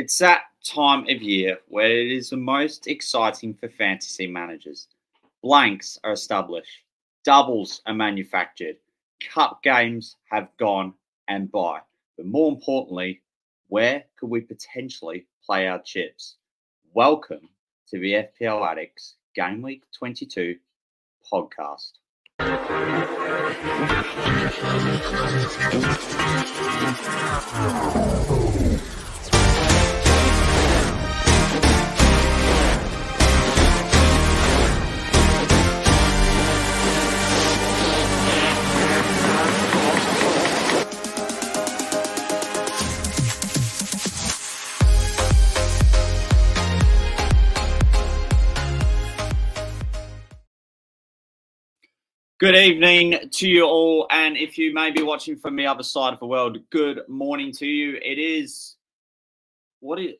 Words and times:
It's 0.00 0.16
that 0.16 0.44
time 0.64 1.02
of 1.10 1.20
year 1.20 1.58
where 1.68 1.90
it 1.90 2.10
is 2.10 2.30
the 2.30 2.36
most 2.38 2.86
exciting 2.86 3.52
for 3.52 3.68
fantasy 3.68 4.26
managers. 4.26 4.88
Blanks 5.42 5.98
are 6.02 6.12
established, 6.12 6.84
doubles 7.22 7.82
are 7.84 7.92
manufactured, 7.92 8.76
cup 9.20 9.62
games 9.62 10.16
have 10.30 10.48
gone 10.58 10.94
and 11.28 11.52
by. 11.52 11.80
But 12.16 12.24
more 12.24 12.50
importantly, 12.50 13.20
where 13.68 14.04
could 14.18 14.30
we 14.30 14.40
potentially 14.40 15.26
play 15.44 15.68
our 15.68 15.82
chips? 15.82 16.36
Welcome 16.94 17.50
to 17.90 17.98
the 17.98 18.26
FPL 18.40 18.66
Addicts 18.66 19.16
Game 19.34 19.60
Week 19.60 19.82
22 19.98 20.56
podcast. 21.30 21.90
Good 52.40 52.56
evening 52.56 53.28
to 53.32 53.46
you 53.46 53.64
all. 53.64 54.06
And 54.10 54.34
if 54.34 54.56
you 54.56 54.72
may 54.72 54.90
be 54.90 55.02
watching 55.02 55.36
from 55.36 55.56
the 55.56 55.66
other 55.66 55.82
side 55.82 56.14
of 56.14 56.20
the 56.20 56.26
world, 56.26 56.56
good 56.70 57.02
morning 57.06 57.52
to 57.52 57.66
you. 57.66 57.98
It 58.00 58.18
is 58.18 58.76
what 59.80 60.00
is 60.00 60.14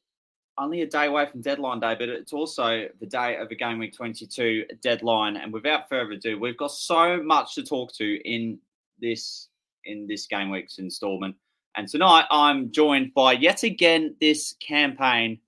only 0.58 0.82
a 0.82 0.86
day 0.86 1.06
away 1.06 1.24
from 1.24 1.40
deadline 1.40 1.80
day, 1.80 1.96
but 1.98 2.10
it's 2.10 2.34
also 2.34 2.88
the 3.00 3.06
day 3.06 3.38
of 3.38 3.48
the 3.48 3.56
game 3.56 3.78
week 3.78 3.96
22 3.96 4.66
deadline. 4.82 5.38
And 5.38 5.50
without 5.50 5.88
further 5.88 6.12
ado, 6.12 6.38
we've 6.38 6.58
got 6.58 6.72
so 6.72 7.22
much 7.22 7.54
to 7.54 7.62
talk 7.62 7.90
to 7.94 8.30
in 8.30 8.58
this 9.00 9.48
in 9.86 10.06
this 10.06 10.26
game 10.26 10.50
week's 10.50 10.76
installment. 10.76 11.34
And 11.78 11.88
tonight 11.88 12.26
I'm 12.30 12.70
joined 12.70 13.14
by 13.14 13.32
yet 13.32 13.62
again 13.62 14.14
this 14.20 14.56
campaign 14.60 15.38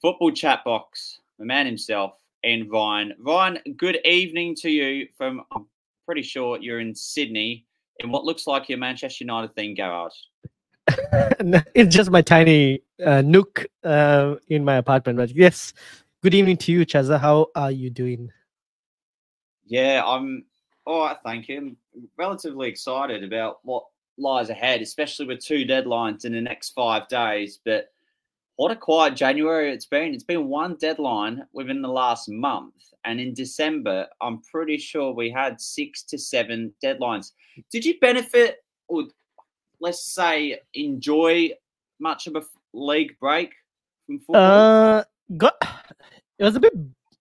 football 0.00 0.30
chat 0.30 0.62
box, 0.64 1.18
the 1.40 1.44
man 1.44 1.66
himself, 1.66 2.12
and 2.44 2.68
Vine. 2.68 3.14
Vine, 3.18 3.58
good 3.76 3.98
evening 4.04 4.54
to 4.60 4.70
you 4.70 5.08
from 5.16 5.42
pretty 6.08 6.22
sure 6.22 6.58
you're 6.58 6.80
in 6.80 6.94
Sydney 6.94 7.66
in 7.98 8.10
what 8.10 8.24
looks 8.24 8.46
like 8.46 8.70
your 8.70 8.78
Manchester 8.78 9.24
United 9.24 9.54
themed 9.54 9.76
garage. 9.76 10.14
it's 11.74 11.94
just 11.94 12.10
my 12.10 12.22
tiny 12.22 12.80
uh, 13.04 13.20
nook 13.20 13.66
uh, 13.84 14.36
in 14.48 14.64
my 14.64 14.76
apartment. 14.76 15.18
But 15.18 15.36
yes, 15.36 15.74
good 16.22 16.32
evening 16.32 16.56
to 16.58 16.72
you, 16.72 16.86
Chaza. 16.86 17.20
How 17.20 17.48
are 17.54 17.70
you 17.70 17.90
doing? 17.90 18.30
Yeah, 19.66 20.02
I'm 20.02 20.46
all 20.86 21.04
right. 21.04 21.16
Thank 21.22 21.46
you. 21.46 21.58
I'm 21.58 21.76
relatively 22.16 22.70
excited 22.70 23.22
about 23.22 23.58
what 23.64 23.84
lies 24.16 24.48
ahead, 24.48 24.80
especially 24.80 25.26
with 25.26 25.44
two 25.44 25.66
deadlines 25.66 26.24
in 26.24 26.32
the 26.32 26.40
next 26.40 26.70
five 26.70 27.06
days. 27.08 27.60
But 27.62 27.92
what 28.58 28.72
a 28.72 28.76
quiet 28.76 29.14
January 29.14 29.72
it's 29.72 29.86
been. 29.86 30.12
It's 30.12 30.24
been 30.24 30.48
one 30.48 30.74
deadline 30.80 31.46
within 31.52 31.80
the 31.80 31.88
last 31.88 32.28
month. 32.28 32.74
And 33.04 33.20
in 33.20 33.32
December, 33.32 34.08
I'm 34.20 34.42
pretty 34.42 34.78
sure 34.78 35.14
we 35.14 35.30
had 35.30 35.60
six 35.60 36.02
to 36.10 36.18
seven 36.18 36.74
deadlines. 36.84 37.30
Did 37.70 37.84
you 37.84 38.00
benefit 38.00 38.64
or 38.88 39.04
let's 39.80 40.12
say 40.12 40.58
enjoy 40.74 41.52
much 42.00 42.26
of 42.26 42.34
a 42.34 42.42
league 42.74 43.16
break 43.20 43.52
from 44.04 44.18
football? 44.18 44.42
Uh, 44.42 45.04
got 45.36 45.54
it 46.40 46.42
was 46.42 46.56
a 46.56 46.60
bit. 46.60 46.72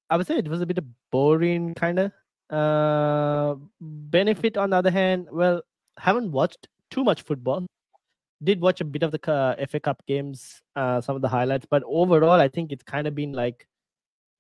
I 0.10 0.18
would 0.18 0.26
say 0.26 0.40
it 0.40 0.48
was 0.48 0.62
a 0.62 0.66
bit 0.66 0.80
boring, 1.12 1.76
kind 1.76 2.00
of. 2.00 2.12
Uh, 2.50 3.56
benefit 3.80 4.58
on 4.58 4.72
the 4.72 4.78
other 4.78 4.90
hand, 4.90 5.28
well, 5.32 5.62
haven't 6.00 6.32
watched 6.32 6.68
too 6.90 7.04
much 7.04 7.22
football 7.22 7.68
did 8.44 8.62
watch 8.62 8.82
a 8.82 8.86
bit 8.86 9.04
of 9.04 9.12
the 9.12 9.32
uh, 9.32 9.66
FA 9.68 9.80
Cup 9.80 10.04
games, 10.08 10.62
uh, 10.76 11.02
some 11.02 11.16
of 11.16 11.22
the 11.22 11.28
highlights, 11.28 11.66
but 11.70 11.84
overall, 11.86 12.40
I 12.40 12.48
think 12.48 12.72
it's 12.72 12.84
kind 12.84 13.08
of 13.08 13.16
been 13.16 13.34
like 13.34 13.68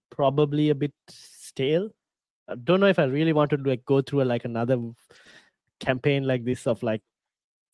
probably 0.09 0.69
a 0.69 0.75
bit 0.75 0.93
stale. 1.09 1.89
I 2.47 2.55
don't 2.55 2.79
know 2.79 2.87
if 2.87 2.99
I 2.99 3.05
really 3.05 3.33
want 3.33 3.49
to 3.51 3.57
like 3.57 3.83
go 3.85 4.01
through 4.01 4.21
a, 4.21 4.25
like 4.25 4.45
another 4.45 4.79
campaign 5.79 6.23
like 6.25 6.45
this 6.45 6.67
of 6.67 6.81
like 6.83 7.01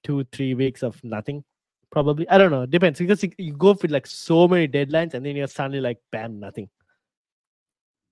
two, 0.03 0.23
three 0.31 0.53
weeks 0.53 0.83
of 0.83 1.01
nothing. 1.03 1.44
Probably, 1.91 2.28
I 2.28 2.38
don't 2.38 2.51
know. 2.51 2.66
Depends 2.66 3.00
because 3.00 3.22
you, 3.23 3.31
you 3.38 3.53
go 3.53 3.78
with 3.79 3.91
like 3.91 4.07
so 4.07 4.47
many 4.47 4.67
deadlines 4.67 5.13
and 5.13 5.25
then 5.25 5.35
you're 5.35 5.47
suddenly 5.47 5.81
like 5.81 6.00
bam, 6.12 6.39
nothing. 6.39 6.69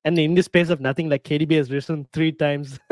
And 0.04 0.18
in 0.18 0.36
the 0.36 0.44
space 0.44 0.70
of 0.70 0.82
nothing, 0.82 1.10
like 1.10 1.24
KDB 1.24 1.58
has 1.58 1.72
risen 1.72 2.08
three 2.14 2.32
times, 2.32 2.80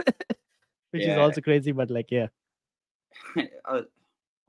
which 0.92 1.04
yeah. 1.04 1.14
is 1.14 1.18
also 1.18 1.42
crazy. 1.42 1.72
But 1.72 1.90
like, 1.90 2.10
yeah. 2.10 2.28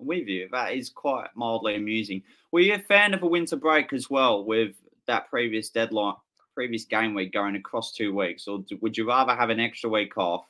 With 0.00 0.28
you. 0.28 0.48
That 0.50 0.72
is 0.72 0.88
quite 0.88 1.28
mildly 1.34 1.76
amusing. 1.76 2.22
Were 2.52 2.60
you 2.60 2.74
a 2.74 2.78
fan 2.78 3.14
of 3.14 3.22
a 3.22 3.26
winter 3.26 3.56
break 3.56 3.92
as 3.92 4.08
well 4.08 4.44
with 4.44 4.74
that 5.06 5.28
previous 5.28 5.68
deadline, 5.68 6.14
previous 6.54 6.84
game 6.84 7.14
week 7.14 7.32
going 7.32 7.56
across 7.56 7.92
two 7.92 8.14
weeks, 8.14 8.48
or 8.48 8.64
would 8.80 8.96
you 8.96 9.06
rather 9.06 9.34
have 9.34 9.50
an 9.50 9.60
extra 9.60 9.90
week 9.90 10.16
off 10.16 10.46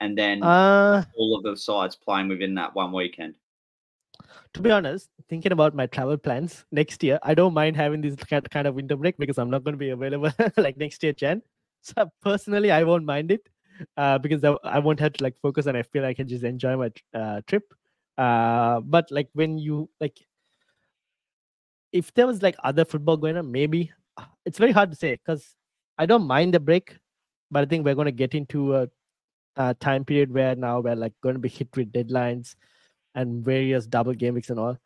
and 0.00 0.16
then 0.16 0.42
uh, 0.42 1.04
all 1.16 1.36
of 1.36 1.42
the 1.42 1.56
sides 1.56 1.96
playing 1.96 2.28
within 2.28 2.54
that 2.54 2.74
one 2.74 2.92
weekend? 2.92 3.34
To 4.54 4.62
be 4.62 4.70
honest, 4.70 5.10
thinking 5.28 5.52
about 5.52 5.74
my 5.74 5.86
travel 5.86 6.16
plans 6.16 6.64
next 6.72 7.02
year, 7.02 7.18
I 7.22 7.34
don't 7.34 7.54
mind 7.54 7.76
having 7.76 8.00
this 8.00 8.16
kind 8.16 8.66
of 8.66 8.74
winter 8.74 8.96
break 8.96 9.18
because 9.18 9.38
I'm 9.38 9.50
not 9.50 9.62
going 9.62 9.74
to 9.74 9.78
be 9.78 9.90
available 9.90 10.32
like 10.56 10.76
next 10.76 11.02
year, 11.02 11.12
Jan. 11.12 11.42
So 11.82 12.10
personally, 12.22 12.70
I 12.70 12.82
won't 12.82 13.04
mind 13.04 13.30
it 13.30 13.48
uh, 13.96 14.18
because 14.18 14.42
I, 14.44 14.78
won't 14.78 15.00
have 15.00 15.12
to 15.14 15.24
like 15.24 15.36
focus 15.40 15.66
and 15.66 15.76
I 15.76 15.82
feel 15.82 16.04
I 16.04 16.14
can 16.14 16.26
just 16.26 16.44
enjoy 16.44 16.76
my 16.76 16.90
uh, 17.14 17.40
trip 17.46 17.72
uh, 18.18 18.80
but 18.80 19.10
like 19.10 19.28
when 19.32 19.58
you 19.58 19.88
like, 20.00 20.18
if 21.92 22.12
there 22.14 22.26
was 22.26 22.42
like 22.42 22.56
other 22.64 22.84
football 22.84 23.16
going 23.16 23.36
on, 23.36 23.50
maybe 23.50 23.92
uh, 24.16 24.24
it's 24.44 24.58
very 24.58 24.72
hard 24.72 24.90
to 24.90 24.96
say 24.96 25.12
because 25.14 25.54
I 25.96 26.04
don't 26.04 26.26
mind 26.26 26.52
the 26.52 26.60
break, 26.60 26.96
but 27.50 27.62
I 27.62 27.66
think 27.66 27.84
we're 27.84 27.94
going 27.94 28.06
to 28.06 28.12
get 28.12 28.34
into 28.34 28.74
a, 28.74 28.88
a, 29.56 29.74
time 29.74 30.04
period 30.04 30.34
where 30.34 30.56
now 30.56 30.80
we're 30.80 30.96
like 30.96 31.12
going 31.22 31.36
to 31.36 31.40
be 31.40 31.48
hit 31.48 31.68
with 31.76 31.92
deadlines 31.92 32.56
and 33.14 33.44
various 33.44 33.86
double 33.86 34.14
game 34.14 34.34
weeks 34.34 34.50
and 34.50 34.58
all. 34.58 34.76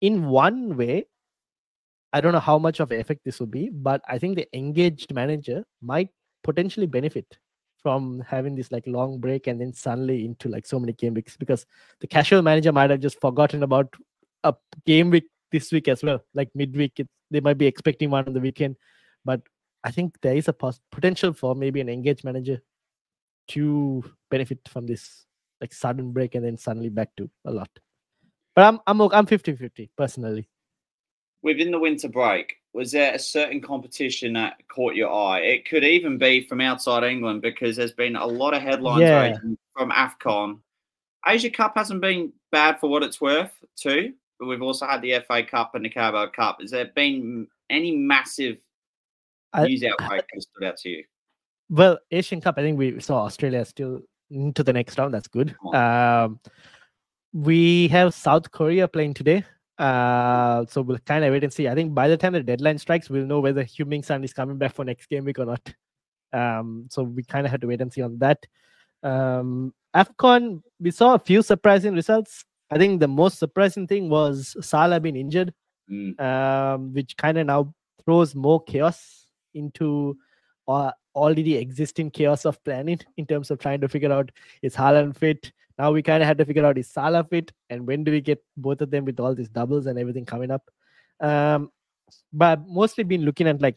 In 0.00 0.28
one 0.28 0.76
way, 0.76 1.06
I 2.12 2.20
don't 2.20 2.32
know 2.32 2.40
how 2.40 2.58
much 2.58 2.78
of 2.78 2.92
effect 2.92 3.22
this 3.24 3.40
will 3.40 3.48
be, 3.48 3.68
but 3.68 4.00
I 4.08 4.18
think 4.18 4.36
the 4.36 4.48
engaged 4.56 5.12
manager 5.12 5.64
might 5.82 6.08
potentially 6.44 6.86
benefit 6.86 7.26
from 7.82 8.22
having 8.26 8.54
this 8.54 8.72
like 8.72 8.86
long 8.86 9.18
break 9.18 9.46
and 9.46 9.60
then 9.60 9.72
suddenly 9.72 10.24
into 10.24 10.48
like 10.48 10.66
so 10.66 10.78
many 10.78 10.92
game 10.92 11.14
weeks 11.14 11.36
because 11.36 11.66
the 12.00 12.06
casual 12.06 12.42
manager 12.42 12.72
might 12.72 12.90
have 12.90 13.00
just 13.00 13.20
forgotten 13.20 13.62
about 13.62 13.94
a 14.44 14.54
game 14.86 15.10
week 15.10 15.26
this 15.52 15.72
week 15.72 15.88
as 15.88 16.02
well 16.02 16.20
like 16.34 16.50
midweek 16.54 16.98
it, 16.98 17.08
they 17.30 17.40
might 17.40 17.58
be 17.58 17.66
expecting 17.66 18.10
one 18.10 18.26
on 18.26 18.32
the 18.34 18.40
weekend. 18.40 18.76
But 19.24 19.42
i 19.84 19.90
think 19.90 20.16
there 20.22 20.36
is 20.36 20.48
a 20.48 20.52
pos- 20.52 20.80
potential 20.90 21.32
for 21.32 21.54
maybe 21.54 21.80
an 21.80 21.88
engaged 21.88 22.24
manager 22.24 22.60
to 23.48 24.04
benefit 24.28 24.58
from 24.68 24.86
this 24.86 25.24
like 25.60 25.72
sudden 25.72 26.12
break 26.12 26.34
and 26.34 26.44
then 26.44 26.56
suddenly 26.56 26.88
back 26.88 27.10
to 27.16 27.30
a 27.44 27.50
lot. 27.50 27.70
But 28.54 28.64
i'm 28.64 28.80
i'm 28.86 29.00
i'm 29.12 29.26
50 29.26 29.56
50 29.56 29.90
personally. 29.96 30.48
Within 31.42 31.70
the 31.70 31.78
winter 31.78 32.08
break 32.08 32.56
was 32.78 32.92
there 32.92 33.12
a 33.12 33.18
certain 33.18 33.60
competition 33.60 34.34
that 34.34 34.56
caught 34.68 34.94
your 34.94 35.12
eye? 35.12 35.40
It 35.40 35.68
could 35.68 35.82
even 35.82 36.16
be 36.16 36.46
from 36.46 36.60
outside 36.60 37.02
England 37.02 37.42
because 37.42 37.74
there's 37.74 37.90
been 37.90 38.14
a 38.14 38.24
lot 38.24 38.54
of 38.54 38.62
headlines 38.62 39.00
yeah. 39.00 39.36
from 39.76 39.90
AFCON. 39.90 40.60
Asia 41.26 41.50
Cup 41.50 41.72
hasn't 41.74 42.00
been 42.00 42.32
bad 42.52 42.78
for 42.78 42.88
what 42.88 43.02
it's 43.02 43.20
worth, 43.20 43.50
too. 43.74 44.12
But 44.38 44.46
we've 44.46 44.62
also 44.62 44.86
had 44.86 45.02
the 45.02 45.18
FA 45.26 45.42
Cup 45.42 45.74
and 45.74 45.84
the 45.84 45.88
Carabao 45.88 46.28
Cup. 46.28 46.58
Has 46.60 46.70
there 46.70 46.84
been 46.94 47.48
any 47.68 47.96
massive 47.96 48.58
news 49.56 49.82
outbreak 49.82 50.24
that 50.32 50.40
stood 50.40 50.64
out 50.64 50.76
to 50.76 50.88
you? 50.88 51.04
Well, 51.68 51.98
Asian 52.12 52.40
Cup, 52.40 52.58
I 52.58 52.62
think 52.62 52.78
we 52.78 53.00
saw 53.00 53.24
Australia 53.24 53.64
still 53.64 54.02
into 54.30 54.62
the 54.62 54.72
next 54.72 54.96
round. 54.96 55.12
That's 55.12 55.26
good. 55.26 55.56
Um, 55.74 56.38
we 57.32 57.88
have 57.88 58.14
South 58.14 58.52
Korea 58.52 58.86
playing 58.86 59.14
today. 59.14 59.44
Uh, 59.78 60.66
so 60.66 60.82
we'll 60.82 60.98
kind 60.98 61.24
of 61.24 61.32
wait 61.32 61.44
and 61.44 61.52
see. 61.52 61.68
I 61.68 61.74
think 61.74 61.94
by 61.94 62.08
the 62.08 62.16
time 62.16 62.32
the 62.32 62.42
deadline 62.42 62.78
strikes, 62.78 63.08
we'll 63.08 63.26
know 63.26 63.40
whether 63.40 63.64
Heung-min 63.64 64.02
Son 64.02 64.24
is 64.24 64.32
coming 64.32 64.58
back 64.58 64.74
for 64.74 64.84
next 64.84 65.06
game 65.06 65.24
week 65.24 65.38
or 65.38 65.46
not. 65.46 65.74
Um, 66.32 66.86
so 66.90 67.04
we 67.04 67.22
kind 67.22 67.46
of 67.46 67.52
have 67.52 67.60
to 67.60 67.68
wait 67.68 67.80
and 67.80 67.92
see 67.92 68.02
on 68.02 68.18
that. 68.18 68.44
Um, 69.02 69.72
AFCON, 69.94 70.62
we 70.80 70.90
saw 70.90 71.14
a 71.14 71.18
few 71.18 71.42
surprising 71.42 71.94
results. 71.94 72.44
I 72.70 72.78
think 72.78 73.00
the 73.00 73.08
most 73.08 73.38
surprising 73.38 73.86
thing 73.86 74.10
was 74.10 74.56
Salah 74.60 75.00
being 75.00 75.16
injured, 75.16 75.54
mm. 75.90 76.20
um, 76.20 76.92
which 76.92 77.16
kind 77.16 77.38
of 77.38 77.46
now 77.46 77.74
throws 78.04 78.34
more 78.34 78.62
chaos 78.64 79.26
into 79.54 80.16
uh, 80.68 80.92
already 81.14 81.56
existing 81.56 82.10
chaos 82.10 82.44
of 82.44 82.62
planning 82.64 83.00
in 83.16 83.26
terms 83.26 83.50
of 83.50 83.58
trying 83.58 83.80
to 83.80 83.88
figure 83.88 84.12
out 84.12 84.30
is 84.62 84.76
Haaland 84.76 85.16
fit, 85.16 85.52
now 85.78 85.92
we 85.92 86.02
kind 86.02 86.22
of 86.22 86.26
had 86.26 86.38
to 86.38 86.44
figure 86.44 86.66
out 86.66 86.76
is 86.76 86.90
Salah 86.90 87.24
fit 87.24 87.52
and 87.70 87.86
when 87.86 88.02
do 88.04 88.10
we 88.10 88.20
get 88.20 88.42
both 88.56 88.80
of 88.80 88.90
them 88.90 89.04
with 89.04 89.20
all 89.20 89.34
these 89.34 89.48
doubles 89.48 89.86
and 89.86 89.98
everything 89.98 90.26
coming 90.26 90.50
up. 90.50 90.68
Um, 91.20 91.70
but 92.32 92.66
mostly 92.66 93.04
been 93.04 93.24
looking 93.24 93.46
at 93.46 93.62
like 93.62 93.76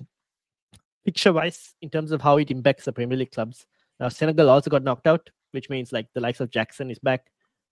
picture 1.05 1.31
wise 1.31 1.75
in 1.81 1.89
terms 1.89 2.11
of 2.11 2.21
how 2.21 2.37
it 2.37 2.49
impacts 2.49 2.85
the 2.85 2.93
Premier 2.93 3.17
League 3.17 3.31
clubs. 3.31 3.65
Now 3.99 4.09
Senegal 4.09 4.49
also 4.49 4.69
got 4.69 4.83
knocked 4.83 5.05
out, 5.05 5.29
which 5.51 5.69
means 5.69 5.91
like 5.91 6.07
the 6.13 6.21
likes 6.21 6.39
of 6.39 6.49
Jackson 6.49 6.89
is 6.89 6.99
back, 6.99 7.27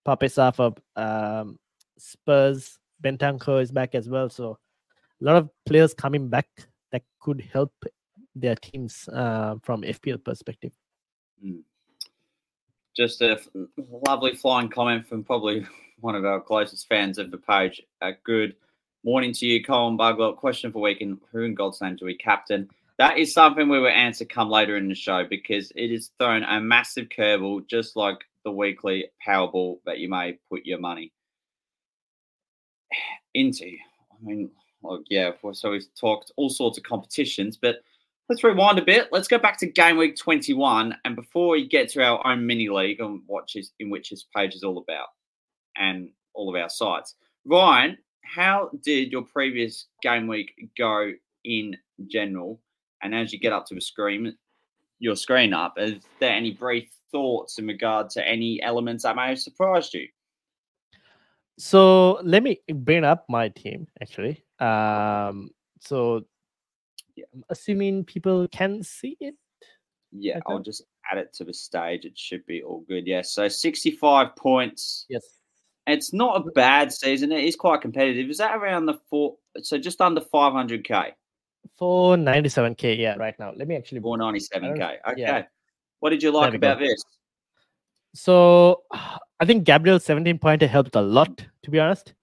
Pape 0.05 0.31
for 0.31 0.73
um, 0.95 1.57
Spurs, 1.97 2.77
Bentancur 3.03 3.61
is 3.61 3.71
back 3.71 3.95
as 3.95 4.07
well. 4.07 4.29
So 4.29 4.59
a 5.21 5.25
lot 5.25 5.37
of 5.37 5.49
players 5.65 5.93
coming 5.95 6.29
back 6.29 6.47
that 6.91 7.01
could 7.19 7.43
help 7.51 7.73
their 8.35 8.55
teams 8.55 9.07
uh, 9.09 9.55
from 9.63 9.81
FPL 9.81 10.23
perspective. 10.23 10.73
Mm. 11.43 11.61
Just 12.95 13.21
a 13.21 13.39
lovely 14.05 14.35
flying 14.35 14.69
comment 14.69 15.07
from 15.07 15.23
probably 15.23 15.65
one 15.99 16.15
of 16.15 16.25
our 16.25 16.39
closest 16.39 16.87
fans 16.87 17.17
of 17.17 17.31
the 17.31 17.37
page. 17.37 17.81
A 18.01 18.11
good 18.23 18.55
morning 19.03 19.33
to 19.33 19.45
you, 19.45 19.63
Colin 19.63 19.97
Bugler. 19.97 20.33
Question 20.33 20.71
for 20.71 20.81
week 20.81 21.01
and 21.01 21.19
who 21.31 21.43
in 21.43 21.55
God's 21.55 21.81
name 21.81 21.95
do 21.95 22.05
we 22.05 22.15
captain? 22.15 22.69
That 22.97 23.17
is 23.17 23.33
something 23.33 23.69
we 23.69 23.79
will 23.79 23.87
answer 23.87 24.25
come 24.25 24.49
later 24.49 24.75
in 24.75 24.89
the 24.89 24.95
show 24.95 25.23
because 25.23 25.71
it 25.75 25.91
is 25.91 26.11
thrown 26.19 26.43
a 26.43 26.59
massive 26.59 27.07
curveball, 27.07 27.65
just 27.69 27.95
like 27.95 28.17
the 28.43 28.51
weekly 28.51 29.05
Powerball 29.25 29.77
that 29.85 29.99
you 29.99 30.09
may 30.09 30.37
put 30.49 30.65
your 30.65 30.79
money 30.79 31.13
into. 33.33 33.65
I 33.65 34.15
mean, 34.21 34.51
yeah, 35.09 35.31
so 35.53 35.71
we've 35.71 35.87
talked 35.99 36.31
all 36.35 36.49
sorts 36.49 36.77
of 36.77 36.83
competitions, 36.83 37.57
but 37.57 37.77
let's 38.29 38.43
rewind 38.43 38.77
a 38.77 38.85
bit. 38.85 39.09
Let's 39.11 39.27
go 39.27 39.39
back 39.39 39.57
to 39.59 39.65
game 39.65 39.97
week 39.97 40.15
21. 40.15 40.95
And 41.03 41.15
before 41.15 41.49
we 41.49 41.67
get 41.67 41.89
to 41.89 42.03
our 42.03 42.25
own 42.25 42.45
mini 42.45 42.69
league 42.69 42.99
and 42.99 43.21
is 43.55 43.71
in 43.79 43.89
which 43.89 44.11
this 44.11 44.25
page 44.35 44.53
is 44.53 44.63
all 44.63 44.77
about 44.77 45.07
and 45.75 46.09
all 46.35 46.53
of 46.53 46.61
our 46.61 46.69
sites, 46.69 47.15
Ryan, 47.45 47.97
how 48.23 48.69
did 48.83 49.11
your 49.11 49.23
previous 49.23 49.87
game 50.03 50.27
week 50.27 50.51
go 50.77 51.11
in 51.43 51.75
general? 52.07 52.61
And 53.01 53.15
as 53.15 53.33
you 53.33 53.39
get 53.39 53.51
up 53.51 53.65
to 53.67 53.75
the 53.75 53.81
screen, 53.81 54.37
your 54.99 55.15
screen 55.15 55.53
up, 55.53 55.73
is 55.77 56.03
there 56.19 56.31
any 56.31 56.51
brief 56.51 56.87
thoughts 57.11 57.57
in 57.57 57.65
regard 57.65 58.11
to 58.11 58.27
any 58.27 58.61
elements 58.61 59.03
that 59.03 59.15
may 59.15 59.29
have 59.29 59.39
surprised 59.39 59.95
you? 59.95 60.07
So 61.57 62.19
let 62.23 62.43
me 62.43 62.59
bring 62.73 63.03
up 63.03 63.25
my 63.27 63.49
team 63.49 63.87
actually. 63.99 64.43
Um, 64.59 65.49
so 65.81 66.25
yeah, 67.19 67.25
I'm 67.33 67.43
assuming 67.49 68.05
people 68.05 68.47
can 68.49 68.83
see 68.83 69.17
it. 69.19 69.35
Yeah, 70.11 70.39
I'll 70.47 70.59
just 70.59 70.83
add 71.11 71.17
it 71.17 71.33
to 71.33 71.43
the 71.43 71.53
stage. 71.53 72.05
It 72.05 72.17
should 72.17 72.45
be 72.45 72.63
all 72.63 72.83
good. 72.87 73.05
Yeah, 73.05 73.21
so 73.21 73.47
65 73.47 74.35
points. 74.35 75.05
Yes. 75.09 75.23
It's 75.85 76.13
not 76.13 76.37
a 76.37 76.51
bad 76.51 76.91
season. 76.91 77.31
It 77.31 77.43
is 77.43 77.55
quite 77.55 77.81
competitive. 77.81 78.29
Is 78.29 78.37
that 78.37 78.55
around 78.55 78.85
the 78.85 78.99
four? 79.09 79.37
So 79.61 79.77
just 79.77 80.01
under 80.01 80.21
500k. 80.21 81.11
497k. 81.79 82.97
Yeah, 82.97 83.15
right 83.15 83.37
now. 83.39 83.53
Let 83.55 83.67
me 83.67 83.75
actually. 83.75 84.01
497k. 84.01 84.97
Okay. 85.11 85.13
Yeah. 85.17 85.43
What 85.99 86.11
did 86.11 86.23
you 86.23 86.31
like 86.31 86.53
about 86.53 86.79
go. 86.79 86.85
this? 86.85 87.03
So 88.13 88.83
I 88.91 89.45
think 89.45 89.63
Gabriel's 89.63 90.05
17 90.05 90.39
pointer 90.39 90.67
helped 90.67 90.95
a 90.95 91.01
lot, 91.01 91.45
to 91.63 91.71
be 91.71 91.79
honest. 91.79 92.13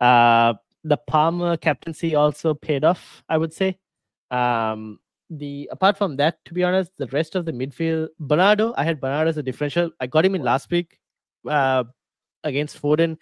Uh, 0.00 0.54
the 0.84 0.96
Palmer 0.96 1.56
captaincy 1.56 2.14
also 2.14 2.54
paid 2.54 2.84
off, 2.84 3.22
I 3.28 3.38
would 3.38 3.52
say. 3.52 3.78
Um, 4.30 4.98
the 5.30 5.68
apart 5.72 5.98
from 5.98 6.16
that, 6.16 6.44
to 6.44 6.54
be 6.54 6.62
honest, 6.64 6.92
the 6.98 7.06
rest 7.08 7.34
of 7.34 7.44
the 7.44 7.52
midfield, 7.52 8.08
Bernardo, 8.20 8.74
I 8.76 8.84
had 8.84 9.00
Bernardo 9.00 9.28
as 9.28 9.36
a 9.36 9.42
differential. 9.42 9.90
I 10.00 10.06
got 10.06 10.24
him 10.24 10.34
in 10.34 10.42
last 10.42 10.70
week 10.70 10.98
uh, 11.48 11.84
against 12.44 12.80
Foden. 12.80 13.16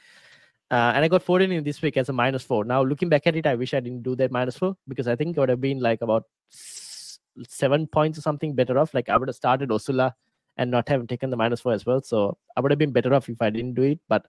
Uh, 0.70 0.92
and 0.94 1.04
I 1.04 1.08
got 1.08 1.24
Foden 1.24 1.52
in 1.52 1.62
this 1.62 1.82
week 1.82 1.96
as 1.96 2.08
a 2.08 2.12
minus 2.12 2.42
four. 2.42 2.64
Now, 2.64 2.82
looking 2.82 3.08
back 3.08 3.26
at 3.26 3.36
it, 3.36 3.46
I 3.46 3.54
wish 3.54 3.74
I 3.74 3.80
didn't 3.80 4.02
do 4.02 4.16
that 4.16 4.32
minus 4.32 4.58
four 4.58 4.76
because 4.88 5.06
I 5.06 5.16
think 5.16 5.36
it 5.36 5.40
would 5.40 5.48
have 5.48 5.60
been 5.60 5.78
like 5.80 6.00
about 6.02 6.24
seven 6.50 7.86
points 7.86 8.18
or 8.18 8.22
something 8.22 8.54
better 8.54 8.78
off. 8.78 8.94
Like 8.94 9.08
I 9.08 9.16
would 9.16 9.28
have 9.28 9.36
started 9.36 9.68
Osula 9.68 10.12
and 10.56 10.70
not 10.70 10.88
have 10.88 11.06
taken 11.06 11.30
the 11.30 11.36
minus 11.36 11.60
four 11.60 11.72
as 11.72 11.84
well. 11.84 12.02
So 12.02 12.38
I 12.56 12.60
would 12.60 12.70
have 12.70 12.78
been 12.78 12.92
better 12.92 13.12
off 13.14 13.28
if 13.28 13.40
I 13.42 13.50
didn't 13.50 13.74
do 13.74 13.82
it. 13.82 14.00
But 14.08 14.26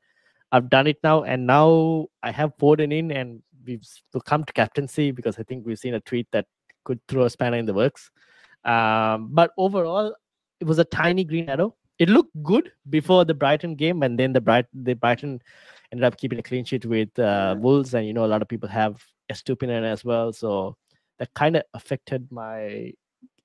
I've 0.52 0.70
done 0.70 0.88
it 0.88 0.98
now, 1.04 1.24
and 1.24 1.48
now 1.48 2.08
I 2.22 2.32
have 2.32 2.56
Foden 2.58 2.94
in, 2.94 3.12
and 3.12 3.42
we've 3.66 3.84
come 4.26 4.44
to 4.44 4.54
captaincy 4.54 5.12
because 5.12 5.40
I 5.40 5.44
think 5.44 5.66
we've 5.66 5.80
seen 5.80 5.96
a 5.96 6.00
tweet 6.00 6.28
that 6.32 6.46
could 6.86 7.00
throw 7.08 7.26
a 7.26 7.30
spanner 7.30 7.58
in 7.58 7.66
the 7.66 7.74
works. 7.74 8.10
Um, 8.64 9.30
but 9.32 9.52
overall, 9.58 10.16
it 10.60 10.66
was 10.66 10.80
a 10.80 10.86
tiny 10.86 11.24
green 11.24 11.50
arrow. 11.50 11.76
It 12.00 12.10
looked 12.10 12.32
good 12.44 12.72
before 12.90 13.26
the 13.26 13.34
Brighton 13.34 13.76
game, 13.76 14.04
and 14.04 14.18
then 14.18 14.34
the 14.34 14.42
Bright 14.42 14.66
the 14.74 14.94
Brighton 14.94 15.42
ended 15.92 16.06
up 16.06 16.18
keeping 16.18 16.40
a 16.40 16.44
clean 16.44 16.66
sheet 16.66 16.86
with 16.86 17.18
uh, 17.20 17.56
Wolves, 17.58 17.94
and 17.94 18.08
you 18.08 18.14
know 18.14 18.26
a 18.26 18.32
lot 18.34 18.42
of 18.42 18.48
people 18.48 18.70
have 18.70 19.02
Estupinan 19.32 19.84
as 19.84 20.04
well, 20.04 20.34
so 20.34 20.76
that 21.20 21.34
kind 21.34 21.56
of 21.56 21.64
affected 21.74 22.28
my 22.32 22.92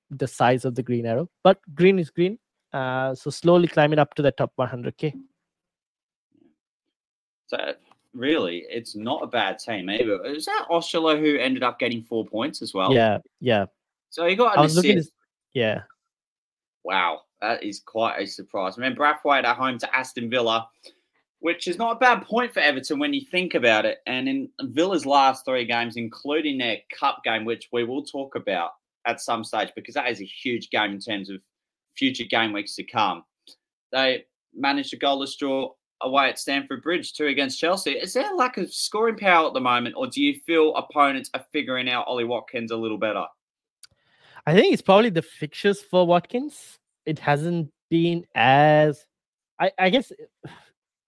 the 0.09 0.27
size 0.27 0.65
of 0.65 0.75
the 0.75 0.83
green 0.83 1.05
arrow. 1.05 1.29
But 1.43 1.59
green 1.73 1.97
is 1.99 2.09
green, 2.09 2.39
uh, 2.73 3.15
so 3.15 3.29
slowly 3.29 3.67
climbing 3.67 3.99
up 3.99 4.13
to 4.15 4.21
the 4.21 4.31
top 4.31 4.51
100k. 4.59 5.13
So 7.47 7.57
really, 8.13 8.65
it's 8.69 8.95
not 8.95 9.23
a 9.23 9.27
bad 9.27 9.59
team 9.59 9.89
either. 9.89 10.23
Is 10.25 10.45
that 10.45 10.65
Osula 10.69 11.19
who 11.19 11.37
ended 11.37 11.63
up 11.63 11.79
getting 11.79 12.03
four 12.03 12.25
points 12.25 12.61
as 12.61 12.73
well? 12.73 12.93
Yeah, 12.93 13.19
yeah. 13.39 13.65
So 14.09 14.27
he 14.27 14.35
got. 14.35 14.57
I 14.57 14.61
was 14.61 14.75
looking. 14.75 14.97
At, 14.97 15.05
yeah. 15.53 15.81
Wow, 16.83 17.21
that 17.41 17.63
is 17.63 17.79
quite 17.79 18.19
a 18.19 18.25
surprise. 18.25 18.77
I 18.77 18.81
mean, 18.81 18.95
Branthwaite 18.95 19.43
at 19.43 19.55
home 19.55 19.77
to 19.79 19.95
Aston 19.95 20.29
Villa, 20.29 20.67
which 21.39 21.67
is 21.67 21.77
not 21.77 21.95
a 21.95 21.99
bad 21.99 22.25
point 22.25 22.53
for 22.53 22.59
Everton 22.59 22.99
when 22.99 23.13
you 23.13 23.21
think 23.31 23.53
about 23.53 23.85
it. 23.85 23.99
And 24.07 24.27
in 24.27 24.49
Villa's 24.61 25.05
last 25.05 25.45
three 25.45 25.65
games, 25.65 25.95
including 25.95 26.57
their 26.57 26.77
cup 26.97 27.21
game, 27.23 27.45
which 27.45 27.69
we 27.71 27.83
will 27.83 28.03
talk 28.03 28.35
about 28.35 28.71
at 29.05 29.21
some 29.21 29.43
stage, 29.43 29.69
because 29.75 29.93
that 29.95 30.09
is 30.09 30.21
a 30.21 30.25
huge 30.25 30.69
game 30.69 30.91
in 30.91 30.99
terms 30.99 31.29
of 31.29 31.41
future 31.95 32.25
game 32.25 32.53
weeks 32.53 32.75
to 32.75 32.83
come. 32.83 33.23
They 33.91 34.25
managed 34.55 34.93
a 34.93 34.97
goalless 34.97 35.37
draw 35.37 35.71
away 36.03 36.29
at 36.29 36.39
Stamford 36.39 36.81
Bridge, 36.83 37.13
two 37.13 37.27
against 37.27 37.59
Chelsea. 37.59 37.91
Is 37.91 38.13
there 38.13 38.31
a 38.31 38.35
lack 38.35 38.57
of 38.57 38.73
scoring 38.73 39.17
power 39.17 39.47
at 39.47 39.53
the 39.53 39.59
moment, 39.59 39.95
or 39.97 40.07
do 40.07 40.21
you 40.21 40.39
feel 40.45 40.75
opponents 40.75 41.29
are 41.33 41.45
figuring 41.51 41.89
out 41.89 42.07
Ollie 42.07 42.23
Watkins 42.23 42.71
a 42.71 42.77
little 42.77 42.97
better? 42.97 43.25
I 44.45 44.53
think 44.55 44.73
it's 44.73 44.81
probably 44.81 45.09
the 45.09 45.21
fixtures 45.21 45.81
for 45.81 46.05
Watkins. 46.05 46.79
It 47.05 47.19
hasn't 47.19 47.71
been 47.89 48.25
as, 48.35 49.05
I, 49.59 49.71
I 49.77 49.89
guess, 49.89 50.11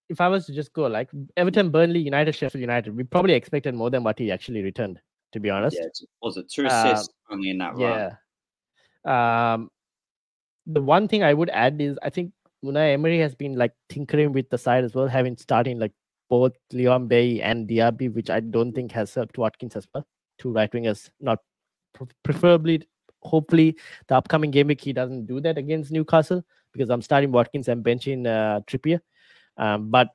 if 0.09 0.21
I 0.21 0.27
was 0.27 0.45
to 0.45 0.53
just 0.53 0.73
go 0.73 0.87
like 0.87 1.09
Everton, 1.37 1.71
Burnley, 1.71 1.99
United, 1.99 2.35
Sheffield 2.35 2.61
United, 2.61 2.95
we 2.95 3.03
probably 3.03 3.33
expected 3.33 3.73
more 3.73 3.89
than 3.89 4.03
what 4.03 4.19
he 4.19 4.31
actually 4.31 4.61
returned. 4.61 4.99
To 5.31 5.39
be 5.39 5.49
honest, 5.49 5.77
yeah, 5.79 5.87
was 6.21 6.37
it 6.37 6.47
two 6.47 6.67
assists 6.67 7.09
um, 7.27 7.37
only 7.37 7.49
in 7.49 7.57
that 7.57 7.75
run? 7.75 8.13
Yeah. 9.03 9.53
Um, 9.53 9.71
the 10.67 10.79
one 10.79 11.07
thing 11.07 11.23
I 11.23 11.33
would 11.33 11.49
add 11.49 11.81
is 11.81 11.97
I 12.03 12.11
think 12.11 12.33
Unai 12.63 12.93
Emery 12.93 13.19
has 13.19 13.35
been 13.35 13.55
like 13.55 13.73
tinkering 13.89 14.31
with 14.31 14.49
the 14.49 14.57
side 14.57 14.83
as 14.83 14.93
well, 14.93 15.07
having 15.07 15.35
starting 15.37 15.79
like 15.79 15.91
both 16.29 16.53
Leon 16.71 17.07
Bailey 17.07 17.41
and 17.41 17.67
Diaby, 17.67 18.13
which 18.13 18.29
I 18.29 18.39
don't 18.39 18.71
think 18.73 18.91
has 18.93 19.13
helped 19.13 19.37
Watkins 19.37 19.75
as 19.75 19.87
well. 19.93 20.05
Two 20.37 20.51
right 20.51 20.71
wingers, 20.71 21.09
not 21.19 21.39
preferably, 22.23 22.87
hopefully, 23.21 23.77
the 24.07 24.15
upcoming 24.15 24.51
game 24.51 24.67
week 24.67 24.81
he 24.81 24.93
doesn't 24.93 25.25
do 25.25 25.39
that 25.41 25.57
against 25.57 25.91
Newcastle 25.91 26.43
because 26.71 26.89
I'm 26.89 27.01
starting 27.01 27.31
Watkins 27.31 27.67
and 27.67 27.83
benching 27.83 28.25
uh, 28.25 28.61
Trippier. 28.61 28.99
Um, 29.57 29.91
but 29.91 30.09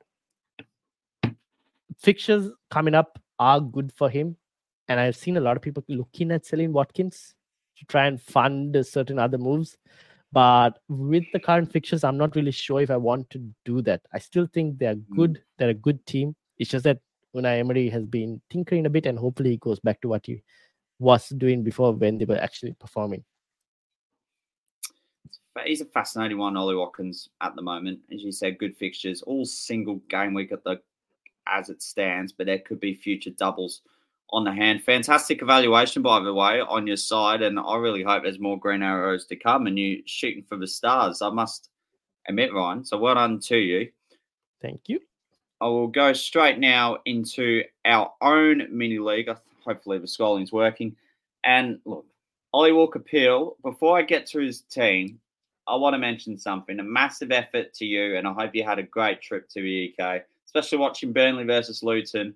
fixtures 1.97 2.51
coming 2.69 2.95
up 2.95 3.19
are 3.37 3.61
good 3.61 3.93
for 3.93 4.09
him, 4.09 4.35
and 4.87 4.99
I've 4.99 5.15
seen 5.15 5.37
a 5.37 5.41
lot 5.41 5.55
of 5.55 5.61
people 5.61 5.83
looking 5.87 6.31
at 6.31 6.45
selling 6.45 6.73
Watkins 6.73 7.35
to 7.77 7.85
try 7.85 8.07
and 8.07 8.21
fund 8.21 8.77
certain 8.85 9.19
other 9.19 9.37
moves. 9.37 9.77
But 10.31 10.79
with 10.87 11.25
the 11.33 11.39
current 11.39 11.71
fixtures, 11.71 12.03
I'm 12.03 12.17
not 12.17 12.35
really 12.35 12.51
sure 12.51 12.81
if 12.81 12.91
I 12.91 12.97
want 12.97 13.29
to 13.31 13.43
do 13.65 13.81
that. 13.83 14.01
I 14.13 14.19
still 14.19 14.47
think 14.53 14.77
they're 14.77 14.93
hmm. 14.93 15.15
good. 15.15 15.33
Mm. 15.33 15.41
They're 15.57 15.69
a 15.69 15.73
good 15.73 16.05
team. 16.05 16.35
It's 16.57 16.69
just 16.69 16.83
that 16.83 16.99
Unai 17.35 17.59
Emery 17.59 17.89
has 17.89 18.05
been 18.05 18.41
tinkering 18.49 18.85
a 18.85 18.89
bit, 18.89 19.05
and 19.05 19.17
hopefully 19.17 19.51
he 19.51 19.57
goes 19.57 19.79
back 19.79 20.01
to 20.01 20.09
what 20.09 20.25
he 20.25 20.43
was 20.99 21.29
doing 21.29 21.63
before 21.63 21.93
when 21.93 22.17
they 22.17 22.25
were 22.25 22.37
actually 22.37 22.73
performing. 22.73 23.23
He's 25.65 25.81
a 25.81 25.85
fascinating 25.85 26.37
one, 26.37 26.55
Ollie 26.55 26.75
Watkins, 26.75 27.29
at 27.41 27.55
the 27.55 27.61
moment. 27.61 27.99
As 28.13 28.23
you 28.23 28.31
said, 28.31 28.59
good 28.59 28.77
fixtures, 28.77 29.21
all 29.23 29.45
single 29.45 29.95
game 30.09 30.33
week 30.33 30.51
at 30.51 30.63
the 30.63 30.79
as 31.47 31.69
it 31.69 31.81
stands, 31.81 32.31
but 32.31 32.45
there 32.45 32.59
could 32.59 32.79
be 32.79 32.93
future 32.93 33.31
doubles 33.31 33.81
on 34.31 34.43
the 34.43 34.53
hand. 34.53 34.83
Fantastic 34.83 35.41
evaluation, 35.41 36.01
by 36.01 36.19
the 36.19 36.33
way, 36.33 36.61
on 36.61 36.87
your 36.87 36.97
side. 36.97 37.41
And 37.41 37.59
I 37.59 37.75
really 37.77 38.03
hope 38.03 38.23
there's 38.23 38.39
more 38.39 38.59
green 38.59 38.83
arrows 38.83 39.25
to 39.27 39.35
come 39.35 39.67
and 39.67 39.77
you 39.77 40.03
shooting 40.05 40.43
for 40.47 40.57
the 40.57 40.67
stars. 40.67 41.21
I 41.21 41.29
must 41.29 41.69
admit, 42.27 42.53
Ryan. 42.53 42.85
So 42.85 42.97
well 42.97 43.15
done 43.15 43.39
to 43.41 43.57
you. 43.57 43.89
Thank 44.61 44.81
you. 44.87 44.99
I 45.61 45.67
will 45.67 45.87
go 45.87 46.13
straight 46.13 46.59
now 46.59 46.99
into 47.05 47.63
our 47.85 48.13
own 48.21 48.67
mini 48.71 48.99
league. 48.99 49.29
Hopefully, 49.65 49.99
the 49.99 50.07
scrolling's 50.07 50.51
working. 50.51 50.95
And 51.43 51.79
look, 51.85 52.05
Ollie 52.53 52.71
Walker 52.71 52.99
Peel, 52.99 53.57
before 53.63 53.97
I 53.97 54.03
get 54.03 54.25
to 54.27 54.39
his 54.39 54.61
team, 54.61 55.19
I 55.67 55.75
want 55.75 55.93
to 55.93 55.99
mention 55.99 56.37
something. 56.37 56.79
A 56.79 56.83
massive 56.83 57.31
effort 57.31 57.73
to 57.75 57.85
you, 57.85 58.15
and 58.17 58.27
I 58.27 58.33
hope 58.33 58.55
you 58.55 58.63
had 58.63 58.79
a 58.79 58.83
great 58.83 59.21
trip 59.21 59.49
to 59.49 59.61
the 59.61 59.93
UK, 59.99 60.23
especially 60.45 60.77
watching 60.77 61.13
Burnley 61.13 61.43
versus 61.43 61.83
Luton 61.83 62.33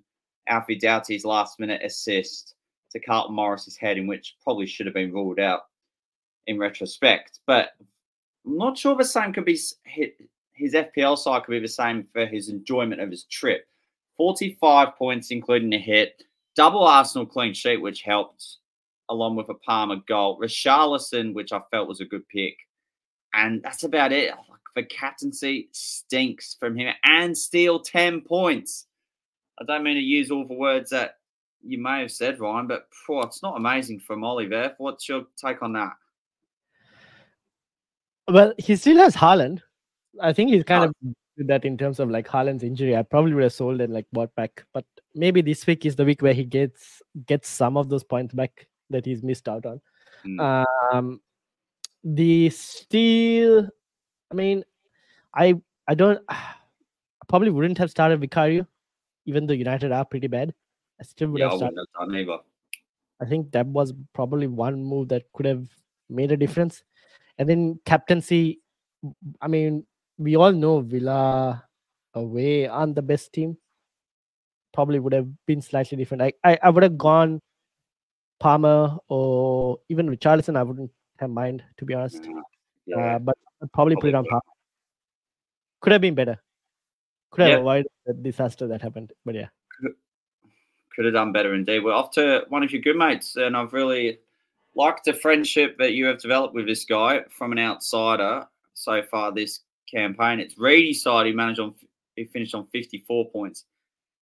Alfie 0.48 0.76
Doughty's 0.76 1.24
last 1.24 1.58
minute 1.58 1.82
assist 1.84 2.54
to 2.92 3.00
Carlton 3.00 3.34
Morris's 3.34 3.76
head, 3.76 3.98
in 3.98 4.06
which 4.06 4.36
probably 4.42 4.66
should 4.66 4.86
have 4.86 4.94
been 4.94 5.12
ruled 5.12 5.40
out 5.40 5.62
in 6.46 6.58
retrospect. 6.58 7.40
But 7.46 7.70
I'm 8.46 8.58
not 8.58 8.78
sure 8.78 8.94
the 8.96 9.04
same 9.04 9.32
could 9.32 9.44
be. 9.44 9.58
His 10.52 10.74
FPL 10.74 11.18
side 11.18 11.44
could 11.44 11.52
be 11.52 11.58
the 11.60 11.68
same 11.68 12.06
for 12.12 12.26
his 12.26 12.48
enjoyment 12.48 13.00
of 13.00 13.10
his 13.10 13.24
trip. 13.24 13.66
45 14.16 14.94
points, 14.96 15.30
including 15.32 15.72
a 15.72 15.78
hit, 15.78 16.22
double 16.54 16.84
Arsenal 16.84 17.26
clean 17.26 17.52
sheet, 17.52 17.82
which 17.82 18.02
helped, 18.02 18.58
along 19.08 19.34
with 19.34 19.48
a 19.48 19.54
Palmer 19.54 19.96
goal. 20.06 20.38
Richarlison, 20.38 21.34
which 21.34 21.52
I 21.52 21.60
felt 21.70 21.88
was 21.88 22.00
a 22.00 22.04
good 22.04 22.28
pick. 22.28 22.56
And 23.32 23.60
that's 23.62 23.82
about 23.82 24.12
it. 24.12 24.32
The 24.76 24.84
captaincy 24.84 25.68
stinks 25.72 26.56
from 26.58 26.76
him 26.76 26.94
and 27.04 27.36
steal 27.36 27.80
10 27.80 28.20
points. 28.20 28.86
I 29.60 29.64
don't 29.64 29.82
mean 29.82 29.94
to 29.94 30.00
use 30.00 30.30
all 30.30 30.46
the 30.46 30.54
words 30.54 30.90
that 30.90 31.18
you 31.62 31.78
may 31.78 32.00
have 32.00 32.12
said, 32.12 32.40
Ryan, 32.40 32.66
but 32.66 32.86
it's 33.08 33.42
not 33.42 33.56
amazing 33.56 34.00
from 34.00 34.24
Oliver. 34.24 34.74
What's 34.78 35.08
your 35.08 35.26
take 35.36 35.62
on 35.62 35.72
that? 35.74 35.92
Well, 38.28 38.54
he 38.58 38.76
still 38.76 38.96
has 38.98 39.14
Haaland. 39.14 39.60
I 40.20 40.32
think 40.32 40.50
he's 40.50 40.64
kind 40.64 40.84
oh. 40.84 40.88
of 40.88 41.14
did 41.36 41.48
that 41.48 41.64
in 41.64 41.76
terms 41.76 41.98
of 42.00 42.10
like 42.10 42.26
Haaland's 42.26 42.62
injury. 42.62 42.96
I 42.96 43.02
probably 43.02 43.34
would 43.34 43.42
have 43.42 43.52
sold 43.52 43.80
and 43.80 43.92
like 43.92 44.06
bought 44.12 44.34
back. 44.34 44.64
But 44.72 44.84
maybe 45.14 45.42
this 45.42 45.66
week 45.66 45.84
is 45.86 45.96
the 45.96 46.04
week 46.04 46.22
where 46.22 46.32
he 46.34 46.44
gets 46.44 47.02
gets 47.26 47.48
some 47.48 47.76
of 47.76 47.88
those 47.88 48.04
points 48.04 48.34
back 48.34 48.66
that 48.90 49.04
he's 49.04 49.22
missed 49.22 49.48
out 49.48 49.66
on. 49.66 49.80
Mm. 50.24 50.66
Um, 50.92 51.20
the 52.02 52.50
steal, 52.50 53.68
I 54.30 54.34
mean, 54.34 54.64
I 55.34 55.54
I 55.88 55.94
don't 55.94 56.20
I 56.28 57.26
probably 57.28 57.50
wouldn't 57.50 57.78
have 57.78 57.90
started 57.90 58.20
Vicario, 58.20 58.66
even 59.26 59.46
though 59.46 59.54
United 59.54 59.92
are 59.92 60.04
pretty 60.04 60.26
bad. 60.26 60.54
I 61.00 61.04
still 61.04 61.30
would 61.30 61.40
yeah, 61.40 61.50
have 61.50 61.58
started. 61.58 61.78
I, 61.98 62.02
have 62.02 62.26
done 62.26 62.38
I 63.20 63.24
think 63.26 63.52
that 63.52 63.66
was 63.66 63.92
probably 64.12 64.46
one 64.46 64.82
move 64.82 65.08
that 65.08 65.24
could 65.32 65.46
have 65.46 65.66
made 66.08 66.32
a 66.32 66.36
difference. 66.36 66.82
And 67.38 67.48
then 67.48 67.80
captaincy, 67.84 68.60
I 69.40 69.48
mean, 69.48 69.86
we 70.18 70.36
all 70.36 70.52
know 70.52 70.80
Villa 70.80 71.64
away 72.14 72.66
aren't 72.66 72.94
the 72.94 73.02
best 73.02 73.32
team. 73.32 73.56
Probably 74.72 74.98
would 74.98 75.12
have 75.12 75.28
been 75.46 75.62
slightly 75.62 75.96
different. 75.96 76.22
I, 76.22 76.32
I, 76.42 76.58
I 76.62 76.70
would 76.70 76.82
have 76.82 76.98
gone 76.98 77.40
Palmer 78.40 78.96
or 79.08 79.78
even 79.88 80.08
Richarlison. 80.08 80.56
I 80.56 80.62
wouldn't 80.62 80.90
have 81.18 81.30
mind 81.30 81.62
to 81.78 81.84
be 81.84 81.94
honest. 81.94 82.28
Yeah. 82.86 83.16
Uh, 83.16 83.18
but 83.18 83.36
I'd 83.62 83.72
probably, 83.72 83.96
put 83.96 84.08
it 84.08 84.14
on 84.14 84.24
Palmer. 84.24 84.42
Could 85.80 85.92
have 85.92 86.00
been 86.00 86.14
better. 86.14 86.40
Could 87.34 87.42
have 87.42 87.50
yeah. 87.50 87.58
avoided 87.58 87.86
the 88.06 88.14
disaster 88.14 88.66
that 88.68 88.80
happened. 88.80 89.12
But 89.24 89.34
yeah. 89.34 89.48
Could 90.94 91.06
have 91.06 91.14
done 91.14 91.32
better 91.32 91.54
indeed. 91.54 91.80
We're 91.80 91.92
off 91.92 92.12
to 92.12 92.44
one 92.48 92.62
of 92.62 92.70
your 92.70 92.80
good 92.80 92.96
mates, 92.96 93.34
and 93.34 93.56
I've 93.56 93.72
really 93.72 94.18
liked 94.76 95.04
the 95.04 95.12
friendship 95.12 95.76
that 95.78 95.94
you 95.94 96.06
have 96.06 96.20
developed 96.20 96.54
with 96.54 96.66
this 96.66 96.84
guy 96.84 97.22
from 97.30 97.50
an 97.50 97.58
outsider 97.58 98.46
so 98.74 99.02
far 99.02 99.32
this 99.32 99.60
campaign. 99.92 100.38
It's 100.38 100.56
Reedy 100.56 100.94
side. 100.94 101.26
He 101.26 101.32
managed 101.32 101.60
on 101.60 101.74
he 102.14 102.24
finished 102.24 102.54
on 102.54 102.66
54 102.66 103.30
points. 103.30 103.64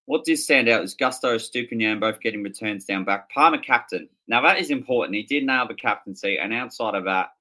What 0.06 0.24
did 0.24 0.38
stand 0.38 0.70
out 0.70 0.82
is 0.82 0.94
Gusto 0.94 1.36
Estupiñán 1.36 2.00
both 2.00 2.20
getting 2.20 2.42
returns 2.42 2.86
down 2.86 3.04
back. 3.04 3.30
Palmer 3.30 3.58
captain. 3.58 4.08
Now 4.26 4.40
that 4.40 4.58
is 4.58 4.70
important. 4.70 5.14
He 5.14 5.24
did 5.24 5.44
nail 5.44 5.68
the 5.68 5.74
captaincy, 5.74 6.38
and 6.38 6.54
outside 6.54 6.94
of 6.94 7.04
that, 7.04 7.32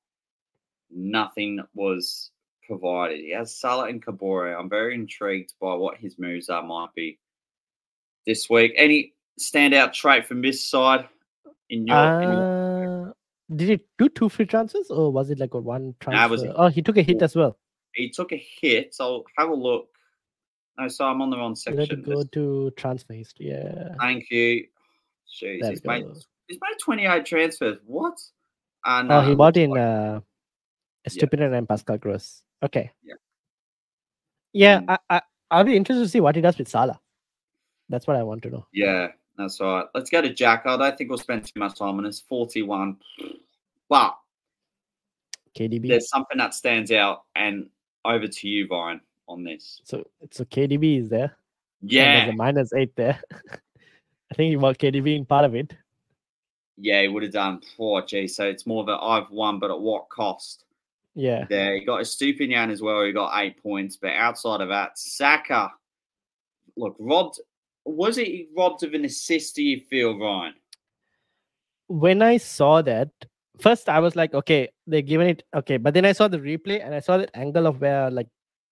nothing 0.94 1.62
was 1.74 2.32
provided. 2.72 3.20
He 3.20 3.32
has 3.32 3.56
Salah 3.56 3.86
and 3.86 4.04
Kabore. 4.04 4.58
I'm 4.58 4.70
very 4.70 4.96
intrigued 4.96 5.54
by 5.60 5.74
what 5.74 5.98
his 5.98 6.18
moves 6.18 6.50
are 6.50 6.64
might 6.64 6.94
be 6.96 7.20
this 8.26 8.50
week. 8.50 8.74
Any 8.76 9.14
standout 9.40 9.94
trait 9.94 10.26
from 10.26 10.42
this 10.42 10.68
side 10.68 11.08
in 11.70 11.88
your, 11.88 11.98
uh, 11.98 12.22
in 12.22 12.32
your... 12.32 13.16
did 13.56 13.70
he 13.70 13.86
do 13.98 14.10
two 14.10 14.30
free 14.30 14.46
transfers 14.46 14.90
or 14.90 15.12
was 15.12 15.30
it 15.30 15.40
like 15.40 15.54
a 15.54 15.60
one 15.60 15.96
transfer? 16.00 16.46
Nah, 16.48 16.54
oh, 16.56 16.68
he 16.68 16.82
took 16.82 16.98
a 16.98 17.02
hit 17.02 17.22
as 17.22 17.36
well 17.36 17.58
he 17.94 18.10
took 18.10 18.32
a 18.32 18.38
hit. 18.62 18.96
I'll 19.00 19.26
have 19.38 19.50
a 19.50 19.54
look. 19.54 19.88
No, 20.78 20.88
so 20.88 21.06
I'm 21.06 21.22
on 21.22 21.30
the 21.30 21.38
wrong 21.38 21.56
section. 21.56 22.04
Let 22.06 22.16
go 22.16 22.24
to 22.24 22.72
transfer 22.72 23.14
history. 23.14 23.50
Yeah. 23.50 23.96
Thank 24.00 24.30
you. 24.32 24.66
Jeez, 25.42 25.70
he's 25.70 25.84
made, 25.86 26.06
he's 26.48 26.60
made 26.62 26.80
28 26.82 27.26
transfers. 27.26 27.78
What? 27.86 28.20
And, 28.84 29.12
oh, 29.12 29.22
he 29.22 29.36
bought 29.36 29.58
in 29.58 29.78
uh, 29.78 30.22
Stupid 31.08 31.40
yeah. 31.40 31.54
and 31.54 31.68
Pascal 31.68 31.98
Gross. 31.98 32.44
Okay. 32.64 32.92
Yeah. 33.04 33.16
Yeah, 34.54 34.76
um, 34.78 34.86
I, 34.90 34.98
I, 35.10 35.22
I'll 35.50 35.64
be 35.64 35.78
interested 35.78 36.04
to 36.04 36.10
see 36.10 36.20
what 36.20 36.36
he 36.36 36.42
does 36.42 36.58
with 36.58 36.68
Salah. 36.68 37.00
That's 37.90 38.08
what 38.08 38.18
I 38.18 38.24
want 38.24 38.44
to 38.44 38.50
know. 38.50 38.66
Yeah, 38.74 39.08
that's 39.38 39.60
right. 39.60 39.86
Let's 39.94 40.10
go 40.10 40.22
to 40.22 40.34
Jack. 40.34 40.66
I 40.66 40.78
don't 40.78 40.98
think 40.98 41.10
we'll 41.10 41.20
spend 41.20 41.46
too 41.46 41.60
much 41.60 41.78
time 41.78 41.98
on 41.98 42.04
this. 42.04 42.20
41. 42.20 42.98
But 43.90 44.16
KDB. 45.58 45.88
There's 45.88 46.10
something 46.10 46.38
that 46.38 46.54
stands 46.54 46.92
out, 46.92 47.24
and 47.36 47.70
over 48.06 48.28
to 48.28 48.48
you, 48.48 48.68
Brian, 48.68 49.02
on 49.28 49.44
this. 49.44 49.82
So 49.84 50.06
so 50.32 50.46
KDB 50.46 51.02
is 51.02 51.10
there. 51.10 51.36
Yeah. 51.82 52.26
there's 52.26 52.34
a 52.34 52.38
minus 52.38 52.74
eight 52.74 52.96
there. 52.96 53.20
I 54.32 54.34
think 54.36 54.52
you 54.52 54.60
want 54.60 54.78
KDB 54.78 55.18
in 55.18 55.26
part 55.26 55.44
of 55.44 55.56
it. 55.56 55.76
Yeah, 56.78 57.02
he 57.02 57.10
would 57.10 57.24
have 57.24 57.34
done 57.34 57.62
four. 57.76 58.02
Gee, 58.06 58.28
so 58.28 58.46
it's 58.46 58.66
more 58.66 58.86
that 58.86 58.98
I've 59.02 59.30
won, 59.30 59.60
but 59.60 59.72
at 59.72 59.80
what 59.80 60.08
cost? 60.10 60.64
Yeah. 61.16 61.46
There, 61.50 61.76
you 61.76 61.86
got 61.86 62.02
Estupiñán 62.02 62.72
as 62.72 62.82
well. 62.82 63.04
He 63.04 63.12
got 63.12 63.38
eight 63.38 63.62
points, 63.62 63.98
but 63.98 64.12
outside 64.12 64.62
of 64.62 64.70
that, 64.70 64.98
Saka, 64.98 65.72
look, 66.78 66.96
robbed. 67.00 67.40
Was 67.86 68.18
it 68.18 68.48
robbed 68.56 68.84
of 68.84 68.94
an 68.94 69.06
assist? 69.06 69.56
Do 69.56 69.64
you 69.64 69.82
feel, 69.90 70.18
Ryan? 70.18 70.54
When 71.88 72.22
I 72.22 72.38
saw 72.38 72.82
that, 72.84 73.10
first 73.60 73.90
I 73.90 74.00
was 74.00 74.16
like, 74.16 74.34
okay, 74.34 74.70
they're 74.88 75.02
giving 75.02 75.28
it 75.28 75.44
okay, 75.56 75.78
but 75.78 75.94
then 75.94 76.06
I 76.06 76.14
saw 76.14 76.28
the 76.28 76.38
replay 76.38 76.84
and 76.84 76.96
I 76.96 77.00
saw 77.00 77.18
that 77.18 77.32
angle 77.34 77.68
of 77.68 77.82
where 77.82 78.10
like 78.10 78.28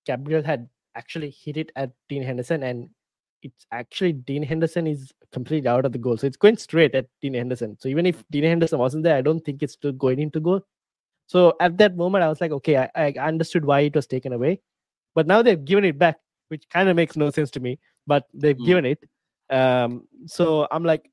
Gabriel 0.05 0.43
had 0.43 0.69
actually 0.95 1.29
hit 1.31 1.57
it 1.57 1.71
at 1.75 1.91
Dean 2.07 2.23
Henderson, 2.23 2.63
and 2.63 2.89
it's 3.41 3.65
actually 3.71 4.13
Dean 4.13 4.43
Henderson 4.43 4.87
is 4.87 5.11
completely 5.31 5.67
out 5.67 5.85
of 5.85 5.91
the 5.91 5.97
goal, 5.97 6.17
so 6.17 6.27
it's 6.27 6.37
going 6.37 6.57
straight 6.57 6.95
at 6.95 7.07
Dean 7.21 7.33
Henderson. 7.33 7.77
So 7.79 7.89
even 7.89 8.05
if 8.05 8.23
Dean 8.31 8.43
Henderson 8.43 8.79
wasn't 8.79 9.03
there, 9.03 9.17
I 9.17 9.21
don't 9.21 9.43
think 9.43 9.61
it's 9.61 9.73
still 9.73 9.91
going 9.91 10.19
into 10.19 10.39
goal. 10.39 10.61
So 11.29 11.53
at 11.59 11.77
that 11.77 11.95
moment, 11.95 12.23
I 12.23 12.27
was 12.27 12.41
like, 12.41 12.51
okay, 12.51 12.75
I, 12.77 12.89
I 12.95 13.13
understood 13.19 13.63
why 13.63 13.81
it 13.81 13.95
was 13.95 14.07
taken 14.07 14.33
away, 14.33 14.61
but 15.13 15.27
now 15.27 15.43
they've 15.43 15.63
given 15.63 15.85
it 15.85 15.99
back, 15.99 16.17
which 16.47 16.67
kind 16.71 16.89
of 16.89 16.95
makes 16.95 17.15
no 17.15 17.29
sense 17.29 17.51
to 17.51 17.59
me. 17.59 17.77
But 18.07 18.25
they've 18.33 18.57
mm. 18.57 18.65
given 18.65 18.85
it, 18.85 18.99
um, 19.51 20.07
so 20.25 20.67
I'm 20.71 20.83
like, 20.83 21.07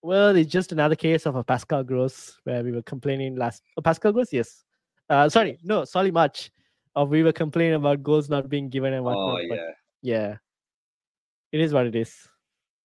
well, 0.00 0.36
it's 0.36 0.48
just 0.48 0.70
another 0.70 0.94
case 0.94 1.26
of 1.26 1.34
a 1.34 1.42
Pascal 1.42 1.82
Gross 1.82 2.38
where 2.44 2.62
we 2.62 2.70
were 2.70 2.82
complaining 2.82 3.34
last. 3.34 3.64
Oh, 3.76 3.82
Pascal 3.82 4.12
Gross, 4.12 4.32
yes. 4.32 4.62
Uh, 5.10 5.28
sorry, 5.28 5.58
no, 5.64 5.84
sorry, 5.84 6.12
much. 6.12 6.52
Of 6.94 7.08
we 7.08 7.24
were 7.24 7.32
complaining 7.32 7.74
about 7.74 8.04
goals 8.04 8.28
not 8.28 8.48
being 8.48 8.68
given 8.68 8.92
and 8.92 9.04
whatnot. 9.04 9.34
Oh 9.34 9.38
yeah, 9.38 9.70
yeah. 10.02 10.36
It 11.50 11.60
is 11.60 11.72
what 11.72 11.86
it 11.86 11.96
is. 11.96 12.28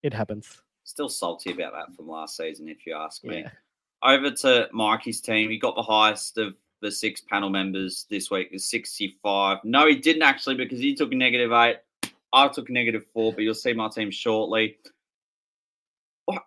It 0.01 0.13
happens. 0.13 0.61
Still 0.85 1.09
salty 1.09 1.51
about 1.51 1.73
that 1.73 1.95
from 1.95 2.07
last 2.07 2.37
season, 2.37 2.67
if 2.67 2.87
you 2.87 2.95
ask 2.95 3.23
me. 3.23 3.41
Yeah. 3.41 3.49
Over 4.03 4.31
to 4.31 4.69
Mikey's 4.73 5.21
team. 5.21 5.49
He 5.49 5.57
got 5.57 5.75
the 5.75 5.81
highest 5.83 6.37
of 6.37 6.55
the 6.83 6.91
six 6.91 7.21
panel 7.21 7.49
members 7.49 8.05
this 8.09 8.29
week 8.29 8.49
is 8.51 8.69
65. 8.69 9.59
No, 9.63 9.87
he 9.87 9.95
didn't 9.95 10.21
actually 10.21 10.55
because 10.55 10.79
he 10.79 10.93
took 10.93 11.11
a 11.11 11.15
negative 11.15 11.51
eight. 11.51 11.77
I 12.33 12.47
took 12.49 12.69
a 12.69 12.71
negative 12.73 13.05
four, 13.13 13.31
but 13.31 13.43
you'll 13.43 13.53
see 13.55 13.73
my 13.73 13.87
team 13.87 14.11
shortly. 14.11 14.77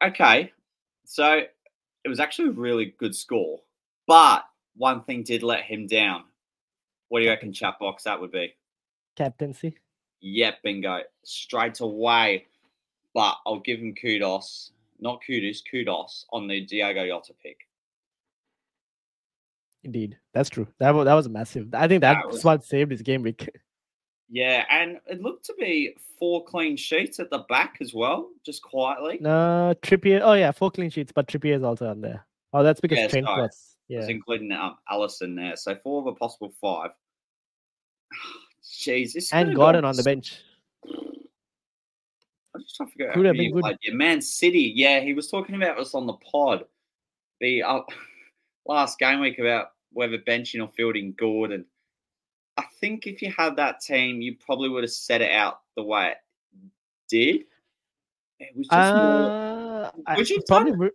Okay, 0.02 0.52
so 1.04 1.42
it 2.04 2.08
was 2.08 2.20
actually 2.20 2.48
a 2.48 2.52
really 2.52 2.94
good 2.98 3.14
score, 3.14 3.60
but 4.06 4.44
one 4.76 5.02
thing 5.02 5.22
did 5.22 5.42
let 5.42 5.62
him 5.62 5.86
down. 5.86 6.24
What 7.08 7.20
do 7.20 7.24
you 7.24 7.30
reckon, 7.30 7.52
chat 7.52 7.78
box? 7.78 8.04
That 8.04 8.20
would 8.20 8.32
be 8.32 8.54
captaincy. 9.16 9.76
Yep, 10.20 10.62
bingo, 10.62 11.00
straight 11.24 11.80
away. 11.80 12.46
But 13.14 13.36
I'll 13.46 13.60
give 13.60 13.80
him 13.80 13.94
kudos, 13.94 14.72
not 15.00 15.20
kudos, 15.26 15.62
kudos 15.62 16.26
on 16.32 16.46
the 16.46 16.66
Diogo 16.66 17.06
Jota 17.06 17.32
pick. 17.42 17.66
Indeed, 19.84 20.18
that's 20.34 20.48
true. 20.48 20.66
That 20.78 20.94
was, 20.94 21.04
that 21.04 21.14
was 21.14 21.28
massive. 21.28 21.74
I 21.74 21.86
think 21.86 22.00
that's 22.00 22.22
that 22.22 22.32
was, 22.32 22.44
what 22.44 22.64
saved 22.64 22.90
his 22.90 23.02
game 23.02 23.22
week. 23.22 23.48
Yeah, 24.28 24.64
and 24.70 24.98
it 25.06 25.22
looked 25.22 25.44
to 25.46 25.54
be 25.56 25.96
four 26.18 26.44
clean 26.44 26.76
sheets 26.76 27.20
at 27.20 27.30
the 27.30 27.44
back 27.48 27.78
as 27.80 27.94
well, 27.94 28.30
just 28.44 28.62
quietly. 28.62 29.18
No, 29.20 29.72
Trippier. 29.82 30.20
Oh 30.22 30.32
yeah, 30.32 30.50
four 30.50 30.70
clean 30.70 30.90
sheets, 30.90 31.12
but 31.12 31.28
Trippier 31.28 31.56
is 31.56 31.62
also 31.62 31.88
on 31.88 32.00
there. 32.00 32.26
Oh, 32.52 32.62
that's 32.62 32.80
because 32.80 32.98
yeah, 32.98 33.06
Trent 33.06 33.26
was. 33.26 33.76
Yeah, 33.88 34.00
was 34.00 34.08
including 34.08 34.50
um, 34.50 34.78
Alisson 34.90 35.36
there. 35.36 35.54
So 35.54 35.76
four 35.76 36.00
of 36.00 36.08
a 36.08 36.14
possible 36.14 36.52
five. 36.60 36.90
Jeez, 38.64 39.12
this 39.12 39.32
and 39.32 39.54
Gordon 39.54 39.84
on 39.84 39.94
the 39.94 40.02
bench. 40.02 40.42
I 40.84 42.58
just 42.60 42.76
trying 42.76 42.88
to 42.88 42.92
figure 42.92 43.08
out 43.10 43.14
Could 43.14 43.26
have 43.26 43.36
been 43.36 43.52
good. 43.52 43.78
Yeah, 43.82 43.94
Man 43.94 44.20
City. 44.20 44.72
Yeah, 44.74 45.00
he 45.00 45.12
was 45.12 45.30
talking 45.30 45.54
about 45.54 45.76
this 45.76 45.94
on 45.94 46.06
the 46.06 46.14
pod. 46.14 46.64
The 47.40 47.62
uh, 47.62 47.80
last 48.68 48.98
game 48.98 49.20
week 49.20 49.38
about 49.38 49.68
whether 49.92 50.18
benching 50.18 50.62
or 50.62 50.70
fielding 50.76 51.14
Gordon. 51.18 51.64
I 52.56 52.64
think 52.80 53.06
if 53.06 53.22
you 53.22 53.32
had 53.36 53.56
that 53.56 53.80
team, 53.80 54.20
you 54.20 54.36
probably 54.44 54.68
would 54.68 54.84
have 54.84 54.90
set 54.90 55.20
it 55.20 55.30
out 55.30 55.60
the 55.76 55.82
way 55.82 56.12
it 56.12 56.16
did. 57.08 57.44
It 58.38 58.56
was 58.56 58.66
just 58.68 58.94
more. 58.94 59.02
Uh, 59.02 59.90
I 60.06 60.16
Would 60.16 60.30
you 60.30 60.42
probably. 60.46 60.90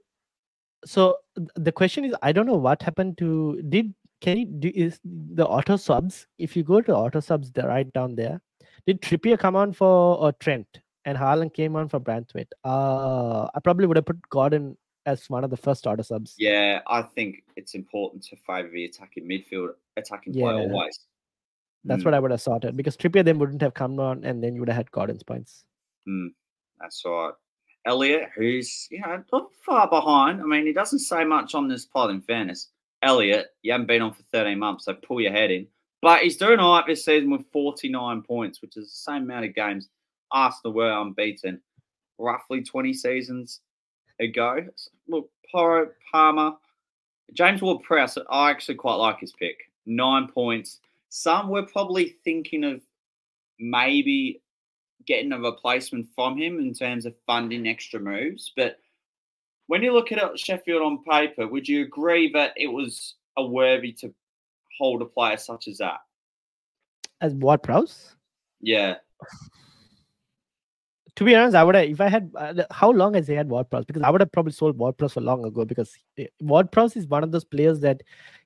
So 0.85 1.17
the 1.55 1.71
question 1.71 2.05
is, 2.05 2.15
I 2.23 2.31
don't 2.31 2.47
know 2.47 2.55
what 2.55 2.81
happened 2.81 3.17
to 3.19 3.61
did 3.69 3.93
can 4.21 4.37
you 4.37 4.45
do 4.45 4.71
is 4.73 4.99
the 5.03 5.45
auto 5.45 5.75
subs? 5.77 6.27
If 6.37 6.55
you 6.55 6.63
go 6.63 6.81
to 6.81 6.95
auto 6.95 7.19
subs, 7.19 7.51
they're 7.51 7.67
right 7.67 7.91
down 7.93 8.15
there. 8.15 8.39
Did 8.85 9.01
Trippier 9.01 9.37
come 9.37 9.55
on 9.55 9.73
for 9.73 10.17
or 10.17 10.31
Trent 10.33 10.67
and 11.05 11.17
Harlan 11.17 11.49
came 11.49 11.75
on 11.75 11.89
for 11.89 11.99
Branthwaite? 11.99 12.51
Uh, 12.63 13.47
I 13.53 13.59
probably 13.63 13.87
would 13.87 13.97
have 13.97 14.05
put 14.05 14.21
Gordon 14.29 14.77
as 15.05 15.29
one 15.29 15.43
of 15.43 15.49
the 15.49 15.57
first 15.57 15.87
auto 15.87 16.03
subs. 16.03 16.35
Yeah, 16.37 16.81
I 16.87 17.01
think 17.01 17.43
it's 17.55 17.73
important 17.75 18.23
to 18.25 18.35
favour 18.37 18.69
the 18.69 18.85
attacking 18.85 19.25
midfield, 19.27 19.69
attacking 19.97 20.33
Yeah. 20.33 20.45
always. 20.53 20.99
That's 21.83 22.03
Mm. 22.03 22.05
what 22.05 22.13
I 22.13 22.19
would 22.19 22.31
have 22.31 22.41
sorted 22.41 22.77
because 22.77 22.95
Trippier 22.95 23.25
then 23.25 23.39
wouldn't 23.39 23.61
have 23.61 23.73
come 23.73 23.99
on, 23.99 24.23
and 24.23 24.43
then 24.43 24.53
you 24.53 24.61
would 24.61 24.69
have 24.69 24.77
had 24.77 24.91
Gordon's 24.91 25.23
points. 25.23 25.65
That's 26.79 27.03
right. 27.05 27.33
Elliot, 27.85 28.29
who's 28.35 28.87
you 28.91 28.99
know 29.01 29.23
not 29.33 29.55
far 29.55 29.89
behind. 29.89 30.39
I 30.41 30.45
mean, 30.45 30.65
he 30.67 30.73
doesn't 30.73 30.99
say 30.99 31.23
much 31.23 31.55
on 31.55 31.67
this 31.67 31.85
pod. 31.85 32.11
In 32.11 32.21
fairness, 32.21 32.71
Elliot, 33.01 33.47
you 33.63 33.71
haven't 33.71 33.87
been 33.87 34.03
on 34.03 34.13
for 34.13 34.21
13 34.31 34.59
months, 34.59 34.85
so 34.85 34.93
pull 34.93 35.19
your 35.21 35.31
head 35.31 35.49
in. 35.49 35.67
But 36.01 36.21
he's 36.21 36.37
doing 36.37 36.59
all 36.59 36.75
right 36.77 36.85
this 36.85 37.05
season 37.05 37.29
with 37.31 37.45
49 37.51 38.21
points, 38.23 38.61
which 38.61 38.77
is 38.77 38.85
the 38.91 39.11
same 39.11 39.23
amount 39.23 39.45
of 39.45 39.55
games 39.55 39.89
Arsenal 40.31 40.73
were 40.73 40.91
unbeaten 40.91 41.61
roughly 42.19 42.61
20 42.63 42.93
seasons 42.93 43.61
ago. 44.21 44.65
Look, 45.07 45.29
Porro, 45.51 45.89
Palmer, 46.11 46.53
James 47.33 47.61
Ward 47.61 47.83
Prowse, 47.83 48.17
I 48.29 48.49
actually 48.49 48.75
quite 48.75 48.95
like 48.95 49.19
his 49.19 49.33
pick. 49.33 49.57
Nine 49.85 50.27
points. 50.27 50.79
Some 51.09 51.49
were 51.49 51.65
probably 51.65 52.15
thinking 52.23 52.63
of 52.63 52.81
maybe 53.59 54.41
getting 55.05 55.31
a 55.33 55.39
replacement 55.39 56.07
from 56.15 56.37
him 56.37 56.59
in 56.59 56.73
terms 56.73 57.05
of 57.05 57.15
funding 57.25 57.67
extra 57.67 57.99
moves. 57.99 58.51
But 58.55 58.77
when 59.67 59.81
you 59.81 59.93
look 59.93 60.11
at 60.11 60.39
Sheffield 60.39 60.81
on 60.81 61.03
paper, 61.03 61.47
would 61.47 61.67
you 61.67 61.83
agree 61.83 62.31
that 62.33 62.53
it 62.55 62.67
was 62.67 63.15
a 63.37 63.45
worthy 63.45 63.91
to 63.93 64.13
hold 64.77 65.01
a 65.01 65.05
player 65.05 65.37
such 65.37 65.67
as 65.67 65.77
that? 65.79 65.99
As 67.21 67.33
Ward 67.33 67.63
Prowse? 67.63 68.15
Yeah. 68.61 68.95
To 71.17 71.25
be 71.25 71.35
honest, 71.35 71.55
I 71.55 71.63
would 71.63 71.75
have 71.75 71.89
if 71.89 71.99
I 71.99 72.07
had 72.07 72.31
uh, 72.37 72.63
how 72.71 72.89
long 72.89 73.15
has 73.15 73.27
he 73.27 73.33
had 73.33 73.49
Ward 73.49 73.69
Prowse? 73.69 73.85
Because 73.85 74.01
I 74.01 74.09
would 74.09 74.21
have 74.21 74.31
probably 74.31 74.53
sold 74.53 74.77
Ward 74.77 74.97
Prowse 74.97 75.13
for 75.13 75.21
long 75.21 75.45
ago 75.45 75.65
because 75.65 75.93
eh, 76.17 76.27
Ward 76.39 76.71
Prowse 76.71 76.95
is 76.95 77.07
one 77.07 77.23
of 77.23 77.31
those 77.31 77.43
players 77.43 77.79
that 77.81 78.01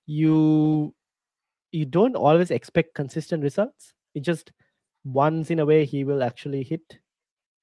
you 0.07 0.93
you 1.71 1.85
don't 1.85 2.15
always 2.15 2.51
expect 2.51 2.95
consistent 2.95 3.43
results. 3.43 3.93
It 4.15 4.21
just 4.21 4.51
once 5.03 5.51
in 5.51 5.59
a 5.59 5.65
way 5.65 5.85
he 5.85 6.03
will 6.03 6.23
actually 6.23 6.63
hit 6.63 6.81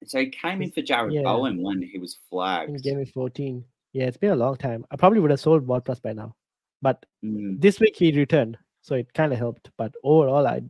So 0.05 0.19
he 0.19 0.27
came 0.27 0.61
in 0.61 0.71
for 0.71 0.81
Jarrod 0.81 1.13
Yeah. 1.13 1.23
Bowen 1.23 1.61
when 1.61 1.81
he 1.81 1.97
was 1.97 2.13
in 2.13 2.19
flagged. 2.29 2.83
game 2.83 2.99
week 2.99 3.11
14. 3.13 3.63
Yeah, 3.91 4.05
it's 4.05 4.17
been 4.17 4.31
a 4.31 4.35
long 4.35 4.55
time. 4.55 4.85
I 4.91 4.95
probably 4.95 5.19
would 5.19 5.31
have 5.31 5.39
sold 5.41 5.67
Ward 5.67 5.83
Prowse 5.83 5.99
by 5.99 6.13
now. 6.13 6.35
But 6.81 7.05
Mm. 7.23 7.59
this 7.61 7.79
week 7.79 7.95
he 7.97 8.11
returned, 8.11 8.57
so 8.81 8.95
it 8.95 9.13
kind 9.13 9.33
of 9.33 9.39
helped. 9.39 9.69
But 9.77 9.93
overall, 10.03 10.47
I 10.47 10.61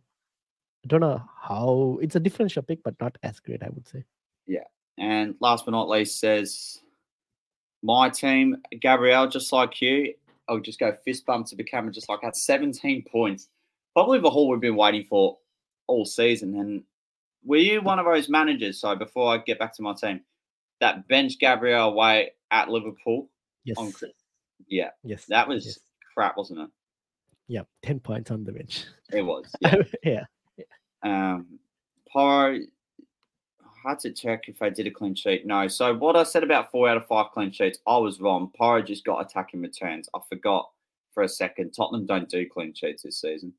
don't 0.88 1.02
know 1.02 1.22
how 1.40 2.00
it's 2.02 2.16
a 2.16 2.20
differential 2.20 2.64
pick, 2.64 2.82
but 2.84 2.96
not 3.00 3.18
as 3.24 3.40
great, 3.40 3.62
I 3.64 3.70
would 3.70 3.88
say. 3.88 4.04
And 5.00 5.34
last 5.40 5.66
but 5.66 5.72
not 5.72 5.90
least, 5.90 6.20
says 6.20 6.80
my 7.82 8.10
team, 8.10 8.58
Gabriel, 8.80 9.28
just 9.28 9.52
like 9.52 9.82
you. 9.82 10.14
I'll 10.48 10.60
just 10.60 10.80
go 10.80 10.96
fist 11.04 11.26
bump 11.26 11.48
to 11.48 11.56
the 11.56 11.64
camera, 11.64 11.92
just 11.92 12.10
like 12.10 12.22
that. 12.22 12.36
17 12.38 13.04
points. 13.12 13.48
Probably 13.96 14.20
the 14.20 14.30
haul 14.30 14.50
we've 14.50 14.60
been 14.60 14.76
waiting 14.76 15.06
for 15.10 15.38
all 15.88 16.06
season. 16.06 16.54
And 16.60 16.84
were 17.44 17.58
you 17.58 17.82
one 17.82 17.98
of 17.98 18.06
those 18.06 18.30
managers? 18.30 18.80
So 18.80 18.96
before 18.96 19.34
I 19.34 19.38
get 19.40 19.58
back 19.58 19.74
to 19.78 19.82
my 19.82 19.94
team, 19.94 20.22
that 20.80 21.08
bench 21.08 21.40
Gabriel 21.40 21.90
away 21.90 22.32
at 22.52 22.70
Liverpool 22.70 23.30
Yes. 23.64 23.78
on 23.78 23.94
Yeah, 24.68 24.90
Yes. 25.04 25.26
that 25.26 25.48
was 25.48 25.66
yes. 25.66 25.80
crap, 26.14 26.38
wasn't 26.38 26.60
it? 26.60 26.70
Yeah, 27.48 27.62
10 27.82 28.00
points 28.00 28.30
on 28.30 28.44
the 28.44 28.52
bench. 28.52 28.86
It 29.12 29.24
was. 29.24 29.46
Yeah. 30.04 30.26
yeah. 30.58 30.64
Um, 31.04 31.60
Poro, 32.14 32.60
I 33.86 33.90
had 33.90 34.00
to 34.00 34.12
check 34.12 34.48
if 34.48 34.62
I 34.62 34.70
did 34.70 34.88
a 34.88 34.92
clean 34.92 35.16
sheet. 35.16 35.46
No. 35.46 35.68
So 35.68 35.94
what 35.94 36.16
I 36.16 36.24
said 36.24 36.44
about 36.44 36.72
four 36.72 36.88
out 36.88 36.98
of 36.98 37.08
five 37.08 37.32
clean 37.34 37.52
sheets, 37.52 37.80
I 37.88 37.98
was 37.98 38.22
wrong. 38.22 38.52
Porro 38.56 38.82
just 38.82 39.04
got 39.04 39.20
attacking 39.20 39.62
returns. 39.62 40.10
I 40.14 40.20
forgot 40.30 40.70
for 41.14 41.24
a 41.24 41.30
second. 41.30 41.72
Tottenham 41.72 42.06
don't 42.06 42.30
do 42.30 42.48
clean 42.48 42.74
sheets 42.74 43.04
this 43.04 43.22
season. 43.22 43.54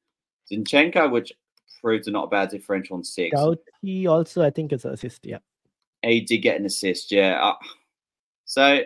Zinchenko, 0.50 1.10
which 1.10 1.32
proved 1.80 2.08
a 2.08 2.10
not 2.10 2.24
a 2.24 2.28
bad 2.28 2.50
differential 2.50 2.96
on 2.96 3.04
six. 3.04 3.36
Doughty 3.36 4.06
also, 4.06 4.42
I 4.42 4.50
think, 4.50 4.72
is 4.72 4.84
an 4.84 4.92
assist. 4.92 5.24
Yeah. 5.24 5.38
He 6.02 6.20
did 6.20 6.38
get 6.38 6.58
an 6.58 6.66
assist, 6.66 7.12
yeah. 7.12 7.42
Uh, 7.42 7.54
so 8.44 8.80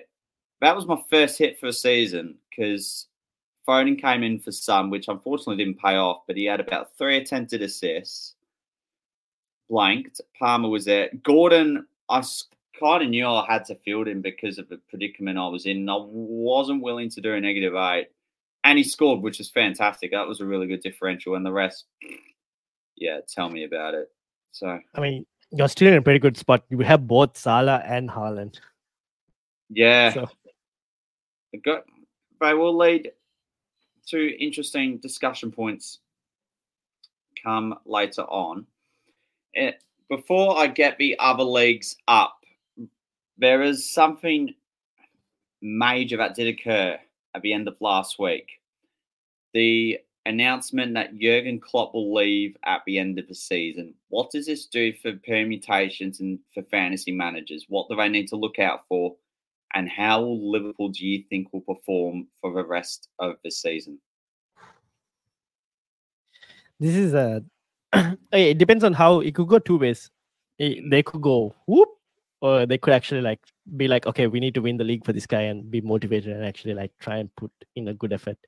that 0.60 0.76
was 0.76 0.86
my 0.86 1.00
first 1.10 1.38
hit 1.38 1.58
for 1.58 1.66
the 1.66 1.72
season 1.72 2.36
because 2.50 3.06
Foden 3.66 4.00
came 4.00 4.22
in 4.22 4.38
for 4.38 4.52
some, 4.52 4.90
which 4.90 5.08
unfortunately 5.08 5.62
didn't 5.62 5.80
pay 5.80 5.96
off, 5.96 6.22
but 6.26 6.36
he 6.36 6.44
had 6.44 6.60
about 6.60 6.96
three 6.96 7.18
attempted 7.18 7.62
assists. 7.62 8.34
Blanked. 9.68 10.20
Palmer 10.38 10.68
was 10.68 10.84
there. 10.84 11.10
Gordon, 11.22 11.86
I 12.08 12.22
kind 12.78 13.02
of 13.02 13.08
knew 13.10 13.26
I 13.26 13.46
had 13.48 13.64
to 13.66 13.74
field 13.74 14.08
him 14.08 14.20
because 14.20 14.58
of 14.58 14.68
the 14.68 14.78
predicament 14.88 15.38
I 15.38 15.48
was 15.48 15.66
in. 15.66 15.88
I 15.88 15.96
wasn't 15.98 16.82
willing 16.82 17.10
to 17.10 17.20
do 17.20 17.34
a 17.34 17.40
negative 17.40 17.74
eight. 17.74 18.08
And 18.64 18.78
he 18.78 18.84
scored, 18.84 19.22
which 19.22 19.40
is 19.40 19.50
fantastic. 19.50 20.10
That 20.10 20.26
was 20.26 20.40
a 20.40 20.44
really 20.44 20.66
good 20.66 20.82
differential. 20.82 21.34
And 21.34 21.44
the 21.44 21.52
rest, 21.52 21.84
yeah, 22.96 23.20
tell 23.28 23.48
me 23.48 23.64
about 23.64 23.94
it. 23.94 24.10
So, 24.52 24.78
I 24.94 25.00
mean, 25.00 25.26
you're 25.50 25.68
still 25.68 25.88
in 25.88 25.98
a 25.98 26.02
pretty 26.02 26.18
good 26.18 26.36
spot. 26.36 26.64
You 26.68 26.80
have 26.80 27.06
both 27.06 27.36
Salah 27.36 27.82
and 27.84 28.08
Haaland. 28.08 28.58
yeah. 29.70 30.12
So 30.12 30.28
They 31.52 31.58
got 31.58 31.84
they 32.40 32.54
will 32.54 32.76
lead 32.76 33.12
to 34.08 34.42
interesting 34.42 34.98
discussion 34.98 35.50
points 35.50 35.98
come 37.42 37.78
later 37.84 38.22
on. 38.22 38.66
Eh, 39.56 39.72
before 40.08 40.58
I 40.58 40.66
get 40.66 40.98
the 40.98 41.16
other 41.18 41.44
leagues 41.44 41.96
up, 42.06 42.36
there 43.36 43.62
is 43.62 43.92
something 43.92 44.54
major 45.60 46.16
that 46.16 46.34
did 46.34 46.48
occur 46.48 46.98
at 47.34 47.42
the 47.42 47.52
end 47.52 47.68
of 47.68 47.76
last 47.80 48.18
week. 48.18 48.48
The 49.54 49.98
announcement 50.26 50.94
that 50.94 51.18
Jurgen 51.18 51.60
Klopp 51.60 51.94
will 51.94 52.14
leave 52.14 52.56
at 52.64 52.82
the 52.86 52.98
end 52.98 53.18
of 53.18 53.28
the 53.28 53.34
season. 53.34 53.94
What 54.08 54.30
does 54.30 54.46
this 54.46 54.66
do 54.66 54.92
for 54.92 55.12
permutations 55.26 56.20
and 56.20 56.38
for 56.52 56.62
fantasy 56.64 57.12
managers? 57.12 57.66
What 57.68 57.88
do 57.88 57.96
they 57.96 58.08
need 58.08 58.28
to 58.28 58.36
look 58.36 58.58
out 58.58 58.80
for? 58.88 59.16
and 59.74 59.88
how 59.88 60.22
will 60.22 60.50
Liverpool 60.50 60.88
do 60.88 61.06
you 61.06 61.22
think 61.28 61.52
will 61.52 61.60
perform 61.60 62.26
for 62.40 62.52
the 62.52 62.64
rest 62.64 63.08
of 63.18 63.36
the 63.44 63.50
season? 63.50 63.98
this 66.80 66.94
is 66.94 67.14
a. 67.14 67.42
it 68.32 68.58
depends 68.58 68.84
on 68.84 68.92
how 68.92 69.20
it 69.20 69.34
could 69.34 69.48
go 69.48 69.58
two 69.58 69.78
ways. 69.78 70.10
Eh, 70.60 70.80
They 70.90 71.02
could 71.02 71.20
go 71.22 71.54
whoop, 71.66 71.88
or 72.40 72.66
they 72.66 72.78
could 72.78 72.92
actually 72.94 73.20
like 73.22 73.40
be 73.76 73.88
like, 73.88 74.06
okay, 74.06 74.26
we 74.26 74.40
need 74.40 74.54
to 74.54 74.62
win 74.62 74.76
the 74.76 74.84
league 74.84 75.04
for 75.04 75.12
this 75.12 75.26
guy 75.26 75.42
and 75.42 75.70
be 75.70 75.80
motivated 75.80 76.34
and 76.34 76.44
actually 76.44 76.74
like 76.74 76.92
try 77.00 77.16
and 77.18 77.34
put 77.36 77.50
in 77.76 77.88
a 77.88 77.94
good 77.94 78.12
effort. 78.12 78.38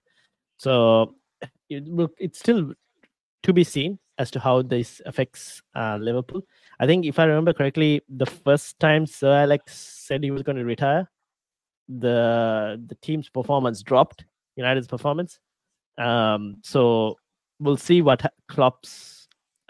So 0.58 1.14
it. 1.68 1.84
It's 2.18 2.38
still 2.38 2.72
to 3.42 3.52
be 3.52 3.64
seen 3.64 3.98
as 4.18 4.30
to 4.32 4.40
how 4.40 4.60
this 4.60 5.00
affects 5.06 5.62
uh, 5.74 5.96
Liverpool. 5.98 6.42
I 6.78 6.86
think 6.86 7.06
if 7.06 7.18
I 7.18 7.24
remember 7.24 7.54
correctly, 7.54 8.02
the 8.08 8.26
first 8.26 8.78
time 8.78 9.06
Sir 9.06 9.32
Alex 9.32 9.74
said 9.78 10.22
he 10.22 10.30
was 10.30 10.42
going 10.42 10.56
to 10.58 10.64
retire, 10.64 11.10
the 11.88 12.80
the 12.86 12.94
team's 12.96 13.28
performance 13.28 13.82
dropped, 13.82 14.24
United's 14.56 14.86
performance. 14.86 15.38
Um, 15.98 16.56
so 16.62 17.16
we'll 17.58 17.76
see 17.76 18.02
what 18.02 18.22
ha- 18.22 18.28
Klopp's 18.48 19.19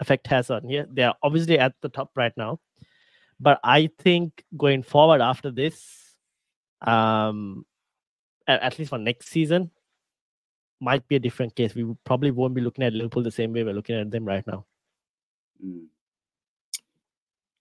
effect 0.01 0.27
has 0.27 0.49
on 0.49 0.67
here. 0.67 0.85
They 0.91 1.03
are 1.03 1.15
obviously 1.23 1.57
at 1.57 1.73
the 1.81 1.89
top 1.89 2.11
right 2.15 2.35
now, 2.35 2.59
but 3.39 3.59
I 3.63 3.89
think 3.99 4.43
going 4.57 4.83
forward 4.83 5.21
after 5.21 5.51
this, 5.51 6.15
um, 6.81 7.65
at, 8.47 8.61
at 8.61 8.79
least 8.79 8.89
for 8.89 8.97
next 8.97 9.29
season, 9.29 9.71
might 10.81 11.07
be 11.07 11.15
a 11.15 11.19
different 11.19 11.55
case. 11.55 11.75
We 11.75 11.95
probably 12.03 12.31
won't 12.31 12.55
be 12.55 12.61
looking 12.61 12.83
at 12.83 12.93
Liverpool 12.93 13.23
the 13.23 13.31
same 13.31 13.53
way 13.53 13.63
we're 13.63 13.73
looking 13.73 13.95
at 13.95 14.09
them 14.11 14.25
right 14.25 14.45
now. 14.47 14.65
Mm. 15.63 15.85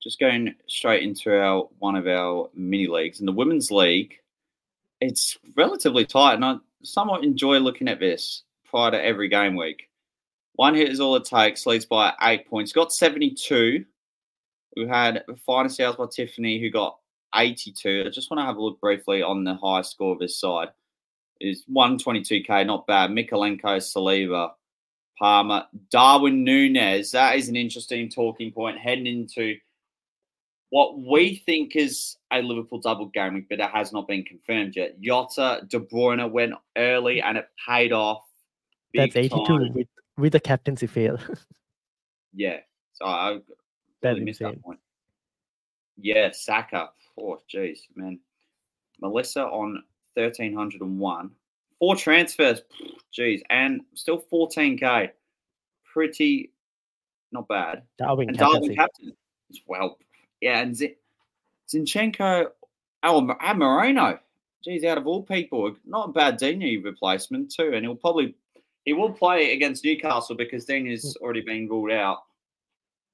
Just 0.03 0.18
going 0.18 0.55
straight 0.66 1.03
into 1.03 1.31
our 1.38 1.68
one 1.79 1.94
of 1.94 2.07
our 2.07 2.48
mini 2.55 2.87
leagues 2.87 3.20
in 3.20 3.26
the 3.26 3.33
women's 3.33 3.70
league, 3.70 4.14
it's 5.03 5.38
relatively 5.55 6.07
tight, 6.07 6.35
and 6.35 6.44
I 6.44 6.57
somewhat 6.83 7.22
enjoy 7.22 7.59
looking 7.59 7.87
at 7.88 8.00
this 8.00 8.44
prior 8.64 8.90
to 8.90 9.05
every 9.05 9.29
game 9.29 9.57
week. 9.57 9.89
One 10.54 10.74
hit 10.74 10.90
is 10.90 11.00
all 11.00 11.16
it 11.16 11.24
takes, 11.24 11.66
leads 11.66 11.86
by 11.86 12.12
eight 12.22 12.48
points. 12.48 12.72
Got 12.72 12.92
72. 12.92 13.84
We 14.76 14.86
had 14.86 15.24
the 15.26 15.36
finest 15.36 15.76
sales 15.76 15.96
by 15.96 16.06
Tiffany, 16.10 16.60
who 16.60 16.70
got 16.70 16.98
82. 17.34 18.04
I 18.06 18.10
just 18.10 18.30
want 18.30 18.40
to 18.40 18.44
have 18.44 18.56
a 18.56 18.62
look 18.62 18.80
briefly 18.80 19.22
on 19.22 19.44
the 19.44 19.54
high 19.54 19.82
score 19.82 20.12
of 20.12 20.18
this 20.18 20.38
side. 20.38 20.68
Is 21.40 21.64
122k, 21.74 22.66
not 22.66 22.86
bad. 22.86 23.10
Mykolenko, 23.10 23.62
Saliba, 23.62 24.50
Palmer, 25.18 25.64
Darwin 25.90 26.44
Nunez. 26.44 27.12
That 27.12 27.36
is 27.36 27.48
an 27.48 27.56
interesting 27.56 28.10
talking 28.10 28.52
point 28.52 28.78
heading 28.78 29.06
into 29.06 29.56
what 30.70 30.98
we 31.00 31.42
think 31.46 31.76
is 31.76 32.16
a 32.32 32.40
Liverpool 32.42 32.78
double 32.78 33.06
game 33.06 33.34
week, 33.34 33.46
but 33.48 33.60
it 33.60 33.70
has 33.70 33.92
not 33.92 34.06
been 34.06 34.22
confirmed 34.22 34.76
yet. 34.76 35.00
Jota, 35.00 35.62
De 35.68 35.80
Bruyne 35.80 36.30
went 36.30 36.54
early 36.76 37.20
and 37.20 37.36
it 37.36 37.48
paid 37.68 37.92
off. 37.92 38.22
That's 38.94 39.16
82 39.16 39.44
time. 39.46 39.74
with 39.74 39.88
with 40.20 40.35
a 40.35 40.40
captaincy 40.40 40.87
fail. 40.87 41.18
Yeah. 42.33 42.59
So 42.92 43.06
I 43.06 43.40
That's 44.02 44.14
really 44.14 44.24
missed 44.24 44.38
that 44.38 44.62
point. 44.62 44.78
Yeah, 46.00 46.30
Saka. 46.33 46.90
Oh, 47.18 47.40
jeez, 47.52 47.80
man. 47.96 48.20
Melissa 49.00 49.42
on 49.46 49.83
1301. 50.14 51.30
Four 51.78 51.96
transfers. 51.96 52.62
Jeez. 53.12 53.40
And 53.50 53.80
still 53.94 54.24
14K. 54.33 55.11
Pretty 55.92 56.52
not 57.33 57.48
bad. 57.48 57.83
Darwin 57.98 58.28
And 58.28 58.38
captaincy. 58.38 58.61
Darwin 58.61 58.76
captain 58.76 59.12
as 59.50 59.61
well. 59.66 59.98
Yeah, 60.40 60.61
and 60.61 60.76
Z- 60.76 60.96
Zinchenko. 61.68 62.46
Oh, 63.02 63.37
and 63.40 63.59
Moreno. 63.59 64.18
Geez, 64.62 64.85
out 64.85 64.98
of 64.98 65.06
all 65.06 65.22
people, 65.22 65.74
not 65.87 66.11
a 66.11 66.12
bad 66.12 66.37
Digne 66.37 66.76
replacement 66.83 67.50
too. 67.50 67.72
And 67.74 67.85
he'll 67.85 67.94
probably 67.96 68.35
he 68.90 68.94
will 68.94 69.12
play 69.12 69.53
against 69.53 69.85
Newcastle 69.85 70.35
because 70.35 70.64
Digne's 70.64 71.14
hmm. 71.16 71.24
already 71.24 71.42
been 71.42 71.68
ruled 71.68 71.92
out. 71.92 72.24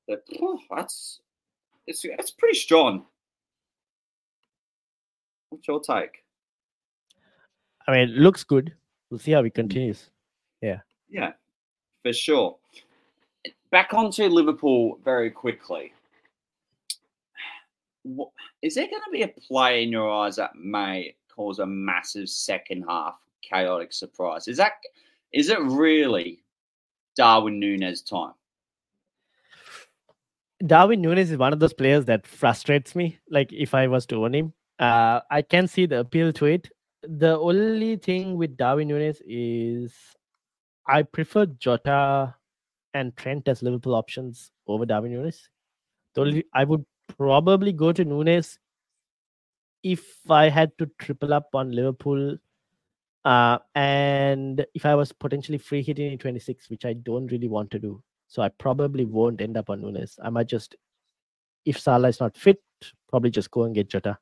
But 0.09 0.25
oh, 0.41 0.59
that's 0.75 1.21
it's 1.87 2.03
it's 2.03 2.31
pretty 2.31 2.57
strong. 2.57 3.05
What's 5.51 5.69
your 5.69 5.81
take? 5.81 6.25
I 7.87 7.93
mean, 7.93 8.09
it 8.09 8.17
looks 8.17 8.43
good. 8.43 8.73
We'll 9.11 9.19
see 9.19 9.33
how 9.33 9.45
he 9.45 9.51
continues. 9.51 10.09
Yeah, 10.63 10.79
Yeah, 11.11 11.33
for 12.03 12.15
sure. 12.15 12.57
Back 13.71 13.93
onto 13.93 14.25
Liverpool 14.25 14.99
very 15.05 15.31
quickly. 15.31 15.93
Is 18.63 18.77
there 18.77 18.87
going 18.87 19.03
to 19.05 19.11
be 19.13 19.25
a 19.25 19.29
play 19.29 19.83
in 19.83 19.91
your 19.91 20.11
eyes 20.11 20.37
that 20.37 20.57
may 20.57 21.17
cause 21.29 21.59
a 21.59 21.67
massive 21.67 22.31
second 22.31 22.87
half 22.89 23.19
chaotic 23.43 23.93
surprise? 23.93 24.49
Is 24.49 24.57
that 24.57 24.73
is 25.37 25.51
it 25.51 25.61
really 25.61 26.43
Darwin 27.15 27.61
Nunez 27.61 28.01
time? 28.01 28.33
Darwin 30.67 31.03
Nunez 31.03 31.31
is 31.31 31.37
one 31.37 31.53
of 31.53 31.61
those 31.61 31.75
players 31.75 32.07
that 32.07 32.27
frustrates 32.27 32.97
me. 32.97 33.19
Like 33.31 33.53
if 33.53 33.75
I 33.75 33.87
was 33.87 34.07
to 34.07 34.25
own 34.25 34.35
him, 34.35 34.55
uh, 34.79 35.21
I 35.31 35.43
can 35.43 35.69
see 35.69 35.85
the 35.85 36.01
appeal 36.01 36.33
to 36.33 36.47
it. 36.47 36.71
The 37.03 37.39
only 37.39 37.97
thing 37.97 38.39
with 38.39 38.57
Darwin 38.57 38.89
Nunez 38.89 39.21
is 39.27 39.93
I 40.89 41.03
prefer 41.03 41.45
Jota 41.45 42.35
and 42.95 43.15
Trent 43.15 43.47
as 43.47 43.63
Liverpool 43.63 43.95
options 43.95 44.51
over 44.67 44.87
Darwin 44.87 45.13
Nunez. 45.13 45.51
The 46.15 46.43
I 46.55 46.65
would 46.65 46.87
probably 47.19 47.73
go 47.73 47.93
to 47.93 48.05
Nunez 48.05 48.59
if 49.83 50.03
I 50.31 50.49
had 50.49 50.73
to 50.79 50.91
triple 50.99 51.35
up 51.35 51.55
on 51.55 51.73
Liverpool. 51.73 52.39
Uh, 53.27 53.59
and 53.75 54.65
if 54.73 54.87
I 54.87 54.95
was 54.95 55.11
potentially 55.11 55.59
free 55.59 55.83
hitting 55.83 56.13
in 56.13 56.17
26, 56.17 56.71
which 56.71 56.85
I 56.85 56.93
don't 56.93 57.27
really 57.27 57.49
want 57.49 57.73
to 57.73 57.81
do. 57.81 58.01
So 58.29 58.41
I 58.41 58.51
probably 58.51 59.05
won't 59.05 59.41
end 59.41 59.57
up 59.57 59.69
on 59.69 59.81
Nunez. 59.83 60.17
I 60.23 60.31
might 60.31 60.47
just, 60.47 60.77
if 61.65 61.81
Salah 61.81 62.07
is 62.07 62.21
not 62.21 62.37
fit, 62.37 62.63
probably 63.09 63.31
just 63.31 63.51
go 63.51 63.65
and 63.65 63.75
get 63.75 63.89
Jota. 63.89 64.17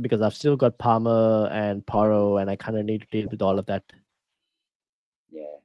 Because 0.00 0.22
I've 0.22 0.36
still 0.36 0.56
got 0.56 0.78
Palmer 0.78 1.48
and 1.50 1.84
Porro, 1.84 2.36
and 2.36 2.48
I 2.48 2.54
kind 2.54 2.78
of 2.78 2.84
need 2.84 3.00
to 3.00 3.06
deal 3.10 3.28
with 3.28 3.42
all 3.42 3.58
of 3.58 3.66
that. 3.66 3.82
Yeah, 5.32 5.56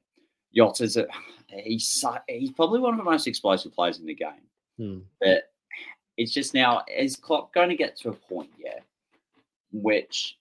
Jota's 0.52 0.96
a, 0.96 1.06
he's 1.48 2.04
he's 2.26 2.50
probably 2.50 2.80
one 2.80 2.94
of 2.94 2.98
the 2.98 3.04
most 3.04 3.28
explosive 3.28 3.72
players 3.72 4.00
in 4.00 4.06
the 4.06 4.14
game. 4.16 4.48
Hmm. 4.78 4.98
But 5.20 5.52
it's 6.16 6.32
just 6.32 6.54
now 6.54 6.82
is 6.92 7.14
Klopp 7.14 7.54
going 7.54 7.68
to 7.68 7.76
get 7.76 7.96
to 7.98 8.08
a 8.08 8.14
point, 8.14 8.50
yeah, 8.58 8.80
which 9.70 10.36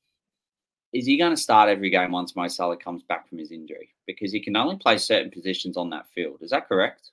is 0.96 1.06
he 1.06 1.18
going 1.18 1.32
to 1.36 1.38
start 1.38 1.68
every 1.70 1.90
game 1.90 2.12
once 2.12 2.36
Mo 2.36 2.48
Salah 2.48 2.78
comes 2.78 3.04
back 3.04 3.28
from 3.28 3.38
his 3.38 3.52
injury? 3.52 3.90
Because 4.08 4.32
he 4.32 4.40
can 4.40 4.56
only 4.56 4.78
play 4.78 4.98
certain 4.98 5.30
positions 5.30 5.76
on 5.76 5.90
that 5.90 6.08
field. 6.08 6.38
Is 6.42 6.52
that 6.52 6.68
correct? 6.70 7.12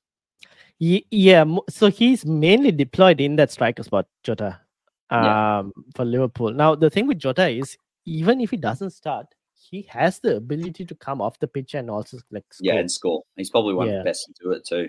Yeah, 0.78 1.44
so 1.68 1.88
he's 1.90 2.24
mainly 2.24 2.72
deployed 2.72 3.20
in 3.20 3.36
that 3.36 3.50
striker 3.50 3.82
spot, 3.82 4.06
Jota, 4.22 4.60
um, 5.10 5.24
Yeah. 5.24 5.62
for 5.96 6.04
Liverpool. 6.04 6.52
Now, 6.52 6.74
the 6.74 6.90
thing 6.90 7.06
with 7.06 7.18
Jota 7.18 7.48
is, 7.48 7.76
even 8.04 8.40
if 8.40 8.50
he 8.50 8.56
doesn't 8.56 8.90
start, 8.90 9.26
he 9.54 9.82
has 9.82 10.18
the 10.20 10.36
ability 10.36 10.84
to 10.84 10.94
come 10.94 11.20
off 11.20 11.38
the 11.38 11.46
pitch 11.48 11.74
and 11.74 11.90
also 11.90 12.18
like 12.30 12.44
score. 12.52 12.66
Yeah, 12.66 12.80
and 12.80 12.90
score. 12.90 13.22
He's 13.36 13.50
probably 13.50 13.74
one 13.74 13.88
of 13.88 13.92
Yeah. 13.92 13.98
the 13.98 14.04
best 14.04 14.26
to 14.26 14.34
do 14.42 14.52
it 14.52 14.64
too. 14.64 14.88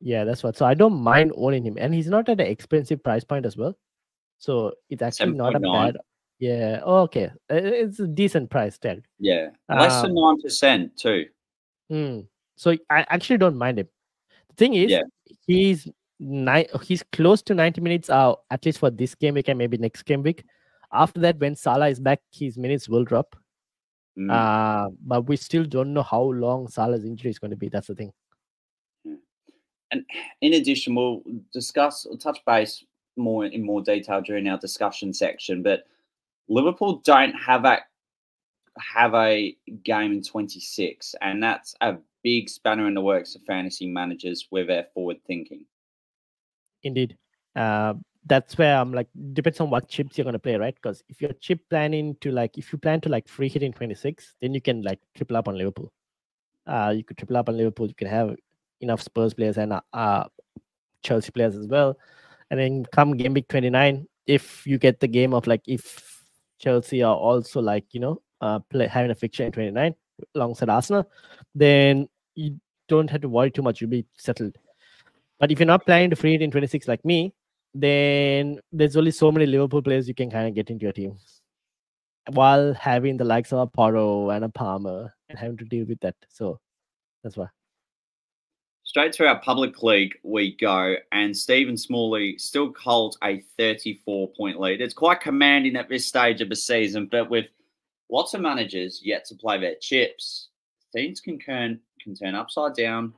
Yeah, 0.00 0.24
that's 0.24 0.42
what. 0.44 0.56
So 0.56 0.64
I 0.66 0.74
don't 0.74 0.94
mind 1.02 1.32
owning 1.36 1.64
him, 1.64 1.76
and 1.78 1.92
he's 1.92 2.08
not 2.08 2.28
at 2.28 2.40
an 2.40 2.46
expensive 2.46 3.02
price 3.02 3.24
point 3.24 3.44
as 3.46 3.56
well. 3.56 3.76
So 4.38 4.74
it's 4.88 5.02
actually 5.02 5.32
not 5.32 5.56
a 5.56 5.60
bad. 5.60 5.96
Yeah. 6.38 6.80
okay. 6.84 7.30
It's 7.48 7.98
a 8.00 8.06
decent 8.06 8.50
price 8.50 8.78
tag. 8.78 9.04
Yeah, 9.18 9.50
less 9.68 10.02
than 10.02 10.12
Um, 10.12 10.16
nine 10.16 10.40
percent 10.40 10.96
too. 10.96 11.26
Hmm. 11.90 12.20
So 12.56 12.72
I 12.90 13.06
actually 13.08 13.38
don't 13.38 13.56
mind 13.56 13.78
him. 13.78 13.88
The 14.50 14.54
thing 14.54 14.74
is, 14.74 14.90
Yeah. 14.90 15.02
he's 15.46 15.88
ni- 16.20 16.66
he's 16.82 17.02
close 17.12 17.42
to 17.42 17.54
90 17.54 17.80
minutes 17.80 18.10
out, 18.10 18.42
at 18.50 18.64
least 18.66 18.78
for 18.78 18.90
this 18.90 19.14
game 19.14 19.34
week 19.34 19.48
and 19.48 19.58
maybe 19.58 19.78
next 19.78 20.02
game 20.02 20.22
week. 20.22 20.44
After 20.92 21.20
that, 21.20 21.38
when 21.38 21.54
Salah 21.54 21.88
is 21.88 22.00
back, 22.00 22.20
his 22.32 22.56
minutes 22.58 22.88
will 22.88 23.04
drop. 23.04 23.36
Mm. 24.18 24.30
Uh, 24.32 24.90
but 25.00 25.28
we 25.28 25.36
still 25.36 25.64
don't 25.64 25.92
know 25.94 26.02
how 26.02 26.22
long 26.22 26.66
Salah's 26.68 27.04
injury 27.04 27.30
is 27.30 27.38
going 27.38 27.52
to 27.52 27.56
be. 27.56 27.68
That's 27.68 27.86
the 27.86 27.94
thing. 27.94 28.12
And 29.90 30.04
in 30.40 30.54
addition, 30.54 30.94
we'll 30.94 31.22
discuss, 31.52 32.04
we'll 32.04 32.18
touch 32.18 32.40
base 32.46 32.84
more 33.16 33.46
in 33.46 33.62
more 33.62 33.80
detail 33.82 34.20
during 34.20 34.48
our 34.48 34.58
discussion 34.58 35.14
section. 35.14 35.62
But 35.62 35.84
Liverpool 36.48 37.02
don't 37.04 37.34
have 37.34 37.64
a 37.64 37.78
have 38.78 39.14
a 39.14 39.56
game 39.84 40.12
in 40.12 40.22
26, 40.22 41.14
and 41.20 41.42
that's 41.42 41.74
a 41.80 41.96
big 42.22 42.48
spanner 42.48 42.86
in 42.86 42.94
the 42.94 43.00
works 43.00 43.34
of 43.34 43.42
fantasy 43.42 43.86
managers 43.86 44.46
with 44.50 44.68
their 44.68 44.86
forward 44.94 45.18
thinking. 45.26 45.64
Indeed. 46.82 47.16
Uh, 47.56 47.94
that's 48.26 48.58
where 48.58 48.76
I'm 48.76 48.92
like, 48.92 49.08
depends 49.32 49.60
on 49.60 49.70
what 49.70 49.88
chips 49.88 50.18
you're 50.18 50.30
to 50.30 50.38
play, 50.38 50.56
right? 50.56 50.74
Because 50.74 51.02
if 51.08 51.20
you're 51.20 51.32
chip 51.40 51.60
planning 51.70 52.16
to 52.20 52.30
like, 52.30 52.58
if 52.58 52.72
you 52.72 52.78
plan 52.78 53.00
to 53.02 53.08
like 53.08 53.26
free 53.26 53.48
hit 53.48 53.62
in 53.62 53.72
26, 53.72 54.34
then 54.40 54.54
you 54.54 54.60
can 54.60 54.82
like 54.82 55.00
triple 55.14 55.36
up 55.36 55.48
on 55.48 55.56
Liverpool. 55.56 55.92
Uh, 56.66 56.92
you 56.94 57.02
could 57.04 57.16
triple 57.16 57.36
up 57.36 57.48
on 57.48 57.56
Liverpool. 57.56 57.88
You 57.88 57.94
can 57.94 58.08
have 58.08 58.36
enough 58.80 59.02
Spurs 59.02 59.34
players 59.34 59.56
and 59.56 59.80
uh, 59.92 60.24
Chelsea 61.02 61.30
players 61.30 61.56
as 61.56 61.66
well. 61.66 61.96
And 62.50 62.60
then 62.60 62.84
come 62.92 63.16
game 63.16 63.34
week 63.34 63.48
29, 63.48 64.06
if 64.26 64.66
you 64.66 64.78
get 64.78 65.00
the 65.00 65.08
game 65.08 65.32
of 65.32 65.46
like, 65.46 65.62
if 65.66 66.17
Chelsea 66.58 67.02
are 67.02 67.14
also 67.14 67.60
like, 67.60 67.84
you 67.92 68.00
know, 68.00 68.22
uh, 68.40 68.58
play, 68.70 68.86
having 68.86 69.10
a 69.10 69.14
fixture 69.14 69.44
in 69.44 69.52
29 69.52 69.94
alongside 70.34 70.68
Arsenal, 70.68 71.08
then 71.54 72.08
you 72.34 72.58
don't 72.88 73.10
have 73.10 73.20
to 73.20 73.28
worry 73.28 73.50
too 73.50 73.62
much. 73.62 73.80
You'll 73.80 73.90
be 73.90 74.06
settled. 74.16 74.56
But 75.38 75.52
if 75.52 75.58
you're 75.58 75.66
not 75.66 75.86
planning 75.86 76.10
to 76.10 76.16
free 76.16 76.34
it 76.34 76.42
in 76.42 76.50
26 76.50 76.88
like 76.88 77.04
me, 77.04 77.32
then 77.74 78.58
there's 78.72 78.96
only 78.96 79.10
so 79.10 79.30
many 79.30 79.46
Liverpool 79.46 79.82
players 79.82 80.08
you 80.08 80.14
can 80.14 80.30
kind 80.30 80.48
of 80.48 80.54
get 80.54 80.70
into 80.70 80.84
your 80.84 80.92
team 80.92 81.16
while 82.32 82.74
having 82.74 83.16
the 83.16 83.24
likes 83.24 83.52
of 83.52 83.58
a 83.60 83.66
Porro 83.66 84.30
and 84.30 84.44
a 84.44 84.48
Palmer 84.48 85.14
and 85.28 85.38
having 85.38 85.56
to 85.58 85.64
deal 85.64 85.86
with 85.86 86.00
that. 86.00 86.16
So 86.28 86.60
that's 87.22 87.36
why. 87.36 87.46
Straight 88.88 89.12
to 89.12 89.26
our 89.26 89.38
public 89.40 89.82
league 89.82 90.14
we 90.22 90.56
go, 90.56 90.94
and 91.12 91.36
Stephen 91.36 91.76
Smalley 91.76 92.38
still 92.38 92.72
holds 92.82 93.18
a 93.22 93.40
34 93.58 94.28
point 94.28 94.58
lead. 94.58 94.80
It's 94.80 94.94
quite 94.94 95.20
commanding 95.20 95.76
at 95.76 95.90
this 95.90 96.06
stage 96.06 96.40
of 96.40 96.48
the 96.48 96.56
season, 96.56 97.04
but 97.04 97.28
with 97.28 97.48
lots 98.10 98.32
of 98.32 98.40
managers 98.40 99.02
yet 99.04 99.26
to 99.26 99.34
play 99.34 99.60
their 99.60 99.74
chips, 99.74 100.48
things 100.90 101.20
can 101.20 101.38
turn, 101.38 101.80
can 102.02 102.14
turn 102.14 102.34
upside 102.34 102.72
down 102.72 103.12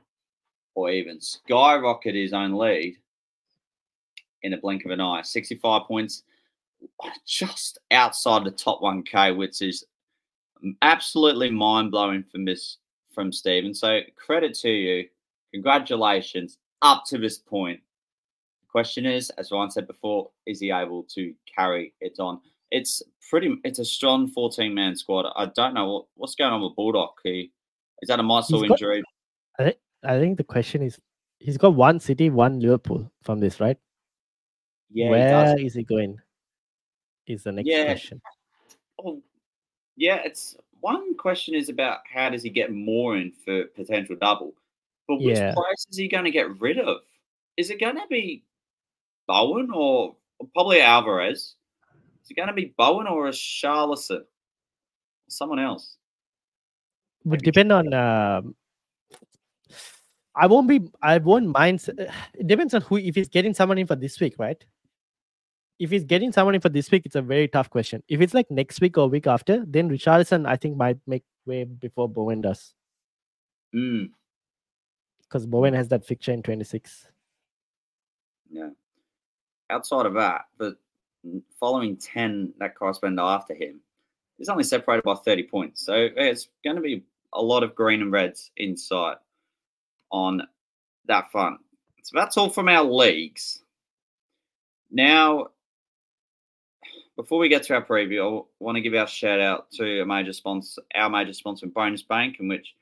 or 0.75 0.89
even 0.89 1.21
skyrocket 1.21 2.15
his 2.15 2.33
own 2.33 2.51
lead 2.51 2.97
in 4.41 4.51
a 4.51 4.57
blink 4.57 4.83
of 4.83 4.91
an 4.91 4.99
eye. 4.99 5.21
65 5.21 5.83
points, 5.87 6.23
just 7.25 7.77
outside 7.91 8.43
the 8.43 8.51
top 8.51 8.81
1K, 8.81 9.37
which 9.37 9.61
is 9.61 9.85
absolutely 10.81 11.49
mind 11.49 11.91
blowing 11.91 12.25
from 12.29 12.43
this 12.43 12.75
from 13.15 13.31
Stephen. 13.31 13.73
So 13.73 14.01
credit 14.17 14.53
to 14.55 14.69
you. 14.69 15.07
Congratulations 15.53 16.57
up 16.81 17.03
to 17.07 17.17
this 17.17 17.37
point. 17.37 17.79
The 18.61 18.67
question 18.71 19.05
is, 19.05 19.29
as 19.31 19.51
Ryan 19.51 19.71
said 19.71 19.87
before, 19.87 20.31
is 20.45 20.59
he 20.59 20.71
able 20.71 21.03
to 21.15 21.33
carry 21.55 21.93
it 22.01 22.19
on? 22.19 22.39
It's 22.71 23.01
pretty. 23.29 23.55
It's 23.63 23.79
a 23.79 23.85
strong 23.85 24.29
14 24.29 24.73
man 24.73 24.95
squad. 24.95 25.31
I 25.35 25.47
don't 25.47 25.73
know 25.73 25.91
what, 25.91 26.05
what's 26.15 26.35
going 26.35 26.53
on 26.53 26.61
with 26.61 26.75
Bulldog. 26.75 27.09
He 27.23 27.51
is 28.01 28.07
that 28.07 28.19
a 28.19 28.23
muscle 28.23 28.61
got- 28.61 28.71
injury? 28.71 29.03
I 29.59 30.17
think 30.19 30.37
the 30.37 30.43
question 30.43 30.81
is 30.81 30.99
he's 31.39 31.57
got 31.57 31.75
one 31.75 31.99
City, 31.99 32.29
one 32.31 32.59
Liverpool 32.59 33.11
from 33.23 33.39
this, 33.39 33.59
right? 33.59 33.77
Yeah, 34.89 35.05
he 35.05 35.11
Where 35.11 35.29
does. 35.45 35.59
is 35.61 35.73
he 35.75 35.83
going? 35.83 36.17
Is 37.27 37.43
the 37.43 37.51
next 37.51 37.67
Yeah. 37.67 37.85
question. 37.85 38.21
Oh, 39.05 39.21
yeah, 39.95 40.15
it's 40.25 40.57
one 40.79 41.15
question 41.17 41.53
is 41.53 41.69
about 41.69 41.99
how 42.11 42.29
does 42.29 42.41
he 42.41 42.49
get 42.49 42.71
more 42.73 43.15
in 43.15 43.31
for 43.31 43.65
potential 43.75 44.15
double, 44.19 44.53
but 45.17 45.25
which 45.25 45.37
Yeah. 45.37 45.53
players 45.53 45.85
is 45.89 45.97
he 45.97 46.07
going 46.07 46.25
to 46.25 46.31
get 46.31 46.59
rid 46.59 46.79
of? 46.79 46.97
Is 47.57 47.69
it 47.69 47.79
going 47.79 47.95
to 47.95 48.07
be 48.09 48.43
Bowen 49.27 49.69
or 49.73 50.15
probably 50.53 50.81
Alvarez. 50.81 51.55
Is 52.23 52.31
it 52.31 52.35
going 52.35 52.47
to 52.47 52.53
be 52.53 52.73
Bowen 52.77 53.07
or 53.07 53.25
Richarlison? 53.27 54.21
Someone 55.29 55.59
else. 55.59 55.97
Would 57.23 57.41
depend 57.41 57.71
on. 57.71 57.93
Uh, 57.93 58.41
I 60.35 60.47
won't 60.47 60.67
be. 60.67 60.81
I 61.01 61.17
won't 61.19 61.47
mind. 61.47 61.85
It 62.33 62.47
depends 62.47 62.73
on 62.73 62.81
who. 62.81 62.97
If 62.97 63.15
he's 63.15 63.29
getting 63.29 63.53
someone 63.53 63.77
in 63.77 63.87
for 63.87 63.95
this 63.95 64.19
week, 64.19 64.35
right? 64.37 64.63
If 65.79 65.89
he's 65.89 66.03
getting 66.03 66.31
someone 66.31 66.55
in 66.55 66.61
for 66.61 66.69
this 66.69 66.91
week, 66.91 67.05
it's 67.05 67.15
a 67.15 67.21
very 67.21 67.47
tough 67.47 67.69
question. 67.69 68.03
If 68.07 68.21
it's 68.21 68.33
like 68.33 68.51
next 68.51 68.81
week 68.81 68.97
or 68.97 69.07
week 69.07 69.25
after, 69.25 69.63
then 69.65 69.89
Richarlison, 69.89 70.47
I 70.47 70.55
think, 70.55 70.77
might 70.77 70.97
make 71.07 71.23
way 71.45 71.63
before 71.63 72.07
Bowen 72.07 72.41
does. 72.41 72.73
Mm, 73.73 74.11
Because 75.31 75.45
Bowen 75.45 75.73
has 75.73 75.87
that 75.87 76.05
fixture 76.05 76.33
in 76.33 76.43
26. 76.43 77.07
yeah. 78.49 78.69
Outside 79.69 80.05
of 80.05 80.13
that, 80.15 80.41
the 80.57 80.75
following 81.57 81.95
10 81.95 82.53
that 82.59 82.75
correspond 82.75 83.17
after 83.17 83.53
him 83.53 83.79
is 84.39 84.49
only 84.49 84.65
separated 84.65 85.03
by 85.03 85.15
30 85.15 85.43
points. 85.43 85.85
So 85.85 86.09
it's 86.17 86.49
going 86.65 86.75
to 86.75 86.81
be 86.81 87.05
a 87.31 87.41
lot 87.41 87.63
of 87.63 87.75
green 87.75 88.01
and 88.01 88.11
reds 88.11 88.51
in 88.57 88.75
sight 88.75 89.15
on 90.11 90.41
that 91.05 91.31
front. 91.31 91.61
So 92.03 92.19
that's 92.19 92.35
all 92.35 92.49
from 92.49 92.67
our 92.67 92.83
leagues. 92.83 93.63
Now, 94.89 95.47
before 97.15 97.39
we 97.39 97.47
get 97.47 97.63
to 97.63 97.75
our 97.75 97.85
preview, 97.85 98.41
I 98.41 98.43
want 98.59 98.75
to 98.75 98.81
give 98.81 98.95
our 98.95 99.07
shout 99.07 99.39
out 99.39 99.71
to 99.73 100.01
a 100.01 100.05
major 100.05 100.33
sponsor, 100.33 100.81
our 100.93 101.09
major 101.09 101.31
sponsor, 101.31 101.67
Bonus 101.67 102.03
Bank, 102.03 102.41
in 102.41 102.49
which 102.49 102.75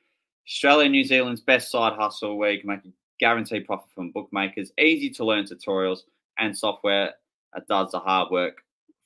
Australia 0.49 0.85
and 0.85 0.93
New 0.93 1.03
Zealand's 1.03 1.41
best 1.41 1.69
side 1.69 1.93
hustle 1.93 2.37
where 2.37 2.51
you 2.51 2.59
can 2.59 2.69
make 2.69 2.83
a 2.83 2.91
guaranteed 3.19 3.67
profit 3.67 3.89
from 3.93 4.09
bookmakers, 4.11 4.71
easy 4.79 5.09
to 5.11 5.23
learn 5.23 5.45
tutorials, 5.45 5.99
and 6.39 6.57
software 6.57 7.13
that 7.53 7.67
does 7.67 7.91
the 7.91 7.99
hard 7.99 8.31
work 8.31 8.57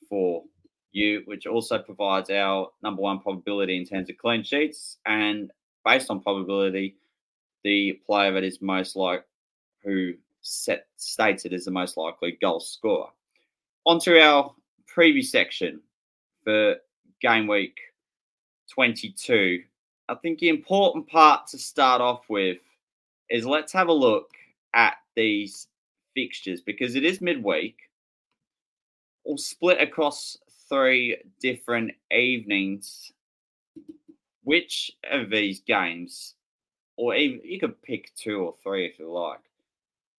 for 0.08 0.42
you, 0.92 1.22
which 1.26 1.46
also 1.46 1.78
provides 1.78 2.30
our 2.30 2.70
number 2.82 3.02
one 3.02 3.20
probability 3.20 3.76
in 3.76 3.84
terms 3.84 4.08
of 4.08 4.16
clean 4.16 4.42
sheets. 4.42 4.96
And 5.04 5.50
based 5.84 6.10
on 6.10 6.22
probability, 6.22 6.96
the 7.62 8.00
player 8.06 8.32
that 8.32 8.44
is 8.44 8.62
most 8.62 8.96
like 8.96 9.24
who 9.82 10.14
set 10.40 10.86
states 10.96 11.44
it 11.44 11.52
as 11.52 11.66
the 11.66 11.70
most 11.70 11.98
likely 11.98 12.38
goal 12.40 12.60
scorer. 12.60 13.08
Onto 13.84 14.16
our 14.16 14.54
preview 14.96 15.24
section 15.24 15.82
for 16.42 16.76
game 17.20 17.46
week 17.46 17.76
22. 18.72 19.62
I 20.08 20.14
think 20.16 20.38
the 20.38 20.48
important 20.50 21.08
part 21.08 21.46
to 21.48 21.58
start 21.58 22.00
off 22.00 22.28
with 22.28 22.58
is 23.30 23.46
let's 23.46 23.72
have 23.72 23.88
a 23.88 23.92
look 23.92 24.30
at 24.74 24.96
these 25.16 25.68
fixtures 26.14 26.60
because 26.60 26.94
it 26.94 27.04
is 27.04 27.20
midweek. 27.20 27.76
All 29.24 29.38
split 29.38 29.80
across 29.80 30.36
three 30.68 31.16
different 31.40 31.92
evenings. 32.12 33.12
Which 34.42 34.90
of 35.10 35.30
these 35.30 35.60
games, 35.60 36.34
or 36.98 37.14
even 37.14 37.40
you 37.42 37.58
could 37.58 37.80
pick 37.80 38.14
two 38.14 38.40
or 38.40 38.54
three 38.62 38.84
if 38.84 38.98
you 38.98 39.10
like, 39.10 39.40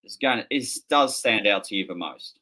is 0.03 0.17
going 0.17 0.39
to, 0.39 0.45
is 0.49 0.81
does 0.89 1.15
stand 1.15 1.45
out 1.45 1.65
to 1.65 1.75
you 1.75 1.85
the 1.85 1.93
most? 1.93 2.39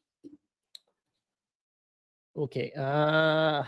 Okay. 2.38 2.72
Uh 2.78 3.64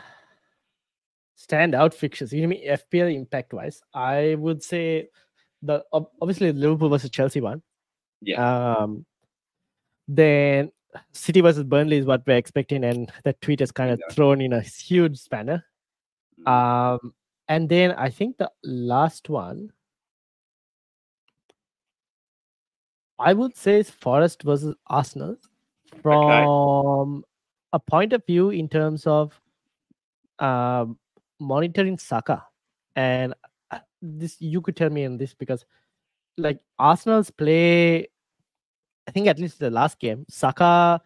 standout 1.48 1.94
fixtures. 1.94 2.34
You 2.34 2.48
mean 2.48 2.66
FPL 2.68 3.14
impact 3.16 3.54
wise? 3.54 3.82
I 3.94 4.36
would 4.36 4.64
say 4.64 5.10
the 5.62 5.84
obviously 5.92 6.52
Liverpool 6.52 6.90
versus 6.90 7.10
Chelsea 7.10 7.42
one. 7.42 7.62
Yeah. 8.22 8.76
Um 8.78 9.06
then 10.08 10.72
City 11.12 11.42
versus 11.42 11.64
Burnley 11.64 11.98
is 11.98 12.06
what 12.06 12.26
we're 12.26 12.38
expecting, 12.38 12.84
and 12.86 13.12
that 13.24 13.42
tweet 13.42 13.62
is 13.62 13.72
kind 13.72 13.92
of 13.92 14.00
Yeah. 14.00 14.14
thrown 14.14 14.42
in 14.42 14.54
a 14.54 14.62
huge 14.62 15.18
spanner. 15.18 15.66
Mm. 16.42 16.52
Um 16.52 17.14
and 17.48 17.70
then 17.70 17.92
I 17.92 18.10
think 18.10 18.38
the 18.38 18.52
last 18.64 19.30
one 19.30 19.72
I 23.18 23.34
would 23.34 23.56
say 23.56 23.80
is 23.80 23.90
Forest 23.90 24.44
versus 24.44 24.76
Arsenal 24.88 25.38
from 26.02 27.24
a 27.72 27.80
point 27.80 28.14
of 28.14 28.26
view 28.26 28.50
in 28.50 28.68
terms 28.68 29.08
of 29.08 29.40
um, 30.40 30.98
monitoring 31.40 31.98
Saka. 31.98 32.44
And 32.96 33.34
uh, 33.72 33.80
this 34.02 34.38
you 34.40 34.62
could 34.62 34.76
tell 34.76 34.90
me 34.90 35.04
in 35.04 35.18
this 35.18 35.34
because 35.34 35.66
like 36.38 36.60
Arsenal's 36.80 37.32
play, 37.32 38.08
I 39.08 39.12
think 39.12 39.28
at 39.28 39.40
least 39.40 39.60
the 39.60 39.70
last 39.70 40.00
game, 40.00 40.26
Saka, 40.30 41.02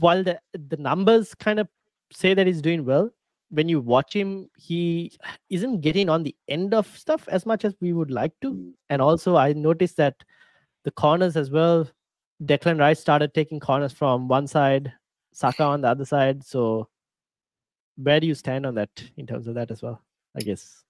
while 0.00 0.22
the 0.22 0.40
the 0.52 0.76
numbers 0.76 1.34
kind 1.34 1.58
of 1.58 1.68
say 2.12 2.34
that 2.34 2.46
he's 2.46 2.62
doing 2.62 2.84
well, 2.84 3.10
when 3.50 3.68
you 3.68 3.80
watch 3.80 4.14
him, 4.14 4.48
he 4.56 5.16
isn't 5.50 5.80
getting 5.80 6.08
on 6.08 6.22
the 6.22 6.34
end 6.48 6.74
of 6.74 6.86
stuff 6.96 7.28
as 7.28 7.46
much 7.46 7.64
as 7.64 7.74
we 7.80 7.92
would 7.92 8.10
like 8.10 8.32
to. 8.40 8.52
Mm. 8.52 8.72
And 8.90 9.02
also, 9.02 9.36
I 9.36 9.52
noticed 9.52 9.96
that 9.96 10.22
the 10.84 10.90
corners 10.90 11.36
as 11.36 11.50
well. 11.50 11.88
Declan 12.42 12.80
Rice 12.80 13.00
started 13.00 13.32
taking 13.32 13.60
corners 13.60 13.92
from 13.92 14.28
one 14.28 14.46
side, 14.46 14.92
Saka 15.32 15.62
on 15.62 15.80
the 15.82 15.88
other 15.88 16.04
side. 16.04 16.44
So, 16.44 16.88
where 17.96 18.20
do 18.20 18.26
you 18.26 18.34
stand 18.34 18.66
on 18.66 18.74
that 18.74 18.90
in 19.16 19.26
terms 19.26 19.46
of 19.46 19.54
that 19.54 19.70
as 19.70 19.82
well? 19.82 20.02
I 20.36 20.40
guess. 20.40 20.82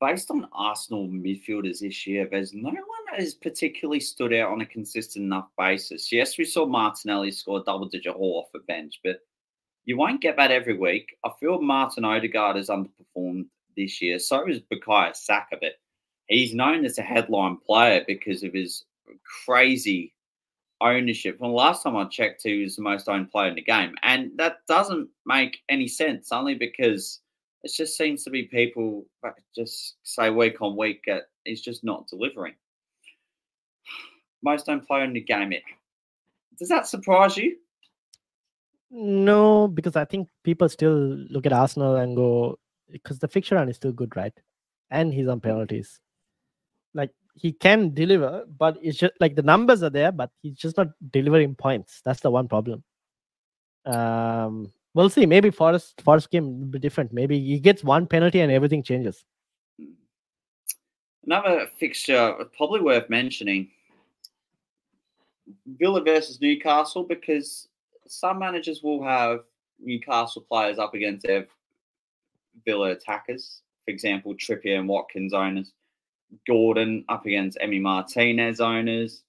based 0.00 0.30
on 0.30 0.48
Arsenal 0.52 1.08
midfielders 1.08 1.80
this 1.80 2.06
year, 2.06 2.28
there's 2.30 2.52
no 2.52 2.70
one 2.70 3.04
that 3.10 3.20
has 3.20 3.34
particularly 3.34 4.00
stood 4.00 4.34
out 4.34 4.50
on 4.50 4.60
a 4.60 4.66
consistent 4.66 5.24
enough 5.24 5.48
basis. 5.56 6.10
Yes, 6.12 6.36
we 6.36 6.44
saw 6.44 6.66
Martinelli 6.66 7.30
score 7.30 7.62
double 7.64 7.88
digit 7.88 8.14
haul 8.14 8.40
off 8.40 8.52
the 8.52 8.60
bench, 8.60 9.00
but 9.04 9.20
you 9.84 9.96
won't 9.96 10.20
get 10.20 10.36
that 10.36 10.50
every 10.50 10.76
week. 10.76 11.16
I 11.24 11.30
feel 11.40 11.62
Martin 11.62 12.04
Odegaard 12.04 12.56
has 12.56 12.68
underperformed 12.68 13.46
this 13.76 14.02
year. 14.02 14.18
So 14.18 14.46
is 14.46 14.60
Bukayo 14.60 15.16
Saka, 15.16 15.56
but 15.60 15.72
he's 16.26 16.54
known 16.54 16.84
as 16.84 16.98
a 16.98 17.02
headline 17.02 17.56
player 17.56 18.04
because 18.06 18.42
of 18.42 18.52
his 18.52 18.84
crazy 19.46 20.12
ownership. 20.80 21.38
The 21.38 21.46
last 21.46 21.82
time 21.82 21.96
I 21.96 22.04
checked, 22.04 22.42
he 22.44 22.62
was 22.62 22.76
the 22.76 22.82
most 22.82 23.08
owned 23.08 23.30
player 23.30 23.48
in 23.48 23.54
the 23.54 23.62
game. 23.62 23.94
And 24.02 24.30
that 24.36 24.58
doesn't 24.66 25.08
make 25.26 25.58
any 25.68 25.88
sense, 25.88 26.32
only 26.32 26.54
because 26.54 27.20
it 27.64 27.72
just 27.72 27.96
seems 27.96 28.24
to 28.24 28.30
be 28.30 28.44
people 28.44 29.06
just 29.54 29.96
say 30.04 30.30
week 30.30 30.60
on 30.62 30.76
week 30.76 31.02
that 31.06 31.24
he's 31.44 31.60
just 31.60 31.84
not 31.84 32.06
delivering. 32.06 32.54
Most 34.42 34.68
owned 34.68 34.86
player 34.86 35.04
in 35.04 35.12
the 35.12 35.20
game. 35.20 35.52
It 35.52 35.62
does 36.58 36.68
that 36.68 36.86
surprise 36.86 37.36
you? 37.36 37.56
No, 38.90 39.68
because 39.68 39.96
I 39.96 40.04
think 40.04 40.28
people 40.42 40.68
still 40.68 40.96
look 41.30 41.46
at 41.46 41.52
Arsenal 41.52 41.96
and 41.96 42.16
go 42.16 42.58
because 42.90 43.18
the 43.18 43.28
fixture 43.28 43.54
run 43.54 43.68
is 43.68 43.76
still 43.76 43.92
good, 43.92 44.16
right? 44.16 44.32
And 44.90 45.12
he's 45.12 45.28
on 45.28 45.40
penalties. 45.40 46.00
Like 46.94 47.10
he 47.40 47.52
can 47.52 47.94
deliver, 47.94 48.44
but 48.58 48.76
it's 48.82 48.98
just 48.98 49.14
like 49.20 49.36
the 49.36 49.42
numbers 49.42 49.82
are 49.82 49.90
there, 49.90 50.12
but 50.12 50.30
he's 50.42 50.56
just 50.56 50.76
not 50.76 50.88
delivering 51.10 51.54
points. 51.54 52.00
That's 52.04 52.20
the 52.20 52.30
one 52.30 52.48
problem. 52.48 52.82
Um, 53.86 54.72
we'll 54.94 55.10
see. 55.10 55.26
Maybe 55.26 55.50
Forest 55.50 56.00
Forest 56.02 56.30
game 56.30 56.60
will 56.60 56.66
be 56.66 56.78
different. 56.78 57.12
Maybe 57.12 57.40
he 57.40 57.58
gets 57.58 57.84
one 57.84 58.06
penalty 58.06 58.40
and 58.40 58.52
everything 58.52 58.82
changes. 58.82 59.24
Another 61.24 61.68
fixture 61.78 62.34
probably 62.56 62.80
worth 62.80 63.08
mentioning 63.10 63.68
Villa 65.66 66.02
versus 66.02 66.40
Newcastle 66.40 67.04
because 67.04 67.68
some 68.06 68.38
managers 68.38 68.82
will 68.82 69.02
have 69.02 69.40
Newcastle 69.78 70.42
players 70.42 70.78
up 70.78 70.94
against 70.94 71.26
their 71.26 71.46
Villa 72.64 72.90
attackers. 72.90 73.62
For 73.84 73.92
example, 73.92 74.34
Trippier 74.34 74.78
and 74.78 74.88
Watkins 74.88 75.32
owners. 75.32 75.72
Gordon 76.46 77.04
up 77.08 77.26
against 77.26 77.58
Emi 77.58 77.80
Martinez 77.80 78.60
owners. 78.60 79.22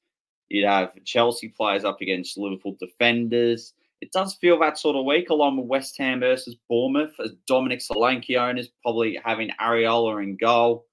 You'd 0.50 0.68
have 0.68 0.92
Chelsea 1.06 1.50
players 1.50 1.84
up 1.84 2.02
against 2.02 2.38
Liverpool 2.38 2.76
defenders. 2.80 3.74
It 4.02 4.12
does 4.12 4.36
feel 4.36 4.60
that 4.60 4.78
sort 4.78 4.96
of 4.96 5.06
week, 5.06 5.30
along 5.30 5.58
with 5.58 5.68
West 5.68 5.98
Ham 5.98 6.22
versus 6.22 6.56
Bournemouth, 6.70 7.14
as 7.24 7.34
Dominic 7.48 7.80
Solanke 7.80 8.38
owners 8.38 8.70
probably 8.82 9.20
having 9.24 9.52
Areola 9.62 10.24
in 10.24 10.38
goal. 10.38 10.86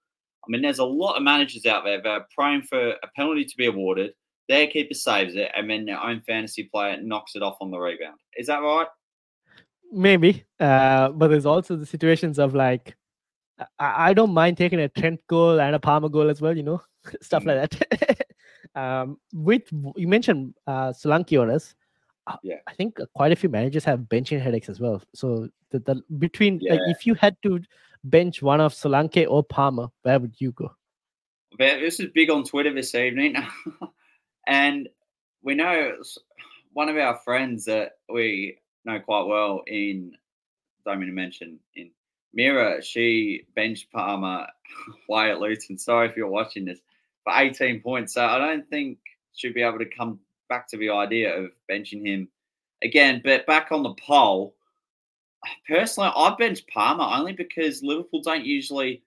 I 0.44 0.50
mean, 0.50 0.62
there's 0.62 0.80
a 0.80 0.84
lot 0.84 1.16
of 1.16 1.22
managers 1.22 1.66
out 1.66 1.84
there 1.84 2.02
that 2.02 2.08
are 2.08 2.26
praying 2.34 2.62
for 2.62 2.90
a 2.90 3.08
penalty 3.14 3.44
to 3.44 3.56
be 3.56 3.66
awarded. 3.66 4.12
Their 4.48 4.66
keeper 4.66 4.94
saves 4.94 5.34
it, 5.34 5.50
and 5.56 5.68
then 5.68 5.84
their 5.86 6.00
own 6.00 6.20
fantasy 6.26 6.64
player 6.64 7.00
knocks 7.00 7.34
it 7.34 7.42
off 7.42 7.56
on 7.60 7.70
the 7.70 7.78
rebound. 7.78 8.18
Is 8.36 8.46
that 8.46 8.58
right? 8.58 8.86
Maybe, 9.92 10.44
uh, 10.60 11.10
but 11.10 11.28
there's 11.28 11.46
also 11.46 11.76
the 11.76 11.86
situations 11.86 12.38
of 12.38 12.54
like, 12.54 12.96
I, 13.78 14.10
I 14.10 14.14
don't 14.14 14.32
mind 14.32 14.56
taking 14.56 14.80
a 14.80 14.88
Trent 14.88 15.20
goal 15.26 15.60
and 15.60 15.74
a 15.74 15.78
Palmer 15.78 16.08
goal 16.08 16.30
as 16.30 16.40
well, 16.40 16.56
you 16.56 16.62
know, 16.62 16.82
stuff 17.20 17.44
like 17.44 17.70
that. 17.70 18.26
um, 18.74 19.18
with 19.32 19.62
you 19.96 20.08
mentioned 20.08 20.54
uh, 20.66 20.92
Solanke 20.92 21.38
owners, 21.38 21.74
uh, 22.26 22.36
Yeah. 22.42 22.56
I 22.66 22.72
think 22.74 22.98
quite 23.14 23.32
a 23.32 23.36
few 23.36 23.48
managers 23.48 23.84
have 23.84 24.00
benching 24.00 24.40
headaches 24.40 24.68
as 24.68 24.80
well. 24.80 25.02
So 25.14 25.48
the, 25.70 25.78
the 25.80 26.02
between 26.18 26.60
like 26.68 26.80
if 26.86 27.06
you 27.06 27.14
had 27.14 27.36
to 27.42 27.60
bench 28.04 28.42
one 28.42 28.60
of 28.60 28.72
Solanke 28.72 29.26
or 29.28 29.44
Palmer, 29.44 29.88
where 30.02 30.18
would 30.18 30.34
you 30.38 30.52
go? 30.52 30.74
This 31.58 32.00
is 32.00 32.10
big 32.14 32.30
on 32.30 32.44
Twitter 32.44 32.74
this 32.74 32.94
evening, 32.94 33.36
and 34.46 34.88
we 35.42 35.54
know 35.54 35.94
one 36.72 36.88
of 36.88 36.96
our 36.96 37.18
friends 37.24 37.64
that 37.64 37.92
we 38.12 38.58
know 38.84 39.00
quite 39.00 39.26
well 39.26 39.62
in 39.66 40.12
don't 40.84 41.00
mean 41.00 41.08
to 41.08 41.14
mention 41.14 41.58
in 41.74 41.90
Mira, 42.36 42.82
she 42.82 43.46
bench 43.56 43.88
Palmer 43.90 44.46
way 45.08 45.30
at 45.30 45.40
Luton. 45.40 45.78
Sorry 45.78 46.06
if 46.06 46.16
you're 46.16 46.28
watching 46.28 46.66
this, 46.66 46.78
for 47.24 47.32
18 47.34 47.80
points. 47.80 48.14
So 48.14 48.24
I 48.24 48.38
don't 48.38 48.68
think 48.68 48.98
she'll 49.32 49.54
be 49.54 49.62
able 49.62 49.78
to 49.78 49.86
come 49.86 50.20
back 50.48 50.68
to 50.68 50.76
the 50.76 50.90
idea 50.90 51.34
of 51.34 51.50
benching 51.68 52.06
him 52.06 52.28
again. 52.84 53.22
But 53.24 53.46
back 53.46 53.72
on 53.72 53.82
the 53.82 53.94
poll, 53.94 54.54
personally, 55.68 56.10
I 56.14 56.34
bench 56.38 56.66
Palmer 56.68 57.08
only 57.10 57.32
because 57.32 57.82
Liverpool 57.82 58.20
don't 58.22 58.44
usually 58.44 59.02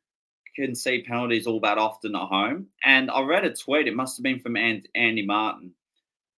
concede 0.55 1.05
penalties 1.05 1.47
all 1.47 1.59
that 1.61 1.77
often 1.77 2.15
at 2.15 2.21
home. 2.21 2.67
And 2.83 3.09
I 3.11 3.21
read 3.21 3.45
a 3.45 3.53
tweet, 3.53 3.87
it 3.87 3.95
must 3.95 4.17
have 4.17 4.23
been 4.23 4.39
from 4.39 4.57
Andy 4.57 5.25
Martin, 5.25 5.71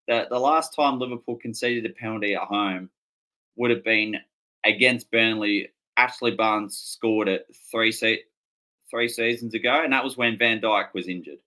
that 0.07 0.29
the 0.29 0.39
last 0.39 0.75
time 0.75 0.99
Liverpool 0.99 1.37
conceded 1.37 1.89
a 1.89 1.93
penalty 1.93 2.35
at 2.35 2.41
home 2.41 2.89
would 3.55 3.71
have 3.71 3.83
been 3.83 4.17
against 4.65 5.09
Burnley. 5.09 5.69
Ashley 6.01 6.31
Barnes 6.31 6.77
scored 6.77 7.27
it 7.27 7.45
three 7.69 7.91
se- 7.91 8.23
three 8.89 9.07
seasons 9.07 9.53
ago, 9.53 9.81
and 9.83 9.93
that 9.93 10.03
was 10.03 10.17
when 10.17 10.37
Van 10.37 10.59
Dijk 10.59 10.93
was 10.95 11.07
injured. 11.07 11.37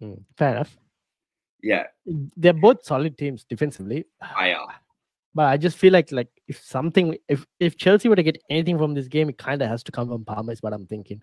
Mm, 0.00 0.22
fair 0.36 0.50
enough. 0.52 0.76
Yeah, 1.60 1.86
they're 2.36 2.52
both 2.52 2.84
solid 2.84 3.18
teams 3.18 3.44
defensively. 3.44 4.04
I 4.20 4.52
are. 4.52 4.74
But 5.34 5.46
I 5.46 5.56
just 5.56 5.76
feel 5.76 5.92
like 5.92 6.12
like 6.12 6.28
if 6.46 6.62
something 6.64 7.16
if 7.28 7.44
if 7.58 7.76
Chelsea 7.76 8.08
were 8.08 8.16
to 8.16 8.22
get 8.22 8.40
anything 8.48 8.78
from 8.78 8.94
this 8.94 9.08
game, 9.08 9.28
it 9.28 9.38
kind 9.38 9.60
of 9.60 9.68
has 9.68 9.82
to 9.84 9.92
come 9.92 10.08
from 10.08 10.24
Palmer. 10.24 10.52
Is 10.52 10.62
what 10.62 10.72
I'm 10.72 10.86
thinking. 10.86 11.20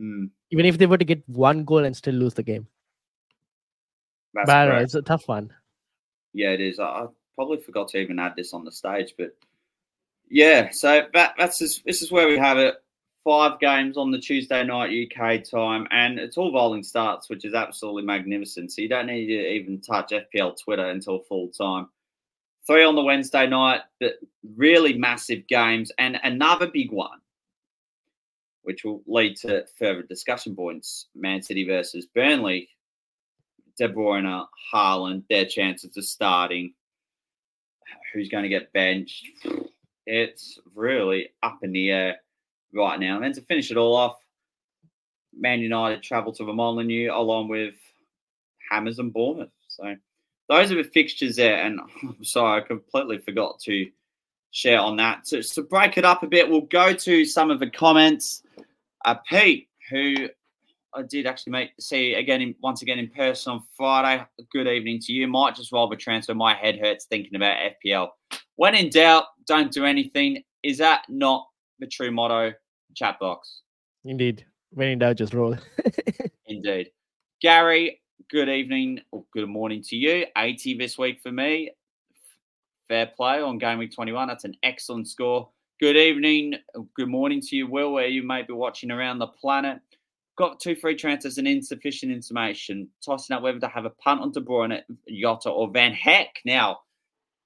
Mm. 0.00 0.30
Even 0.50 0.64
if 0.64 0.78
they 0.78 0.86
were 0.86 0.98
to 0.98 1.04
get 1.04 1.28
one 1.28 1.64
goal 1.64 1.84
and 1.84 1.94
still 1.94 2.14
lose 2.14 2.34
the 2.34 2.42
game. 2.42 2.66
That's 4.32 4.46
but 4.46 4.68
know, 4.68 4.76
it's 4.76 4.94
a 4.94 5.02
tough 5.02 5.28
one. 5.28 5.52
Yeah, 6.32 6.50
it 6.50 6.60
is. 6.60 6.78
I 6.80 7.06
probably 7.34 7.58
forgot 7.58 7.88
to 7.88 7.98
even 7.98 8.18
add 8.18 8.34
this 8.36 8.52
on 8.54 8.64
the 8.64 8.72
stage, 8.72 9.14
but 9.18 9.36
yeah. 10.28 10.70
So 10.70 11.06
that, 11.14 11.34
that's 11.38 11.58
just, 11.58 11.84
this 11.84 12.02
is 12.02 12.12
where 12.12 12.28
we 12.28 12.38
have 12.38 12.58
it. 12.58 12.76
Five 13.24 13.58
games 13.58 13.96
on 13.96 14.12
the 14.12 14.20
Tuesday 14.20 14.62
night 14.64 14.90
UK 14.90 15.42
time, 15.42 15.88
and 15.90 16.18
it's 16.18 16.36
all 16.36 16.54
rolling 16.54 16.84
starts, 16.84 17.28
which 17.28 17.44
is 17.44 17.54
absolutely 17.54 18.04
magnificent. 18.04 18.70
So 18.70 18.82
you 18.82 18.88
don't 18.88 19.06
need 19.06 19.26
to 19.26 19.48
even 19.48 19.80
touch 19.80 20.12
FPL 20.12 20.56
Twitter 20.62 20.86
until 20.90 21.18
full 21.18 21.48
time. 21.48 21.88
Three 22.68 22.84
on 22.84 22.94
the 22.94 23.02
Wednesday 23.02 23.48
night, 23.48 23.80
but 23.98 24.14
really 24.56 24.96
massive 24.96 25.46
games, 25.48 25.90
and 25.98 26.20
another 26.22 26.68
big 26.68 26.92
one, 26.92 27.18
which 28.62 28.84
will 28.84 29.02
lead 29.08 29.36
to 29.38 29.66
further 29.76 30.02
discussion 30.02 30.54
points. 30.54 31.06
Man 31.16 31.42
City 31.42 31.66
versus 31.66 32.06
Burnley. 32.06 32.68
De 33.76 33.88
Bruyne, 33.88 34.46
Haaland, 34.72 35.24
their 35.28 35.44
chances 35.44 35.96
of 35.96 36.04
starting. 36.04 36.72
Who's 38.12 38.28
going 38.28 38.44
to 38.44 38.48
get 38.48 38.72
benched? 38.72 39.26
It's 40.06 40.58
really 40.74 41.30
up 41.42 41.58
in 41.62 41.72
the 41.72 41.90
air 41.90 42.16
right 42.72 42.98
now. 42.98 43.20
And 43.20 43.34
to 43.34 43.40
finish 43.42 43.70
it 43.70 43.76
all 43.76 43.96
off, 43.96 44.16
Man 45.36 45.60
United 45.60 46.02
travel 46.02 46.32
to 46.32 46.44
the 46.44 46.52
Molineux 46.52 47.10
along 47.12 47.48
with 47.48 47.74
Hammers 48.70 48.98
and 48.98 49.12
Bournemouth. 49.12 49.50
So 49.68 49.96
those 50.48 50.72
are 50.72 50.82
the 50.82 50.88
fixtures 50.88 51.36
there. 51.36 51.62
And 51.62 51.80
I'm 52.02 52.24
sorry, 52.24 52.62
I 52.62 52.66
completely 52.66 53.18
forgot 53.18 53.58
to 53.60 53.90
share 54.52 54.80
on 54.80 54.96
that. 54.96 55.26
So 55.26 55.40
to 55.40 55.62
break 55.62 55.98
it 55.98 56.04
up 56.04 56.22
a 56.22 56.26
bit, 56.26 56.48
we'll 56.48 56.62
go 56.62 56.92
to 56.92 57.24
some 57.24 57.50
of 57.50 57.60
the 57.60 57.70
comments. 57.70 58.42
Uh, 59.04 59.16
Pete, 59.28 59.68
who 59.90 60.28
I 60.94 61.02
did 61.02 61.26
actually 61.26 61.52
meet, 61.52 61.70
see 61.78 62.14
again 62.14 62.40
in, 62.40 62.54
once 62.62 62.82
again 62.82 62.98
in 62.98 63.08
person 63.08 63.52
on 63.52 63.62
Friday. 63.76 64.24
Good 64.50 64.66
evening 64.66 65.00
to 65.00 65.12
you. 65.12 65.28
Might 65.28 65.54
just 65.54 65.72
roll 65.72 65.88
the 65.88 65.96
transfer. 65.96 66.34
My 66.34 66.54
head 66.54 66.78
hurts 66.78 67.04
thinking 67.04 67.36
about 67.36 67.58
FPL. 67.84 68.08
When 68.56 68.74
in 68.74 68.90
doubt, 68.90 69.24
don't 69.46 69.70
do 69.70 69.84
anything. 69.84 70.42
Is 70.62 70.78
that 70.78 71.02
not 71.08 71.46
the 71.78 71.86
true 71.86 72.10
motto? 72.10 72.52
Chat 72.94 73.18
box. 73.20 73.60
Indeed. 74.04 74.44
When 74.70 74.88
in 74.88 74.98
doubt, 74.98 75.16
just 75.16 75.34
roll. 75.34 75.56
Indeed. 76.46 76.90
Gary, 77.42 78.00
good 78.30 78.48
evening 78.48 79.00
or 79.12 79.24
good 79.32 79.48
morning 79.48 79.82
to 79.88 79.96
you. 79.96 80.26
80 80.36 80.78
this 80.78 80.96
week 80.96 81.20
for 81.22 81.30
me. 81.30 81.70
Fair 82.88 83.06
play 83.14 83.42
on 83.42 83.58
game 83.58 83.78
week 83.78 83.94
21. 83.94 84.28
That's 84.28 84.44
an 84.44 84.56
excellent 84.62 85.08
score. 85.08 85.50
Good 85.78 85.98
evening, 85.98 86.54
good 86.94 87.08
morning 87.08 87.42
to 87.42 87.56
you, 87.56 87.66
Will, 87.66 87.92
where 87.92 88.06
you 88.06 88.22
may 88.22 88.42
be 88.42 88.54
watching 88.54 88.90
around 88.90 89.18
the 89.18 89.26
planet. 89.26 89.78
Got 90.38 90.60
two 90.60 90.74
free 90.74 90.96
transfers 90.96 91.36
and 91.36 91.46
insufficient 91.46 92.10
information. 92.10 92.88
Tossing 93.04 93.36
up 93.36 93.42
whether 93.42 93.60
to 93.60 93.68
have 93.68 93.84
a 93.84 93.90
punt 93.90 94.22
on 94.22 94.32
De 94.32 94.40
Bruyne, 94.40 94.80
Jota, 95.10 95.50
or 95.50 95.68
Van 95.70 95.92
Hecke. 95.92 96.38
Now, 96.46 96.78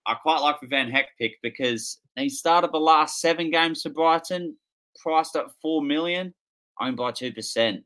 I 0.06 0.14
quite 0.14 0.40
like 0.40 0.60
the 0.60 0.66
Van 0.66 0.90
Hecke 0.90 1.16
pick 1.18 1.40
because 1.42 1.98
he 2.16 2.28
started 2.28 2.72
the 2.72 2.78
last 2.78 3.20
seven 3.20 3.50
games 3.50 3.82
for 3.82 3.90
Brighton, 3.90 4.56
priced 4.98 5.36
at 5.36 5.46
four 5.60 5.82
million, 5.82 6.34
owned 6.80 6.96
by 6.96 7.12
two 7.12 7.32
percent. 7.32 7.84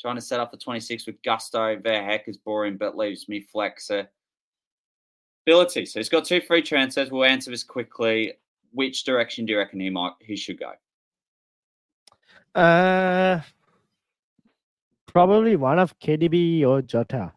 Trying 0.00 0.16
to 0.16 0.20
set 0.20 0.40
up 0.40 0.50
the 0.50 0.56
26 0.56 1.06
with 1.06 1.22
gusto. 1.22 1.78
Van 1.78 2.08
Hecke 2.08 2.28
is 2.28 2.36
boring, 2.36 2.76
but 2.76 2.96
leaves 2.96 3.28
me 3.28 3.46
flexor. 3.52 4.08
Ability. 5.46 5.86
So 5.86 6.00
he's 6.00 6.08
got 6.08 6.24
two 6.24 6.40
free 6.40 6.62
transfers. 6.62 7.10
We'll 7.10 7.24
answer 7.24 7.50
this 7.50 7.62
quickly. 7.62 8.32
Which 8.72 9.04
direction 9.04 9.46
do 9.46 9.52
you 9.52 9.58
reckon 9.58 9.78
he 9.78 9.90
might 9.90 10.12
he 10.20 10.36
should 10.36 10.58
go? 10.58 10.72
Uh 12.60 13.40
Probably 15.12 15.56
one 15.56 15.78
of 15.78 15.98
KDB 15.98 16.64
or 16.64 16.80
Jota. 16.80 17.32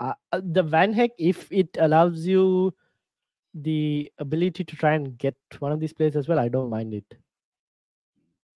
Uh, 0.00 0.14
uh, 0.32 0.40
the 0.42 0.64
Van 0.64 0.92
Hecke, 0.92 1.12
if 1.16 1.50
it 1.52 1.68
allows 1.78 2.26
you 2.26 2.74
the 3.54 4.10
ability 4.18 4.64
to 4.64 4.76
try 4.76 4.94
and 4.94 5.16
get 5.18 5.34
one 5.58 5.72
of 5.72 5.80
these 5.80 5.92
players 5.92 6.16
as 6.16 6.28
well, 6.28 6.38
I 6.38 6.48
don't 6.48 6.70
mind 6.70 6.94
it. 6.94 7.16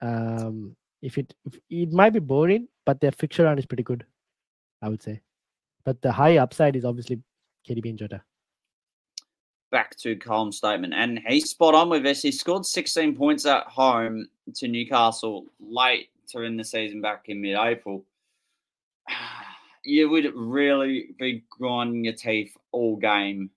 Um, 0.00 0.76
if 1.02 1.18
it 1.18 1.35
if, 1.44 1.59
it 1.70 1.92
might 1.92 2.12
be 2.12 2.18
boring, 2.18 2.68
but 2.85 3.00
their 3.00 3.12
fixture 3.12 3.44
round 3.44 3.59
is 3.59 3.66
pretty 3.66 3.83
good, 3.83 4.04
I 4.83 4.88
would 4.88 5.02
say. 5.02 5.20
But 5.85 6.00
the 6.02 6.12
high 6.12 6.38
upside 6.38 6.76
is 6.76 6.85
obviously 6.85 7.20
KDB 7.68 7.90
and 7.90 7.98
Jota. 7.98 8.22
Back 9.70 9.96
to 9.96 10.16
Colm's 10.16 10.59
statement, 10.59 10.94
and 10.94 11.20
he's 11.26 11.50
spot 11.50 11.74
on 11.74 11.88
with 11.88 12.04
this. 12.04 12.22
He 12.22 12.30
scored 12.30 12.64
16 12.64 13.16
points 13.16 13.44
at 13.44 13.64
home 13.64 14.28
to 14.54 14.68
Newcastle 14.68 15.46
later 15.61 16.44
in 16.44 16.57
the 16.57 16.64
season, 16.64 17.00
back 17.00 17.24
in 17.28 17.40
mid-April 17.40 18.04
you 19.85 20.09
would 20.09 20.33
really 20.35 21.14
be 21.18 21.44
grinding 21.50 22.04
your 22.04 22.14
teeth 22.14 22.57
all 22.72 22.96
game 22.96 23.50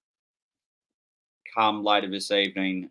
come 1.58 1.84
later 1.84 2.10
this 2.10 2.32
evening 2.32 2.89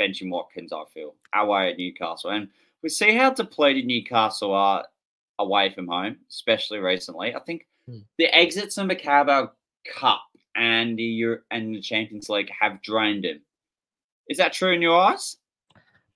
benching 0.00 0.30
Watkins, 0.30 0.72
I 0.72 0.84
feel, 0.92 1.14
away 1.34 1.70
at 1.70 1.78
Newcastle. 1.78 2.30
And 2.30 2.48
we 2.82 2.88
see 2.88 3.14
how 3.14 3.30
depleted 3.30 3.86
Newcastle 3.86 4.52
are 4.52 4.84
away 5.38 5.70
from 5.70 5.86
home, 5.86 6.16
especially 6.30 6.78
recently. 6.78 7.34
I 7.34 7.40
think 7.40 7.66
hmm. 7.88 7.98
the 8.18 8.26
exits 8.36 8.78
in 8.78 8.88
the 8.88 8.96
Carabao 8.96 9.52
Cup 9.92 10.22
and 10.56 10.98
the 10.98 11.04
Euro- 11.04 11.42
and 11.50 11.74
the 11.74 11.80
Champions 11.80 12.28
League 12.28 12.50
have 12.58 12.82
drained 12.82 13.24
him. 13.24 13.40
Is 14.28 14.38
that 14.38 14.52
true 14.52 14.72
in 14.72 14.82
your 14.82 14.98
eyes? 14.98 15.36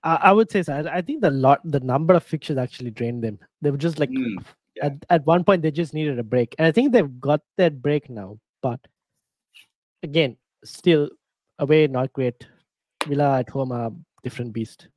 Uh, 0.02 0.18
I 0.20 0.32
would 0.32 0.50
say 0.50 0.62
so. 0.62 0.74
I, 0.74 0.98
I, 0.98 1.02
think 1.02 1.20
the 1.20 1.30
lot, 1.30 1.60
the 1.64 1.80
number 1.80 2.14
of 2.14 2.22
fixtures 2.22 2.56
actually 2.56 2.90
drained 2.90 3.22
them. 3.22 3.38
They 3.60 3.70
were 3.70 3.76
just 3.76 3.98
like 3.98 4.10
mm 4.10 4.36
yeah. 4.78 4.86
at, 4.86 5.06
at 5.10 5.26
one 5.26 5.44
point 5.44 5.62
they 5.62 5.70
just 5.70 5.94
needed 5.94 6.18
a 6.18 6.22
break 6.22 6.54
and 6.58 6.66
i 6.66 6.72
think 6.72 6.92
they've 6.92 7.20
got 7.20 7.40
that 7.56 7.80
break 7.82 8.08
now 8.08 8.38
but 8.62 8.80
again 10.02 10.36
still 10.64 11.08
away 11.58 11.86
not 11.86 12.12
great 12.12 12.46
villa 13.06 13.38
at 13.38 13.48
home 13.48 13.72
are 13.72 13.90
different 14.22 14.52
beast 14.52 14.88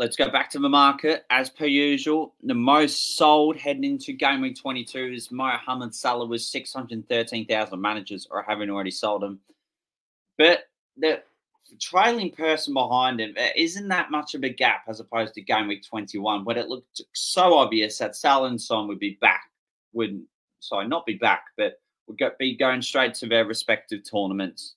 let's 0.00 0.16
go 0.16 0.30
back 0.30 0.48
to 0.50 0.58
the 0.58 0.68
market 0.68 1.24
as 1.28 1.50
per 1.50 1.66
usual. 1.66 2.34
The 2.42 2.54
most 2.54 3.18
sold 3.18 3.56
heading 3.56 3.84
into 3.84 4.14
game 4.14 4.40
week 4.40 4.58
22 4.58 4.98
is 4.98 5.30
Mohamed 5.30 5.94
Salah 5.94 6.24
with 6.24 6.40
613,000 6.40 7.78
managers 7.78 8.26
or 8.30 8.42
having 8.42 8.70
already 8.70 8.90
sold 8.90 9.22
him. 9.22 9.40
But 10.38 10.60
the 10.96 11.22
trailing 11.78 12.30
person 12.30 12.72
behind 12.72 13.20
him, 13.20 13.34
isn't 13.54 13.88
that 13.88 14.10
much 14.10 14.34
of 14.34 14.42
a 14.42 14.48
gap 14.48 14.84
as 14.88 15.00
opposed 15.00 15.34
to 15.34 15.42
game 15.42 15.68
week 15.68 15.84
21, 15.86 16.46
when 16.46 16.56
it 16.56 16.68
looked 16.68 17.02
so 17.12 17.58
obvious 17.58 17.98
that 17.98 18.16
Salah 18.16 18.48
and 18.48 18.60
Son 18.60 18.88
would 18.88 19.00
be 19.00 19.18
back, 19.20 19.50
would 19.92 20.22
sorry, 20.60 20.88
not 20.88 21.04
be 21.04 21.14
back, 21.14 21.44
but 21.58 21.78
would 22.18 22.38
be 22.38 22.56
going 22.56 22.82
straight 22.82 23.14
to 23.14 23.26
their 23.26 23.44
respective 23.44 24.02
tournaments. 24.08 24.74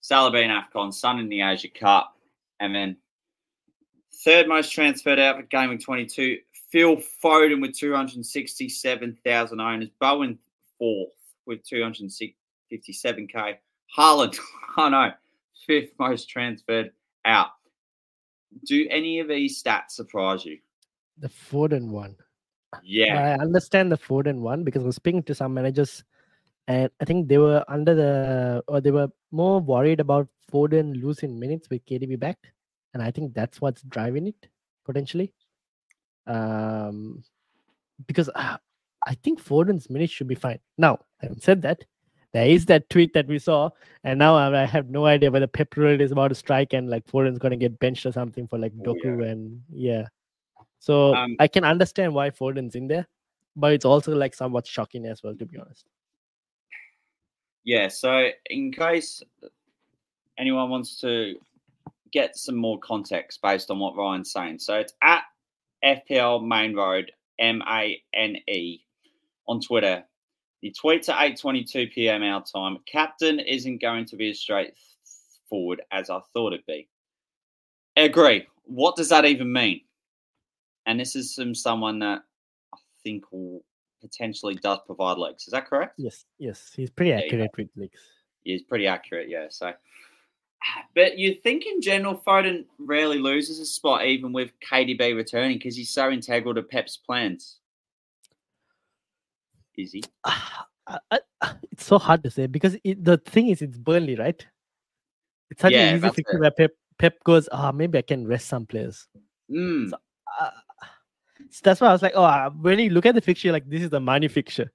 Salah 0.00 0.32
being 0.32 0.50
AFCON, 0.50 0.92
Son 0.92 1.18
in 1.18 1.28
the 1.28 1.42
Asia 1.42 1.68
Cup, 1.68 2.16
and 2.60 2.74
then 2.74 2.96
third 4.24 4.48
most 4.48 4.72
transferred 4.72 5.18
out 5.18 5.36
for 5.36 5.68
week 5.68 5.80
22, 5.80 6.38
Phil 6.70 6.96
Foden 7.22 7.60
with 7.60 7.76
267,000 7.76 9.60
owners, 9.60 9.88
Bowen 10.00 10.38
fourth 10.78 11.10
with 11.46 11.60
257k. 11.64 12.34
Haaland, 13.96 14.38
I 14.76 14.88
know, 14.88 15.12
fifth 15.66 15.92
most 15.98 16.28
transferred 16.28 16.90
out. 17.24 17.50
Do 18.66 18.86
any 18.90 19.20
of 19.20 19.28
these 19.28 19.62
stats 19.62 19.92
surprise 19.92 20.44
you? 20.44 20.58
The 21.18 21.28
Foden 21.28 21.88
one. 21.88 22.16
Yeah. 22.82 23.36
I 23.38 23.42
understand 23.42 23.92
the 23.92 23.98
Foden 23.98 24.40
one 24.40 24.64
because 24.64 24.82
I 24.82 24.86
was 24.86 24.96
speaking 24.96 25.22
to 25.24 25.34
some 25.34 25.54
managers 25.54 26.04
and 26.68 26.90
I 27.00 27.04
think 27.04 27.28
they 27.28 27.38
were 27.38 27.64
under 27.68 27.94
the 27.94 28.62
or 28.68 28.80
they 28.80 28.90
were 28.90 29.08
more 29.30 29.60
worried 29.60 30.00
about 30.00 30.28
Foden 30.52 31.00
losing 31.02 31.38
minutes 31.38 31.68
with 31.70 31.84
KDB 31.86 32.18
back. 32.18 32.38
And 32.94 33.02
I 33.02 33.10
think 33.10 33.34
that's 33.34 33.60
what's 33.60 33.82
driving 33.82 34.28
it 34.28 34.48
potentially. 34.84 35.32
Um 36.26 37.24
because 38.06 38.28
uh, 38.34 38.56
I 39.06 39.14
think 39.22 39.42
Foden's 39.42 39.90
minutes 39.90 40.12
should 40.12 40.28
be 40.28 40.34
fine. 40.34 40.58
Now, 40.78 41.00
having 41.20 41.40
said 41.40 41.62
that, 41.62 41.84
there 42.32 42.46
is 42.46 42.66
that 42.66 42.88
tweet 42.88 43.12
that 43.14 43.26
we 43.26 43.38
saw, 43.38 43.70
and 44.04 44.18
now 44.18 44.36
I, 44.36 44.64
have 44.64 44.88
no 44.88 45.04
idea 45.04 45.30
whether 45.30 45.46
Pep 45.46 45.76
really 45.76 46.02
is 46.02 46.12
about 46.12 46.28
to 46.28 46.34
strike 46.34 46.72
and 46.72 46.88
like 46.88 47.06
Foden's 47.06 47.38
gonna 47.38 47.56
get 47.56 47.78
benched 47.78 48.06
or 48.06 48.12
something 48.12 48.46
for 48.46 48.58
like 48.58 48.72
Oh, 48.80 48.94
Doku 48.94 49.28
and 49.28 49.62
yeah. 49.70 50.06
So 50.78 51.14
Um, 51.14 51.36
I 51.38 51.48
can 51.48 51.64
understand 51.64 52.14
why 52.14 52.30
Foden's 52.30 52.74
in 52.74 52.88
there, 52.88 53.06
but 53.54 53.72
it's 53.72 53.84
also 53.84 54.14
like 54.14 54.34
somewhat 54.34 54.66
shocking 54.66 55.06
as 55.06 55.22
well, 55.22 55.34
to 55.36 55.46
be 55.46 55.58
honest. 55.58 55.86
Yeah, 57.64 57.88
so 57.88 58.28
in 58.46 58.72
case 58.72 59.22
anyone 60.38 60.70
wants 60.70 61.00
to 61.00 61.36
get 62.12 62.36
some 62.36 62.56
more 62.56 62.78
context 62.80 63.40
based 63.42 63.70
on 63.70 63.78
what 63.78 63.96
Ryan's 63.96 64.32
saying, 64.32 64.58
so 64.58 64.74
it's 64.74 64.94
at 65.02 65.22
FPL 65.84 66.46
Main 66.46 66.74
Road 66.74 67.12
M 67.38 67.62
A 67.68 68.02
N 68.14 68.36
E 68.48 68.80
on 69.48 69.60
Twitter. 69.60 70.04
He 70.60 70.72
tweets 70.72 71.08
at 71.08 71.18
8:22 71.18 71.92
p.m. 71.92 72.22
our 72.22 72.42
time. 72.42 72.78
Captain 72.86 73.40
isn't 73.40 73.80
going 73.80 74.04
to 74.06 74.16
be 74.16 74.30
as 74.30 74.38
straightforward 74.38 75.82
as 75.90 76.08
I 76.10 76.20
thought 76.32 76.52
it'd 76.52 76.66
be. 76.66 76.88
Agree. 77.96 78.46
What 78.64 78.96
does 78.96 79.08
that 79.08 79.24
even 79.24 79.52
mean? 79.52 79.82
And 80.86 80.98
this 80.98 81.16
is 81.16 81.34
from 81.34 81.54
someone 81.54 81.98
that 82.00 82.22
I 82.72 82.78
think 83.02 83.24
will 83.32 83.64
potentially 84.02 84.54
does 84.56 84.78
provide 84.84 85.16
legs. 85.16 85.46
Is 85.46 85.52
that 85.52 85.66
correct? 85.66 85.94
Yes, 85.96 86.24
yes, 86.38 86.72
he's 86.76 86.90
pretty 86.90 87.12
accurate 87.12 87.50
with 87.56 87.68
leaks. 87.76 88.00
He's 88.44 88.62
pretty 88.62 88.86
accurate, 88.86 89.28
yeah. 89.28 89.46
So, 89.48 89.72
but 90.94 91.16
you 91.18 91.34
think 91.36 91.64
in 91.64 91.80
general, 91.80 92.20
Foden 92.26 92.66
rarely 92.78 93.18
loses 93.18 93.60
a 93.60 93.66
spot, 93.66 94.04
even 94.04 94.32
with 94.32 94.50
KDB 94.60 95.14
returning, 95.16 95.56
because 95.58 95.76
he's 95.76 95.90
so 95.90 96.10
integral 96.10 96.54
to 96.54 96.62
Pep's 96.62 96.96
plans. 96.96 97.58
Is 99.76 99.92
he? 99.92 100.04
I- 100.24 100.98
I- 101.10 101.20
it's 101.70 101.86
so 101.86 101.98
hard 101.98 102.22
to 102.24 102.30
say 102.30 102.46
because 102.46 102.76
it, 102.84 103.02
the 103.04 103.16
thing 103.18 103.48
is, 103.48 103.62
it's 103.62 103.78
Burnley, 103.78 104.16
right? 104.16 104.44
It's 105.50 105.60
such 105.62 105.72
Yeah, 105.72 105.90
an 105.90 105.96
easy 105.96 106.10
fixture 106.10 106.38
where 106.38 106.50
Pep, 106.50 106.70
Pep 106.98 107.14
goes, 107.24 107.48
ah, 107.52 107.72
maybe 107.72 107.98
I 107.98 108.02
can 108.02 108.26
rest 108.26 108.48
some 108.48 108.66
players. 108.66 109.06
Mm, 109.50 109.92
Uh, 109.92 109.98
so 110.48 110.56
that's 111.60 111.80
why 111.80 111.88
I 111.88 111.92
was 111.92 112.02
like, 112.02 112.12
oh, 112.14 112.24
uh, 112.24 112.50
when 112.50 112.78
you 112.78 112.90
look 112.90 113.06
at 113.06 113.14
the 113.14 113.20
fixture, 113.20 113.52
like 113.52 113.68
this 113.68 113.82
is 113.82 113.90
the 113.90 114.00
money 114.00 114.28
fixture 114.28 114.72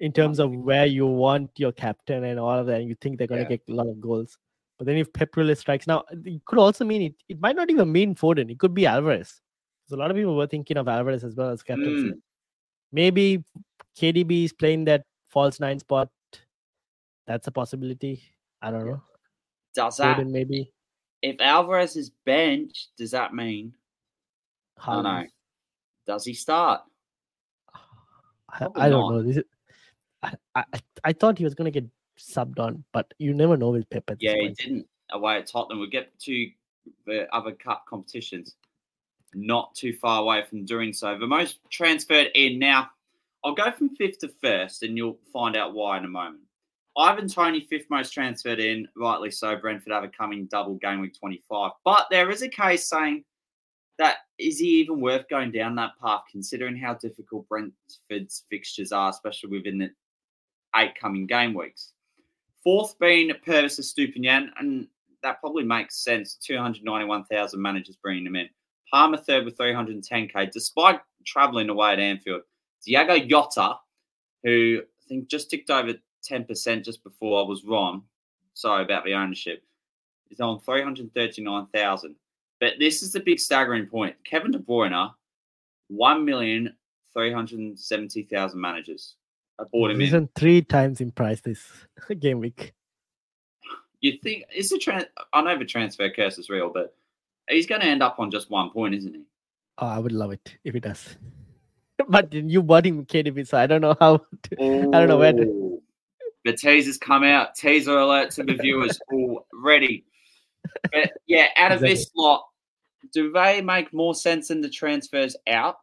in 0.00 0.12
terms 0.12 0.38
of 0.38 0.50
where 0.52 0.86
you 0.86 1.06
want 1.06 1.50
your 1.56 1.72
captain 1.72 2.24
and 2.24 2.40
all 2.40 2.58
of 2.58 2.66
that, 2.66 2.80
and 2.80 2.88
you 2.88 2.94
think 3.00 3.18
they're 3.18 3.26
going 3.26 3.44
to 3.44 3.50
Yeah. 3.50 3.56
get 3.56 3.68
a 3.68 3.74
lot 3.74 3.86
of 3.86 4.00
goals. 4.00 4.38
But 4.78 4.86
then 4.86 4.96
if 4.96 5.12
Pep 5.12 5.28
strikes, 5.56 5.86
now 5.86 6.04
it 6.10 6.42
could 6.46 6.58
also 6.58 6.86
mean 6.86 7.02
it. 7.02 7.14
It 7.28 7.38
might 7.38 7.54
not 7.54 7.70
even 7.70 7.92
mean 7.92 8.14
Foden. 8.14 8.50
It 8.50 8.58
could 8.58 8.72
be 8.72 8.86
Alvarez. 8.86 9.42
So 9.88 9.96
a 9.96 9.98
lot 9.98 10.10
of 10.10 10.16
people 10.16 10.36
were 10.36 10.46
thinking 10.46 10.78
of 10.78 10.88
Alvarez 10.88 11.22
as 11.22 11.34
well 11.34 11.50
as 11.50 11.62
captain. 11.62 12.12
mm. 12.12 12.12
Maybe 12.92 13.44
KDB 13.98 14.44
is 14.44 14.52
playing 14.54 14.86
that 14.86 15.04
false 15.28 15.60
nine 15.60 15.78
spot. 15.80 16.08
That's 17.26 17.46
a 17.46 17.50
possibility. 17.50 18.22
I 18.62 18.70
don't 18.70 18.86
know. 18.86 19.02
Does 19.74 19.98
that? 19.98 20.16
Foden 20.16 20.30
maybe. 20.30 20.72
If 21.22 21.40
Alvarez 21.40 21.96
is 21.96 22.10
benched, 22.24 22.88
does 22.96 23.10
that 23.10 23.34
mean? 23.34 23.74
I 24.78 24.94
don't 24.94 25.04
know. 25.04 25.26
Does 26.06 26.24
he 26.24 26.34
start? 26.34 26.82
I, 27.74 28.58
Probably 28.58 28.82
I 28.82 28.88
don't 28.88 29.00
not. 29.00 29.10
know. 29.10 29.22
This 29.22 29.36
is, 29.38 29.44
I, 30.22 30.34
I 30.54 30.64
I- 31.04 31.12
thought 31.12 31.38
he 31.38 31.44
was 31.44 31.54
gonna 31.54 31.70
get 31.70 31.86
subbed 32.18 32.58
on, 32.58 32.84
but 32.92 33.12
you 33.18 33.32
never 33.32 33.56
know 33.56 33.70
with 33.70 33.88
Pep 33.90 34.10
Yeah, 34.18 34.34
he 34.38 34.48
didn't 34.50 34.86
away 35.12 35.36
at 35.38 35.46
Tottenham. 35.46 35.78
We'll 35.80 35.88
get 35.90 36.18
to 36.20 36.50
the 37.06 37.32
other 37.34 37.52
cup 37.52 37.84
competitions 37.88 38.56
not 39.34 39.74
too 39.74 39.92
far 39.92 40.20
away 40.22 40.42
from 40.48 40.64
doing 40.64 40.92
so. 40.92 41.16
The 41.16 41.26
most 41.26 41.60
transferred 41.70 42.28
in 42.34 42.58
now, 42.58 42.90
I'll 43.44 43.54
go 43.54 43.70
from 43.70 43.90
fifth 43.96 44.18
to 44.20 44.28
first, 44.42 44.82
and 44.82 44.96
you'll 44.96 45.18
find 45.32 45.56
out 45.56 45.72
why 45.72 45.98
in 45.98 46.04
a 46.04 46.08
moment. 46.08 46.42
Ivan 46.98 47.28
Toney, 47.28 47.60
fifth 47.70 47.86
most 47.88 48.10
transferred 48.10 48.58
in, 48.58 48.88
rightly 48.96 49.30
so. 49.30 49.56
Brentford 49.56 49.92
have 49.92 50.02
a 50.02 50.08
coming 50.08 50.46
double 50.46 50.74
game 50.74 51.00
week 51.00 51.16
25. 51.18 51.70
But 51.84 52.06
there 52.10 52.30
is 52.30 52.42
a 52.42 52.48
case 52.48 52.88
saying 52.88 53.24
that 54.00 54.16
is 54.38 54.58
he 54.58 54.80
even 54.80 54.98
worth 54.98 55.28
going 55.28 55.52
down 55.52 55.74
that 55.76 55.92
path, 56.02 56.22
considering 56.32 56.74
how 56.74 56.94
difficult 56.94 57.46
Brentford's 57.50 58.44
fixtures 58.48 58.92
are, 58.92 59.10
especially 59.10 59.50
within 59.50 59.76
the 59.76 59.90
eight 60.76 60.94
coming 60.98 61.26
game 61.26 61.52
weeks. 61.52 61.92
Fourth 62.64 62.98
being 62.98 63.30
Pervis 63.46 63.78
Estupiñán, 63.78 64.48
and 64.58 64.88
that 65.22 65.38
probably 65.40 65.64
makes 65.64 66.02
sense. 66.02 66.36
291,000 66.36 67.60
managers 67.60 67.96
bringing 68.02 68.26
him 68.26 68.36
in. 68.36 68.48
Palmer 68.90 69.18
third 69.18 69.44
with 69.44 69.58
310k, 69.58 70.50
despite 70.50 71.00
travelling 71.26 71.68
away 71.68 71.92
at 71.92 72.00
Anfield. 72.00 72.42
Diego 72.82 73.18
Jota, 73.18 73.74
who 74.42 74.80
I 74.80 75.08
think 75.08 75.28
just 75.28 75.50
ticked 75.50 75.68
over 75.68 75.92
10% 76.28 76.84
just 76.84 77.04
before 77.04 77.44
I 77.44 77.46
was 77.46 77.64
wrong. 77.64 78.04
Sorry 78.54 78.82
about 78.82 79.04
the 79.04 79.12
ownership. 79.12 79.62
Is 80.30 80.40
on 80.40 80.60
339,000. 80.60 82.14
But 82.60 82.74
this 82.78 83.02
is 83.02 83.12
the 83.12 83.20
big 83.20 83.40
staggering 83.40 83.86
point. 83.86 84.16
Kevin 84.24 84.50
De 84.50 84.58
Bruyne, 84.58 85.12
1,370,000 85.92 88.54
managers. 88.54 89.16
I 89.58 89.64
bought 89.72 89.90
him 89.90 90.00
in. 90.00 90.28
Three 90.34 90.62
times 90.62 91.00
in 91.00 91.10
price 91.10 91.40
this 91.40 91.66
game 92.18 92.40
week. 92.40 92.74
you 94.00 94.18
think 94.22 94.44
it's 94.50 94.72
a 94.72 94.78
trans? 94.78 95.06
I 95.32 95.42
know 95.42 95.58
the 95.58 95.64
transfer 95.64 96.08
curse 96.10 96.38
is 96.38 96.48
real, 96.48 96.70
but 96.70 96.94
he's 97.48 97.66
going 97.66 97.80
to 97.80 97.86
end 97.86 98.02
up 98.02 98.18
on 98.18 98.30
just 98.30 98.50
one 98.50 98.70
point, 98.70 98.94
isn't 98.94 99.14
he? 99.14 99.22
Oh, 99.78 99.86
I 99.86 99.98
would 99.98 100.12
love 100.12 100.32
it 100.32 100.56
if 100.64 100.74
it 100.74 100.82
does. 100.82 101.16
but 102.08 102.32
you 102.32 102.62
bought 102.62 102.86
him 102.86 103.04
KDB, 103.04 103.46
so 103.46 103.58
I 103.58 103.66
don't 103.66 103.80
know 103.80 103.96
how. 103.98 104.20
To, 104.42 104.56
I 104.58 104.98
don't 104.98 105.08
know 105.08 105.18
where 105.18 105.32
to. 105.32 105.82
The 106.44 106.54
teasers 106.54 106.96
come 106.96 107.22
out. 107.22 107.54
Teaser 107.54 107.98
alert 107.98 108.30
to 108.32 108.44
the 108.44 108.54
viewers 108.54 108.98
already. 109.12 110.04
But 110.92 111.12
yeah, 111.26 111.48
out 111.56 111.72
of 111.72 111.80
this 111.80 112.10
lot, 112.16 112.46
do 113.12 113.30
they 113.30 113.60
make 113.62 113.92
more 113.92 114.14
sense 114.14 114.48
than 114.48 114.60
the 114.60 114.68
transfers 114.68 115.36
out? 115.46 115.76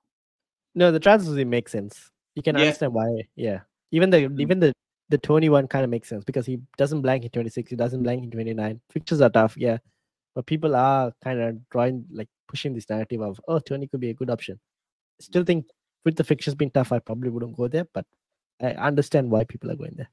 No, 0.75 0.91
the 0.91 0.99
transfers 0.99 1.37
it 1.37 1.45
makes 1.47 1.71
sense. 1.71 2.11
You 2.35 2.43
can 2.43 2.55
Yeah. 2.55 2.61
understand 2.61 2.93
why. 2.93 3.23
Yeah, 3.35 3.61
even 3.91 4.09
the 4.09 4.17
Mm. 4.29 4.41
even 4.41 4.59
the 4.59 4.73
the 5.09 5.17
Toney 5.17 5.49
one 5.49 5.67
kind 5.67 5.83
of 5.83 5.89
makes 5.89 6.09
sense 6.09 6.23
because 6.25 6.45
he 6.45 6.59
doesn't 6.77 7.01
blank 7.01 7.23
in 7.23 7.29
26, 7.29 7.69
he 7.69 7.75
doesn't 7.77 8.03
blank 8.03 8.23
in 8.23 8.31
29. 8.31 8.81
Fixtures 8.89 9.21
are 9.21 9.29
tough, 9.29 9.55
yeah, 9.57 9.77
but 10.35 10.45
people 10.45 10.75
are 10.75 11.13
kind 11.23 11.39
of 11.39 11.69
drawing 11.69 12.05
like 12.11 12.27
pushing 12.47 12.73
this 12.73 12.89
narrative 12.89 13.21
of 13.21 13.39
oh 13.47 13.59
Toney 13.59 13.87
could 13.87 14.01
be 14.01 14.09
a 14.09 14.13
good 14.13 14.29
option. 14.29 14.59
Still 15.19 15.43
think 15.43 15.65
with 16.05 16.15
the 16.15 16.23
fixtures 16.23 16.55
being 16.55 16.71
tough, 16.71 16.91
I 16.91 16.99
probably 16.99 17.29
wouldn't 17.29 17.55
go 17.57 17.67
there, 17.67 17.87
but 17.93 18.05
I 18.61 18.71
understand 18.73 19.31
why 19.31 19.43
people 19.45 19.71
are 19.71 19.75
going 19.75 19.95
there. 19.95 20.09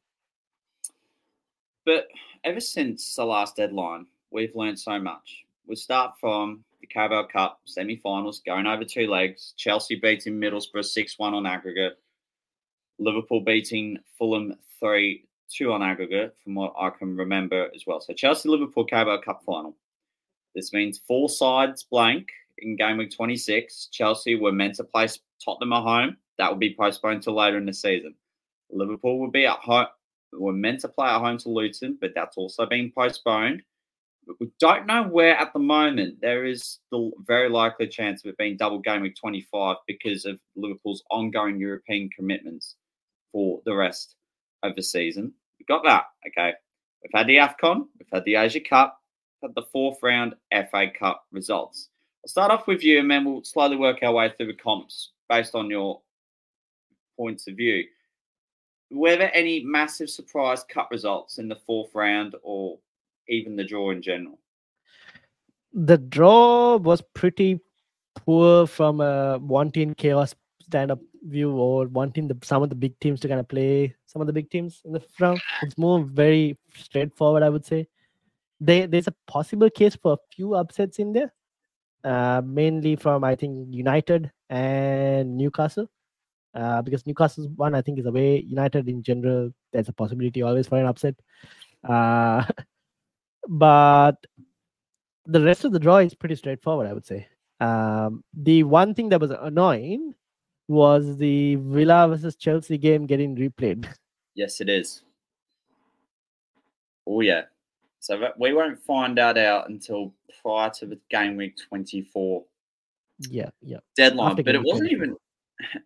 But 1.85 2.09
ever 2.45 2.61
since 2.61 3.15
the 3.15 3.25
last 3.25 3.57
deadline, 3.57 4.07
we've 4.31 4.55
learned 4.55 4.79
so 4.79 4.99
much. 4.99 5.44
We 5.67 5.77
start 5.77 6.13
from 6.21 6.63
the 6.83 6.87
Carabao 6.87 7.27
Cup 7.33 7.61
semi-finals, 7.65 8.43
going 8.45 8.67
over 8.67 8.85
two 8.85 9.07
legs. 9.07 9.55
Chelsea 9.57 9.97
beating 9.97 10.35
Middlesbrough 10.35 10.85
six-one 10.85 11.33
on 11.33 11.47
aggregate. 11.47 11.95
Liverpool 12.99 13.41
beating 13.41 13.99
Fulham 14.19 14.55
three-two 14.79 15.73
on 15.73 15.83
aggregate, 15.83 16.37
from 16.45 16.55
what 16.55 16.75
I 16.79 16.91
can 16.91 17.17
remember 17.17 17.71
as 17.75 17.85
well. 17.87 18.01
So 18.01 18.13
Chelsea 18.13 18.49
Liverpool 18.51 18.85
Carabao 18.85 19.23
Cup 19.23 19.43
final. 19.47 19.75
This 20.55 20.73
means 20.75 21.01
four 21.09 21.31
sides 21.31 21.83
blank 21.83 22.29
in 22.59 22.77
game 22.77 22.99
week 22.99 23.11
26. 23.11 23.89
Chelsea 23.91 24.35
were 24.35 24.53
meant 24.53 24.75
to 24.77 24.85
play 24.85 25.09
Tottenham 25.43 25.73
at 25.73 25.83
home. 25.83 26.17
That 26.37 26.51
will 26.51 26.59
be 26.59 26.77
postponed 26.79 27.23
to 27.23 27.33
later 27.33 27.57
in 27.57 27.65
the 27.65 27.73
season. 27.73 28.15
Liverpool 28.71 29.19
will 29.19 29.31
be 29.31 29.47
at 29.47 29.59
home. 29.61 29.87
Were 30.33 30.53
meant 30.53 30.81
to 30.81 30.89
play 30.89 31.09
at 31.09 31.21
home 31.21 31.39
to 31.39 31.49
Luton, 31.49 31.97
but 32.01 32.11
that's 32.15 32.37
also 32.37 32.67
been 32.67 32.93
postponed. 32.95 33.63
We 34.41 34.51
don't 34.59 34.87
know 34.87 35.03
where 35.05 35.37
at 35.37 35.53
the 35.53 35.59
moment. 35.59 36.21
There 36.21 36.45
is 36.45 36.79
the 36.91 37.11
very 37.27 37.49
likely 37.49 37.89
chance 37.89 38.25
of 38.25 38.31
it 38.31 38.39
being 38.39 38.57
double 38.57 38.79
game 38.79 39.03
week 39.03 39.17
25 39.17 39.77
because 39.87 40.25
of 40.25 40.41
Liverpool's 40.57 41.03
ongoing 41.11 41.59
European 41.59 42.09
commitments 42.11 42.77
for 43.33 43.61
the 43.65 43.75
rest 43.75 44.17
of 44.63 44.75
the 44.77 44.83
season. 44.83 45.33
We've 45.59 45.67
got 45.67 45.85
that. 45.85 46.05
Okay. 46.29 46.55
We've 47.03 47.19
had 47.19 47.27
the 47.27 47.37
AFCON, 47.37 47.87
we've 47.99 48.09
had 48.11 48.25
the 48.25 48.37
Asia 48.37 48.61
Cup, 48.61 48.99
had 49.43 49.55
the 49.55 49.67
fourth 49.73 49.99
round 50.03 50.35
FA 50.51 50.87
Cup 50.99 51.25
results. 51.33 51.91
I'll 52.25 52.29
start 52.29 52.51
off 52.51 52.67
with 52.67 52.83
you 52.83 52.99
and 52.99 53.11
then 53.11 53.27
we'll 53.27 53.45
slowly 53.45 53.77
work 53.77 53.99
our 54.03 54.13
way 54.13 54.31
through 54.31 54.47
the 54.47 54.55
comps 54.55 55.11
based 55.29 55.55
on 55.55 55.69
your 55.69 56.01
points 57.19 57.47
of 57.47 57.57
view. 57.57 57.85
Were 58.91 59.17
there 59.17 59.35
any 59.35 59.63
massive 59.63 60.09
surprise 60.09 60.65
cup 60.65 60.89
results 60.91 61.39
in 61.39 61.49
the 61.49 61.59
fourth 61.67 61.95
round 61.95 62.35
or 62.43 62.79
even 63.29 63.57
the 63.57 63.65
draw 63.65 63.91
in 63.91 64.03
general? 64.03 64.39
The 65.73 65.99
draw 65.99 66.77
was 66.77 67.03
pretty 67.15 67.61
poor 68.15 68.67
from 68.67 69.01
a 69.01 69.39
wanting 69.39 69.95
chaos 69.95 70.35
stand-up 70.61 71.01
view 71.25 71.53
or 71.53 71.87
wanting 71.87 72.29
the 72.29 72.37
some 72.43 72.63
of 72.63 72.69
the 72.69 72.75
big 72.75 72.99
teams 73.01 73.21
to 73.21 73.29
kind 73.29 73.41
of 73.41 73.49
play 73.49 73.95
some 74.07 74.21
of 74.21 74.27
the 74.27 74.33
big 74.33 74.51
teams 74.51 74.83
in 74.85 74.93
the 74.93 75.01
front. 75.01 75.41
It's 75.63 75.79
more 75.79 76.03
very 76.05 76.59
straightforward, 76.77 77.43
I 77.43 77.49
would 77.49 77.65
say. 77.65 77.89
They, 78.61 78.87
there's 78.87 79.09
a 79.09 79.15
possible 79.27 79.69
case 79.69 79.97
for 79.97 80.15
a 80.15 80.35
few 80.35 80.55
upsets 80.55 80.99
in 80.99 81.13
there, 81.13 81.33
uh, 82.05 82.41
mainly 82.45 82.97
from 82.97 83.25
I 83.25 83.35
think 83.35 83.75
United 83.75 84.31
and 84.49 85.37
Newcastle. 85.37 85.91
Uh, 86.55 86.81
because 86.83 87.05
Newcastle's 87.05 87.49
one 87.49 87.75
I 87.75 87.83
think 87.83 87.99
is 87.99 88.07
away. 88.07 88.41
United 88.41 88.89
in 88.89 89.03
general, 89.03 89.51
there's 89.73 89.89
a 89.89 89.93
possibility 89.93 90.43
always 90.43 90.69
for 90.69 90.79
an 90.79 90.87
upset. 90.87 91.17
Uh, 91.83 92.45
but 93.49 94.17
the 95.27 95.41
rest 95.41 95.65
of 95.65 95.73
the 95.73 95.79
draw 95.79 95.99
is 95.99 96.15
pretty 96.15 96.35
straightforward, 96.37 96.87
I 96.87 96.93
would 96.93 97.07
say. 97.07 97.29
Um, 97.61 98.23
the 98.35 98.63
one 98.65 98.95
thing 98.95 99.09
that 99.11 99.21
was 99.21 99.31
annoying 99.31 100.15
was 100.69 101.17
the 101.17 101.57
Villa 101.57 102.09
versus 102.09 102.37
Chelsea 102.37 102.79
game 102.79 103.07
getting 103.07 103.37
replayed. 103.37 103.87
Yes, 104.37 104.61
it 104.61 104.69
is. 104.69 105.03
Oh 107.07 107.21
yeah. 107.21 107.43
So 108.01 108.31
we 108.37 108.53
won't 108.53 108.83
find 108.83 109.17
that 109.17 109.39
out 109.39 109.69
until 109.71 110.13
prior 110.43 110.71
to 110.71 110.87
the 110.87 110.99
game 111.09 111.37
week 111.37 111.55
twenty 111.69 112.03
four. 112.03 112.45
Yeah, 113.31 113.51
yeah. 113.63 113.79
Deadline, 113.97 114.33
After 114.33 114.43
but 114.43 114.57
it 114.57 114.63
wasn't 114.65 114.91
24. 114.91 114.97
even. 114.97 115.17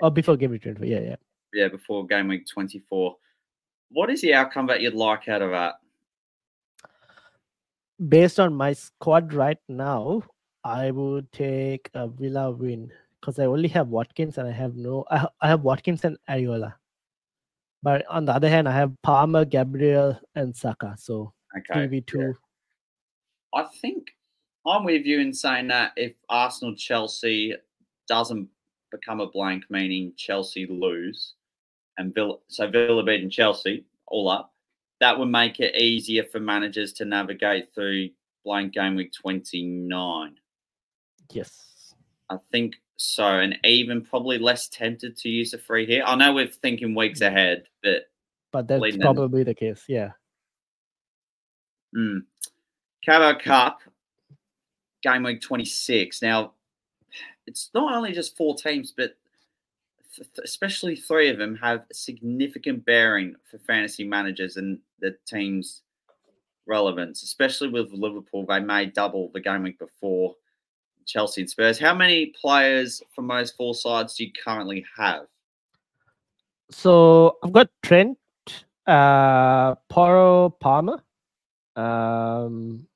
oh, 0.01 0.09
before 0.09 0.37
game 0.39 0.51
week 0.53 0.63
twenty 0.63 0.79
four. 0.79 0.87
Yeah, 0.87 1.01
yeah. 1.01 1.17
Yeah, 1.53 1.69
before 1.69 2.07
game 2.07 2.29
week 2.29 2.47
twenty 2.47 2.79
four. 2.89 3.17
What 3.91 4.09
is 4.09 4.23
the 4.23 4.33
outcome 4.33 4.67
that 4.69 4.81
you'd 4.81 4.95
like 4.95 5.29
out 5.29 5.43
of 5.43 5.51
that? 5.51 5.75
Based 8.07 8.39
on 8.39 8.55
my 8.55 8.73
squad 8.75 9.33
right 9.33 9.59
now, 9.69 10.23
I 10.63 10.91
would 10.91 11.33
take 11.33 11.91
a 11.95 12.07
Villa 12.07 12.51
win 12.51 12.93
because 13.21 13.39
I 13.39 13.47
only 13.47 13.69
have 13.69 13.89
Watkins 13.89 14.39
and 14.39 14.47
I 14.47 14.53
have 14.53 14.77
no. 14.77 15.05
I, 15.11 15.27
I 15.41 15.49
have 15.49 15.63
Watkins 15.63 16.05
and 16.05 16.17
Areola, 16.29 16.75
but 17.83 18.07
on 18.09 18.25
the 18.25 18.33
other 18.33 18.49
hand, 18.49 18.69
I 18.69 18.73
have 18.73 18.93
Palmer, 19.03 19.45
Gabriel, 19.45 20.19
and 20.35 20.55
Saka. 20.55 20.95
So 20.99 21.33
okay, 21.57 21.73
three 21.73 21.87
v 21.87 22.01
two. 22.03 22.35
I 23.55 23.65
think 23.81 24.09
I'm 24.67 24.85
with 24.85 25.07
you 25.07 25.21
in 25.21 25.33
saying 25.33 25.69
that 25.69 25.93
if 25.97 26.13
Arsenal 26.29 26.77
Chelsea 26.77 27.55
doesn't 28.09 28.49
become 28.91 29.21
a 29.21 29.31
blank, 29.31 29.65
meaning 29.71 30.13
Chelsea 30.17 30.67
lose, 30.67 31.35
and 31.97 32.15
Villa, 32.15 32.37
so 32.49 32.69
Villa 32.71 33.03
beating 33.03 33.31
Chelsea 33.31 33.85
all 34.07 34.29
up, 34.29 34.53
that 35.01 35.19
would 35.19 35.29
make 35.29 35.61
it 35.61 35.77
easier 35.77 36.25
for 36.25 36.41
managers 36.41 36.93
to 36.95 37.05
navigate 37.05 37.75
through 37.75 38.11
blank 38.45 38.75
game 38.75 38.97
week 38.97 39.13
29. 39.13 40.37
Yes. 41.31 41.95
I 42.31 42.37
think 42.51 42.77
so, 42.97 43.25
and 43.25 43.57
even 43.65 44.05
probably 44.05 44.39
less 44.39 44.69
tempted 44.69 45.17
to 45.19 45.29
use 45.29 45.55
a 45.55 45.59
free 45.59 45.87
hit. 45.87 46.03
I 46.05 46.15
know 46.17 46.35
we're 46.35 46.49
thinking 46.49 46.95
weeks 46.95 47.21
mm. 47.21 47.29
ahead, 47.29 47.65
but 47.83 48.11
but 48.53 48.67
that's 48.67 48.97
probably 48.97 49.43
in. 49.43 49.47
the 49.47 49.55
case. 49.55 49.85
Yeah. 49.89 50.11
Mm. 51.97 52.23
Carabao 53.05 53.39
Cup, 53.39 53.81
game 55.03 55.23
week 55.23 55.41
twenty 55.41 55.65
six. 55.65 56.21
Now, 56.21 56.53
it's 57.47 57.71
not 57.73 57.95
only 57.95 58.13
just 58.13 58.37
four 58.37 58.57
teams, 58.57 58.93
but 58.95 59.17
th- 60.19 60.45
especially 60.45 60.97
three 60.97 61.29
of 61.31 61.39
them 61.39 61.57
have 61.57 61.85
significant 61.93 62.85
bearing 62.85 63.35
for 63.51 63.59
fantasy 63.59 64.05
managers 64.05 64.57
and 64.57 64.79
the 65.01 65.17
team's 65.27 65.83
relevance. 66.67 67.23
Especially 67.23 67.69
with 67.69 67.93
Liverpool, 67.93 68.47
they 68.47 68.61
may 68.61 68.87
double 68.87 69.31
the 69.33 69.41
game 69.41 69.63
week 69.63 69.79
before 69.79 70.35
Chelsea 71.07 71.41
and 71.43 71.51
Spurs. 71.51 71.79
How 71.79 71.95
many 71.95 72.27
players 72.41 73.03
from 73.15 73.29
those 73.29 73.51
four 73.51 73.75
sides 73.75 74.15
do 74.15 74.25
you 74.25 74.33
currently 74.45 74.85
have? 74.97 75.27
So 76.71 77.39
I've 77.43 77.53
got 77.53 77.71
Trent, 77.83 78.19
uh, 78.87 79.75
Porro, 79.89 80.51
Palmer. 80.51 81.03
Um, 81.75 82.87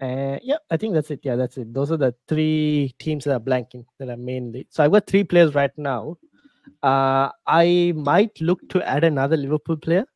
yeah, 0.00 0.56
I 0.70 0.76
think 0.76 0.94
that's 0.94 1.10
it. 1.10 1.20
Yeah, 1.22 1.36
that's 1.36 1.58
it. 1.58 1.74
Those 1.74 1.92
are 1.92 1.96
the 1.96 2.14
three 2.28 2.94
teams 2.98 3.24
that 3.24 3.34
are 3.34 3.40
blanking 3.40 3.84
that 3.98 4.08
are 4.08 4.16
mainly. 4.16 4.66
So 4.70 4.84
I've 4.84 4.92
got 4.92 5.06
three 5.06 5.24
players 5.24 5.54
right 5.54 5.76
now. 5.76 6.16
Uh, 6.82 7.30
I 7.46 7.92
might 7.96 8.40
look 8.40 8.68
to 8.70 8.82
add 8.86 9.04
another 9.04 9.36
Liverpool 9.36 9.76
player. 9.76 10.06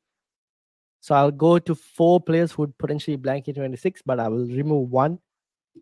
So 1.00 1.14
I'll 1.14 1.30
go 1.30 1.58
to 1.58 1.74
four 1.74 2.20
players 2.20 2.52
who 2.52 2.62
would 2.62 2.76
potentially 2.78 3.16
blank 3.16 3.48
in 3.48 3.54
26, 3.54 4.02
but 4.04 4.20
I 4.20 4.28
will 4.28 4.46
remove 4.46 4.90
one. 4.90 5.18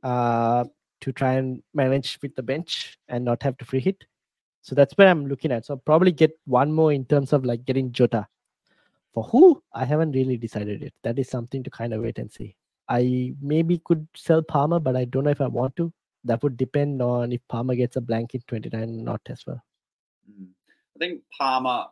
Uh, 0.02 0.64
to 1.00 1.12
try 1.12 1.34
and 1.34 1.62
manage 1.74 2.18
with 2.22 2.34
the 2.34 2.42
bench 2.42 2.98
and 3.08 3.24
not 3.24 3.42
have 3.42 3.56
to 3.58 3.64
free 3.64 3.80
hit. 3.80 4.04
So 4.62 4.74
that's 4.74 4.94
where 4.94 5.08
I'm 5.08 5.26
looking 5.26 5.52
at. 5.52 5.66
So 5.66 5.74
I'll 5.74 5.78
probably 5.78 6.12
get 6.12 6.32
one 6.44 6.72
more 6.72 6.92
in 6.92 7.04
terms 7.04 7.32
of 7.32 7.44
like 7.44 7.64
getting 7.64 7.92
Jota. 7.92 8.26
For 9.14 9.22
who? 9.24 9.62
I 9.72 9.84
haven't 9.84 10.12
really 10.12 10.36
decided 10.36 10.82
it. 10.82 10.92
That 11.02 11.18
is 11.18 11.28
something 11.28 11.62
to 11.62 11.70
kind 11.70 11.94
of 11.94 12.02
wait 12.02 12.18
and 12.18 12.30
see. 12.30 12.56
I 12.88 13.34
maybe 13.40 13.80
could 13.84 14.06
sell 14.14 14.42
Palmer, 14.42 14.80
but 14.80 14.96
I 14.96 15.04
don't 15.04 15.24
know 15.24 15.30
if 15.30 15.40
I 15.40 15.46
want 15.46 15.76
to. 15.76 15.92
That 16.24 16.42
would 16.42 16.56
depend 16.56 17.00
on 17.00 17.32
if 17.32 17.40
Palmer 17.48 17.74
gets 17.74 17.96
a 17.96 18.00
blank 18.00 18.34
in 18.34 18.40
29 18.46 18.82
or 18.82 18.86
not 18.86 19.20
as 19.28 19.46
well. 19.46 19.62
Mm. 20.30 20.48
I 20.98 21.06
think 21.06 21.22
Palmer 21.36 21.84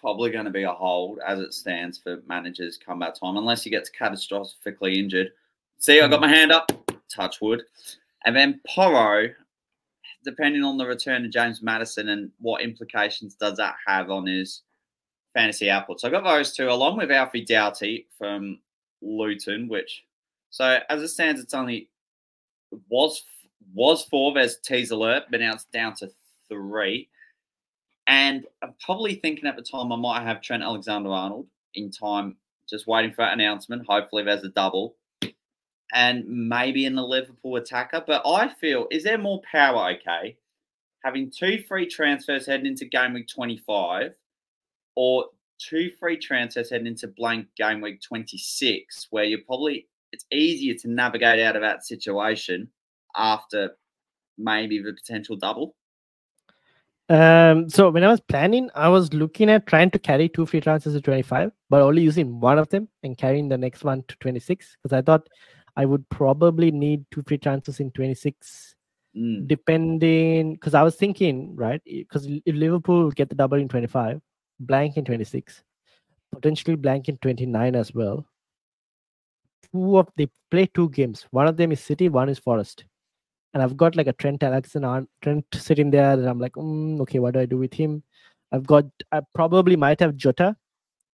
probably 0.00 0.30
going 0.30 0.46
to 0.46 0.50
be 0.50 0.62
a 0.62 0.72
hold 0.72 1.18
as 1.26 1.38
it 1.38 1.52
stands 1.52 1.98
for 1.98 2.22
managers 2.26 2.78
come 2.78 2.98
back 2.98 3.14
time, 3.14 3.36
unless 3.36 3.62
he 3.62 3.70
gets 3.70 3.90
catastrophically 3.90 4.96
injured. 4.96 5.32
See, 5.78 6.00
I 6.00 6.08
got 6.08 6.22
my 6.22 6.28
hand 6.28 6.50
up. 6.50 6.72
Touch 7.14 7.40
wood. 7.42 7.62
And 8.24 8.34
then 8.34 8.60
Porro, 8.66 9.28
depending 10.24 10.64
on 10.64 10.78
the 10.78 10.86
return 10.86 11.24
of 11.26 11.30
James 11.30 11.62
Maddison 11.62 12.08
and 12.08 12.30
what 12.40 12.62
implications 12.62 13.34
does 13.34 13.58
that 13.58 13.76
have 13.86 14.10
on 14.10 14.26
his 14.26 14.62
fantasy 15.34 15.70
output. 15.70 16.00
So 16.00 16.08
I 16.08 16.10
got 16.10 16.24
those 16.24 16.54
two 16.54 16.70
along 16.70 16.96
with 16.96 17.10
Alfie 17.10 17.44
Doughty 17.44 18.06
from 18.16 18.58
Luton, 19.02 19.68
which 19.68 20.04
so 20.50 20.78
as 20.88 21.02
it 21.02 21.08
stands, 21.08 21.40
it's 21.40 21.54
only 21.54 21.90
was 22.88 23.22
was 23.74 24.04
four. 24.04 24.32
There's 24.32 24.56
tease 24.56 24.90
alert, 24.90 25.24
but 25.30 25.40
now 25.40 25.52
it's 25.52 25.66
down 25.66 25.94
to 25.96 26.10
three. 26.48 27.08
And 28.06 28.46
I'm 28.62 28.74
probably 28.84 29.16
thinking 29.16 29.46
at 29.46 29.56
the 29.56 29.62
time 29.62 29.92
I 29.92 29.96
might 29.96 30.22
have 30.22 30.40
Trent 30.40 30.62
Alexander 30.62 31.10
Arnold 31.10 31.46
in 31.74 31.90
time, 31.90 32.36
just 32.68 32.86
waiting 32.86 33.12
for 33.12 33.22
that 33.22 33.32
announcement. 33.32 33.86
Hopefully 33.86 34.22
there's 34.22 34.44
a 34.44 34.48
double 34.48 34.96
and 35.92 36.24
maybe 36.26 36.84
in 36.84 36.94
the 36.94 37.02
Liverpool 37.02 37.56
attacker. 37.56 38.02
But 38.06 38.22
I 38.26 38.48
feel, 38.48 38.86
is 38.90 39.04
there 39.04 39.18
more 39.18 39.40
power, 39.50 39.92
okay, 39.92 40.36
having 41.04 41.30
two 41.30 41.62
free 41.68 41.86
transfers 41.86 42.46
heading 42.46 42.66
into 42.66 42.84
game 42.84 43.14
week 43.14 43.28
25 43.28 44.14
or 44.96 45.26
two 45.58 45.90
free 45.98 46.16
transfers 46.16 46.70
heading 46.70 46.86
into 46.86 47.08
blank 47.08 47.46
game 47.56 47.80
week 47.80 48.00
26, 48.02 49.08
where 49.10 49.24
you're 49.24 49.40
probably, 49.46 49.86
it's 50.12 50.26
easier 50.32 50.74
to 50.74 50.90
navigate 50.90 51.40
out 51.40 51.56
of 51.56 51.62
that 51.62 51.84
situation 51.84 52.68
after 53.16 53.76
maybe 54.38 54.80
the 54.80 54.92
potential 54.92 55.36
double? 55.36 55.74
Um, 57.08 57.68
so 57.70 57.90
when 57.90 58.02
I 58.02 58.08
was 58.08 58.20
planning, 58.20 58.68
I 58.74 58.88
was 58.88 59.12
looking 59.12 59.48
at 59.48 59.66
trying 59.66 59.90
to 59.92 59.98
carry 59.98 60.28
two 60.28 60.44
free 60.44 60.60
transfers 60.60 60.94
to 60.94 61.00
25, 61.00 61.52
but 61.70 61.82
only 61.82 62.02
using 62.02 62.40
one 62.40 62.58
of 62.58 62.68
them 62.68 62.88
and 63.02 63.16
carrying 63.16 63.48
the 63.48 63.58
next 63.58 63.84
one 63.84 64.02
to 64.08 64.16
26 64.16 64.76
because 64.82 64.96
I 64.96 65.02
thought 65.02 65.28
I 65.76 65.84
would 65.84 66.08
probably 66.08 66.70
need 66.70 67.04
two 67.12 67.22
free 67.26 67.38
transfers 67.38 67.78
in 67.78 67.92
26, 67.92 68.74
mm. 69.16 69.46
depending. 69.46 70.54
Because 70.54 70.74
I 70.74 70.82
was 70.82 70.96
thinking, 70.96 71.54
right? 71.54 71.80
Because 71.84 72.26
if 72.26 72.54
Liverpool 72.54 73.10
get 73.12 73.28
the 73.28 73.36
double 73.36 73.58
in 73.58 73.68
25, 73.68 74.20
blank 74.58 74.96
in 74.96 75.04
26, 75.04 75.62
potentially 76.32 76.76
blank 76.76 77.08
in 77.08 77.18
29 77.18 77.76
as 77.76 77.94
well. 77.94 78.26
Two 79.72 79.98
of 79.98 80.08
they 80.16 80.28
play 80.50 80.66
two 80.66 80.88
games. 80.90 81.26
One 81.30 81.46
of 81.46 81.56
them 81.56 81.70
is 81.70 81.80
City, 81.80 82.08
one 82.08 82.28
is 82.28 82.40
Forest. 82.40 82.84
And 83.56 83.62
I've 83.62 83.78
got 83.78 83.96
like 83.96 84.06
a 84.06 84.12
Trent 84.12 84.42
Alexander 84.42 85.06
Trent 85.22 85.46
sitting 85.54 85.90
there, 85.90 86.12
and 86.12 86.28
I'm 86.28 86.38
like, 86.38 86.52
mm, 86.52 87.00
okay, 87.00 87.20
what 87.20 87.32
do 87.32 87.40
I 87.40 87.46
do 87.46 87.56
with 87.56 87.72
him? 87.72 88.02
I've 88.52 88.66
got 88.66 88.84
I 89.10 89.22
probably 89.34 89.76
might 89.76 89.98
have 90.00 90.14
Jota, 90.14 90.54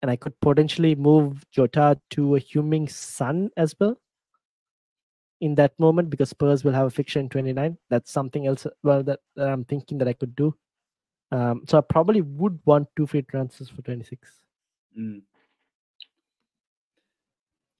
and 0.02 0.08
I 0.08 0.14
could 0.14 0.38
potentially 0.38 0.94
move 0.94 1.44
Jota 1.50 2.00
to 2.10 2.36
a 2.36 2.40
Heung-min 2.40 3.50
as 3.56 3.74
well 3.80 4.00
in 5.40 5.56
that 5.56 5.72
moment 5.80 6.10
because 6.10 6.30
Spurs 6.30 6.62
will 6.62 6.74
have 6.74 6.86
a 6.86 6.90
fixture 6.90 7.18
in 7.18 7.28
29. 7.28 7.76
That's 7.90 8.12
something 8.12 8.46
else 8.46 8.68
well 8.84 9.02
that, 9.02 9.18
that 9.34 9.48
I'm 9.48 9.64
thinking 9.64 9.98
that 9.98 10.06
I 10.06 10.12
could 10.12 10.36
do. 10.36 10.54
Um, 11.32 11.64
so 11.66 11.78
I 11.78 11.80
probably 11.80 12.20
would 12.20 12.60
want 12.64 12.86
two 12.96 13.08
free 13.08 13.22
transfers 13.22 13.68
for 13.68 13.82
26. 13.82 14.30
Mm. 14.96 15.22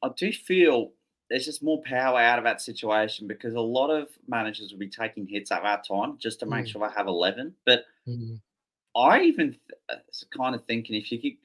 I 0.03 0.09
do 0.17 0.33
feel 0.33 0.95
there's 1.31 1.45
just 1.45 1.63
more 1.63 1.83
power 1.83 2.19
out 2.19 2.39
of 2.39 2.45
that 2.45 2.61
situation 2.61 3.27
because 3.27 3.55
a 3.55 3.61
lot 3.61 3.91
of 3.91 4.09
managers 4.27 4.73
will 4.73 4.79
be 4.79 4.89
taking 4.89 5.27
hits 5.27 5.53
at 5.53 5.63
that 5.63 5.87
time 5.87 6.17
just 6.19 6.41
to 6.41 6.47
make 6.47 6.65
mm. 6.65 6.69
sure 6.69 6.87
they 6.87 6.95
have 6.95 7.07
11. 7.07 7.55
But 7.67 7.85
mm. 8.07 8.41
I 8.97 9.21
even 9.21 9.51
th- 9.51 9.61
uh, 9.91 10.37
kind 10.37 10.55
of 10.55 10.65
thinking 10.65 10.97
if 10.97 11.13
you 11.13 11.21
could, 11.21 11.39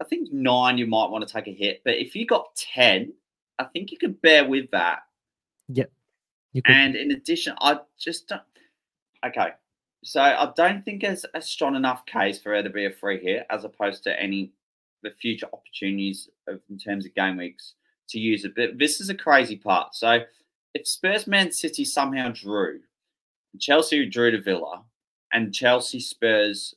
I 0.00 0.04
think 0.04 0.32
nine, 0.32 0.78
you 0.78 0.86
might 0.86 1.10
want 1.10 1.26
to 1.26 1.32
take 1.32 1.48
a 1.48 1.52
hit. 1.52 1.82
But 1.84 1.94
if 1.94 2.14
you 2.14 2.26
got 2.26 2.54
10, 2.56 3.12
I 3.58 3.64
think 3.64 3.90
you 3.90 3.98
could 3.98 4.20
bear 4.22 4.48
with 4.48 4.70
that 4.70 5.00
yeah. 6.52 6.62
And 6.66 6.94
in 6.94 7.10
addition, 7.10 7.54
I 7.60 7.80
just 7.98 8.28
don't. 8.28 8.42
Okay, 9.26 9.50
So 10.04 10.20
I 10.20 10.52
don't 10.54 10.84
think 10.84 11.02
there's 11.02 11.24
a 11.34 11.40
strong 11.40 11.74
enough 11.76 12.04
case 12.06 12.38
for 12.38 12.52
there 12.52 12.62
to 12.62 12.70
be 12.70 12.84
a 12.84 12.90
free 12.90 13.18
hit 13.20 13.46
as 13.50 13.64
opposed 13.64 14.04
to 14.04 14.20
any 14.20 14.52
the 15.02 15.10
future 15.10 15.48
opportunities 15.52 16.28
of, 16.46 16.60
in 16.70 16.78
terms 16.78 17.04
of 17.04 17.14
game 17.14 17.36
weeks 17.36 17.74
to 18.08 18.18
use 18.18 18.44
it. 18.44 18.54
But 18.54 18.78
this 18.78 19.00
is 19.00 19.10
a 19.10 19.14
crazy 19.14 19.56
part. 19.56 19.94
So 19.94 20.20
if 20.74 20.86
Spurs 20.86 21.26
Man 21.26 21.52
City 21.52 21.84
somehow 21.84 22.30
drew, 22.30 22.80
Chelsea 23.58 24.06
drew 24.06 24.30
to 24.30 24.40
Villa, 24.40 24.82
and 25.32 25.54
Chelsea 25.54 26.00
Spurs 26.00 26.74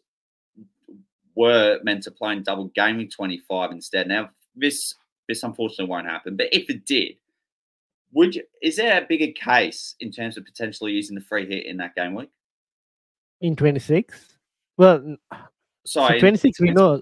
were 1.36 1.80
meant 1.84 2.03
to 2.03 2.11
play 2.11 2.34
in 2.34 2.43
double 2.43 2.71
gaming 2.75 3.09
25 3.09 3.71
instead. 3.71 4.07
Now 4.07 4.30
this 4.55 4.95
this 5.28 5.43
unfortunately 5.43 5.86
won't 5.86 6.07
happen, 6.07 6.36
but 6.38 6.47
if 6.51 6.69
it 6.69 6.86
did, 6.86 7.17
would 8.13 8.36
you, 8.36 8.43
is 8.61 8.78
there 8.78 9.01
a 9.01 9.05
bigger 9.05 9.32
case 9.34 9.95
in 9.99 10.11
terms 10.11 10.38
of 10.38 10.45
potentially 10.45 10.93
using 10.93 11.15
the 11.15 11.21
free 11.21 11.45
hit 11.45 11.65
in 11.65 11.78
that 11.78 11.95
game 11.95 12.15
week? 12.15 12.30
In 13.41 13.55
26? 13.55 14.38
Well, 14.78 15.17
sorry, 15.86 16.15
so 16.15 16.19
26 16.19 16.61
we 16.61 16.71
know. 16.71 17.01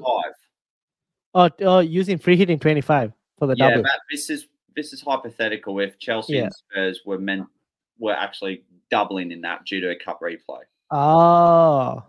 Oh, 1.35 1.49
oh, 1.61 1.79
using 1.79 2.17
free 2.17 2.35
hit 2.35 2.49
in 2.49 2.59
25 2.59 3.11
for 3.37 3.47
the 3.47 3.55
yeah, 3.57 3.69
double. 3.69 3.83
But 3.83 3.99
this 4.11 4.29
is 4.29 4.47
this 4.75 4.93
is 4.93 5.01
hypothetical 5.01 5.79
if 5.79 5.97
Chelsea 5.99 6.35
yeah. 6.35 6.43
and 6.43 6.53
Spurs 6.53 7.01
were 7.05 7.17
meant 7.17 7.47
were 7.99 8.13
actually 8.13 8.63
doubling 8.91 9.31
in 9.31 9.41
that 9.41 9.65
due 9.65 9.81
to 9.81 9.89
a 9.89 9.95
cup 9.95 10.19
replay. 10.21 10.63
Oh. 10.91 12.03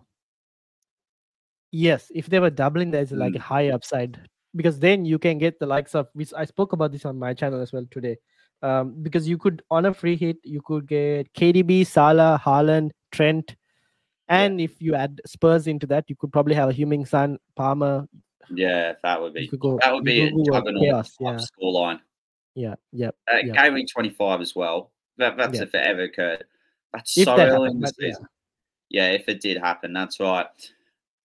Yes, 1.72 2.10
if 2.14 2.26
they 2.26 2.40
were 2.40 2.50
doubling, 2.50 2.90
there's 2.90 3.12
like 3.12 3.34
mm. 3.34 3.36
a 3.36 3.40
high 3.40 3.68
upside 3.70 4.18
because 4.54 4.78
then 4.78 5.04
you 5.04 5.18
can 5.18 5.38
get 5.38 5.58
the 5.58 5.66
likes 5.66 5.94
of 5.94 6.08
which 6.14 6.32
I 6.34 6.44
spoke 6.44 6.72
about 6.72 6.92
this 6.92 7.04
on 7.04 7.18
my 7.18 7.34
channel 7.34 7.60
as 7.60 7.72
well 7.72 7.86
today. 7.90 8.16
Um, 8.62 8.96
because 9.02 9.28
you 9.28 9.36
could 9.36 9.62
on 9.70 9.84
a 9.84 9.92
free 9.92 10.16
hit, 10.16 10.38
you 10.42 10.62
could 10.64 10.86
get 10.88 11.32
KDB, 11.34 11.86
Salah, 11.86 12.40
Haaland, 12.42 12.90
Trent, 13.12 13.54
and 14.28 14.58
yeah. 14.58 14.64
if 14.64 14.80
you 14.80 14.94
add 14.94 15.20
Spurs 15.26 15.66
into 15.66 15.86
that, 15.88 16.04
you 16.08 16.16
could 16.16 16.32
probably 16.32 16.54
have 16.54 16.70
a 16.70 16.72
Heung-min 16.72 17.04
Son, 17.04 17.38
Palmer. 17.54 18.06
Yeah, 18.50 18.94
that 19.02 19.20
would 19.20 19.34
be 19.34 19.48
go, 19.48 19.78
that 19.80 19.92
would 19.92 20.04
be 20.04 20.22
a 20.22 20.30
juggernaut 20.30 21.08
yeah. 21.20 21.36
score 21.38 21.72
line. 21.72 22.00
Yeah, 22.54 22.76
yeah. 22.92 23.10
Uh, 23.30 23.38
yep. 23.44 23.54
Gaming 23.54 23.86
twenty 23.86 24.10
five 24.10 24.40
as 24.40 24.54
well. 24.54 24.92
That, 25.18 25.36
that's 25.36 25.60
if 25.60 25.74
it 25.74 25.86
ever 25.86 26.02
occurred. 26.04 26.44
That's 26.92 27.16
if 27.18 27.24
so 27.24 27.36
that 27.36 27.48
early 27.48 27.70
in 27.70 27.80
the 27.80 27.88
season. 27.88 28.26
Yeah. 28.88 29.08
yeah, 29.08 29.14
if 29.14 29.28
it 29.28 29.40
did 29.40 29.58
happen, 29.58 29.92
that's 29.92 30.20
right. 30.20 30.46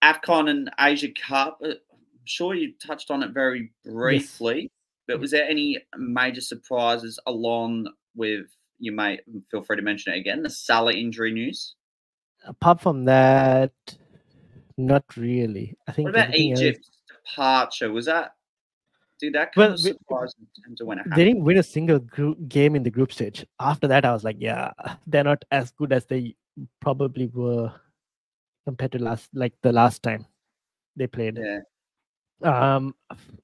AFCON 0.03 0.49
and 0.49 0.71
Asia 0.79 1.09
Cup. 1.09 1.59
Uh, 1.63 1.69
I'm 1.69 2.25
sure 2.25 2.53
you 2.53 2.73
touched 2.85 3.11
on 3.11 3.23
it 3.23 3.31
very 3.31 3.71
briefly, 3.85 4.61
yes. 4.61 4.69
but 5.07 5.19
was 5.19 5.31
there 5.31 5.47
any 5.47 5.77
major 5.97 6.41
surprises 6.41 7.19
along 7.27 7.87
with 8.15 8.47
you 8.79 8.91
may 8.91 9.19
feel 9.49 9.61
free 9.61 9.75
to 9.75 9.81
mention 9.81 10.13
it 10.13 10.17
again, 10.17 10.41
the 10.41 10.49
Salah 10.49 10.93
injury 10.93 11.31
news? 11.31 11.75
Apart 12.45 12.81
from 12.81 13.05
that, 13.05 13.73
not 14.77 15.03
really. 15.15 15.77
I 15.87 15.91
think 15.91 16.07
what 16.07 16.15
about 16.15 16.35
Egypt's 16.35 16.87
else... 16.87 16.90
departure? 17.31 17.91
Was 17.91 18.05
that 18.05 18.33
did 19.19 19.33
that 19.33 19.53
come 19.53 19.61
well, 19.61 19.73
as 19.73 19.83
surprise 19.83 20.33
in 20.39 20.63
terms 20.63 20.81
of 20.81 20.87
when 20.87 20.97
it 20.97 21.01
happened? 21.01 21.15
They 21.15 21.25
didn't 21.25 21.43
win 21.43 21.57
a 21.57 21.63
single 21.63 21.99
group 21.99 22.37
game 22.47 22.75
in 22.75 22.83
the 22.83 22.89
group 22.89 23.13
stage. 23.13 23.45
After 23.59 23.87
that, 23.87 24.03
I 24.03 24.13
was 24.13 24.23
like, 24.23 24.37
yeah, 24.39 24.71
they're 25.07 25.23
not 25.23 25.45
as 25.51 25.71
good 25.71 25.93
as 25.93 26.05
they 26.05 26.35
probably 26.79 27.27
were 27.27 27.71
compared 28.65 28.91
to 28.93 28.99
last 28.99 29.29
like 29.33 29.53
the 29.61 29.71
last 29.71 30.03
time 30.03 30.25
they 30.95 31.07
played. 31.07 31.39
Yeah. 31.39 31.59
Um, 32.43 32.95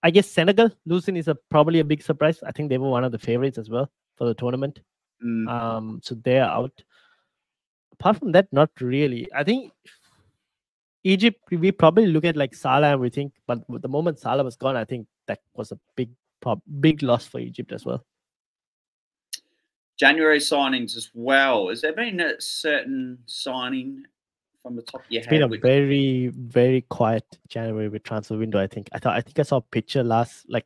I 0.01 0.09
guess 0.09 0.27
Senegal 0.27 0.71
losing 0.87 1.17
is 1.17 1.27
a 1.27 1.35
probably 1.49 1.79
a 1.79 1.83
big 1.83 2.01
surprise. 2.01 2.41
I 2.43 2.51
think 2.51 2.69
they 2.69 2.79
were 2.79 2.89
one 2.89 3.03
of 3.03 3.11
the 3.11 3.19
favorites 3.19 3.59
as 3.59 3.69
well 3.69 3.91
for 4.15 4.25
the 4.25 4.33
tournament. 4.33 4.79
Mm. 5.23 5.47
Um, 5.47 5.99
so 6.03 6.15
they're 6.15 6.43
out. 6.43 6.71
Apart 7.93 8.17
from 8.17 8.31
that, 8.31 8.47
not 8.51 8.69
really. 8.81 9.27
I 9.35 9.43
think 9.43 9.71
Egypt, 11.07 11.39
we 11.51 11.71
probably 11.71 12.07
look 12.07 12.25
at 12.25 12.35
like 12.35 12.53
Salah 12.53 12.91
and 12.91 12.99
we 12.99 13.09
think, 13.09 13.33
but 13.47 13.63
the 13.69 13.87
moment 13.87 14.19
Salah 14.19 14.43
was 14.43 14.57
gone, 14.57 14.75
I 14.75 14.83
think 14.83 15.07
that 15.27 15.39
was 15.55 15.71
a 15.71 15.79
big, 15.95 16.09
big 16.81 17.01
loss 17.01 17.25
for 17.25 17.39
Egypt 17.39 17.71
as 17.71 17.85
well. 17.85 18.05
January 19.97 20.39
signings 20.39 20.97
as 20.97 21.09
well. 21.13 21.69
Has 21.69 21.81
there 21.81 21.93
been 21.93 22.19
a 22.19 22.39
certain 22.39 23.19
signing 23.25 24.03
from 24.61 24.75
the 24.75 24.81
top 24.81 25.01
of 25.01 25.09
your 25.09 25.21
it's 25.21 25.27
head? 25.27 25.41
It's 25.41 25.49
been 25.49 25.57
a 25.57 25.61
very, 25.61 26.27
very 26.27 26.81
quiet 26.81 27.23
January 27.47 27.87
with 27.87 28.03
transfer 28.03 28.37
window. 28.37 28.59
I 28.59 28.67
think. 28.67 28.89
I 28.91 28.99
thought. 28.99 29.15
I 29.15 29.21
think 29.21 29.39
I 29.39 29.43
saw 29.43 29.57
a 29.57 29.61
picture 29.61 30.03
last. 30.03 30.45
Like 30.49 30.65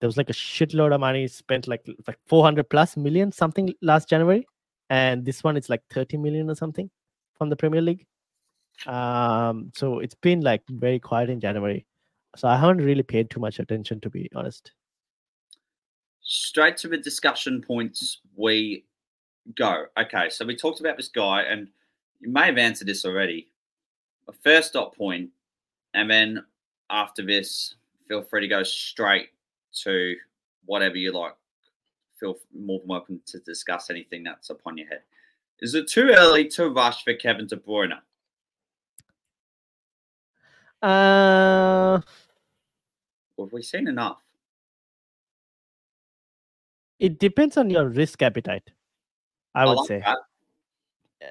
there 0.00 0.08
was 0.08 0.16
like 0.16 0.30
a 0.30 0.32
shitload 0.32 0.94
of 0.94 1.00
money 1.00 1.28
spent, 1.28 1.68
like 1.68 1.86
like 2.08 2.18
four 2.26 2.42
hundred 2.42 2.70
plus 2.70 2.96
million 2.96 3.30
something 3.30 3.72
last 3.82 4.08
January, 4.08 4.46
and 4.90 5.24
this 5.24 5.44
one 5.44 5.56
it's 5.56 5.68
like 5.68 5.82
thirty 5.92 6.16
million 6.16 6.50
or 6.50 6.56
something 6.56 6.90
from 7.36 7.50
the 7.50 7.56
Premier 7.56 7.82
League. 7.82 8.06
Um, 8.86 9.72
so 9.74 10.00
it's 10.00 10.14
been 10.14 10.40
like 10.40 10.62
very 10.68 10.98
quiet 10.98 11.30
in 11.30 11.40
January. 11.40 11.86
So 12.36 12.48
I 12.48 12.56
haven't 12.56 12.78
really 12.84 13.02
paid 13.02 13.30
too 13.30 13.40
much 13.40 13.58
attention, 13.58 14.00
to 14.00 14.10
be 14.10 14.30
honest. 14.34 14.72
Straight 16.22 16.76
to 16.78 16.88
the 16.88 16.96
discussion 16.96 17.60
points 17.60 18.20
we 18.36 18.84
go. 19.56 19.84
Okay, 19.98 20.30
so 20.30 20.46
we 20.46 20.56
talked 20.56 20.80
about 20.80 20.96
this 20.96 21.08
guy, 21.08 21.42
and 21.42 21.68
you 22.20 22.30
may 22.30 22.46
have 22.46 22.58
answered 22.58 22.88
this 22.88 23.04
already. 23.04 23.48
A 24.28 24.32
first 24.32 24.72
dot 24.72 24.96
point, 24.96 25.30
and 25.94 26.10
then 26.10 26.44
after 26.90 27.24
this, 27.24 27.74
feel 28.08 28.22
free 28.22 28.40
to 28.40 28.48
go 28.48 28.62
straight 28.62 29.30
to 29.82 30.14
whatever 30.64 30.96
you 30.96 31.12
like. 31.12 31.34
Feel 32.18 32.38
more 32.56 32.78
than 32.78 32.88
welcome 32.88 33.20
to 33.26 33.40
discuss 33.40 33.90
anything 33.90 34.22
that's 34.22 34.50
upon 34.50 34.78
your 34.78 34.86
head. 34.86 35.02
Is 35.60 35.74
it 35.74 35.88
too 35.88 36.14
early 36.16 36.46
to 36.50 36.68
rush 36.70 37.04
for 37.04 37.14
Kevin 37.14 37.46
De 37.46 37.56
Bruyne? 37.56 37.98
Uh, 40.82 42.00
have 43.38 43.52
we 43.52 43.62
seen 43.62 43.88
enough? 43.88 44.18
It 46.98 47.18
depends 47.18 47.56
on 47.56 47.70
your 47.70 47.88
risk 47.88 48.22
appetite. 48.22 48.70
I, 49.54 49.62
I 49.62 49.66
would 49.66 49.78
like 49.78 49.88
say. 49.88 50.02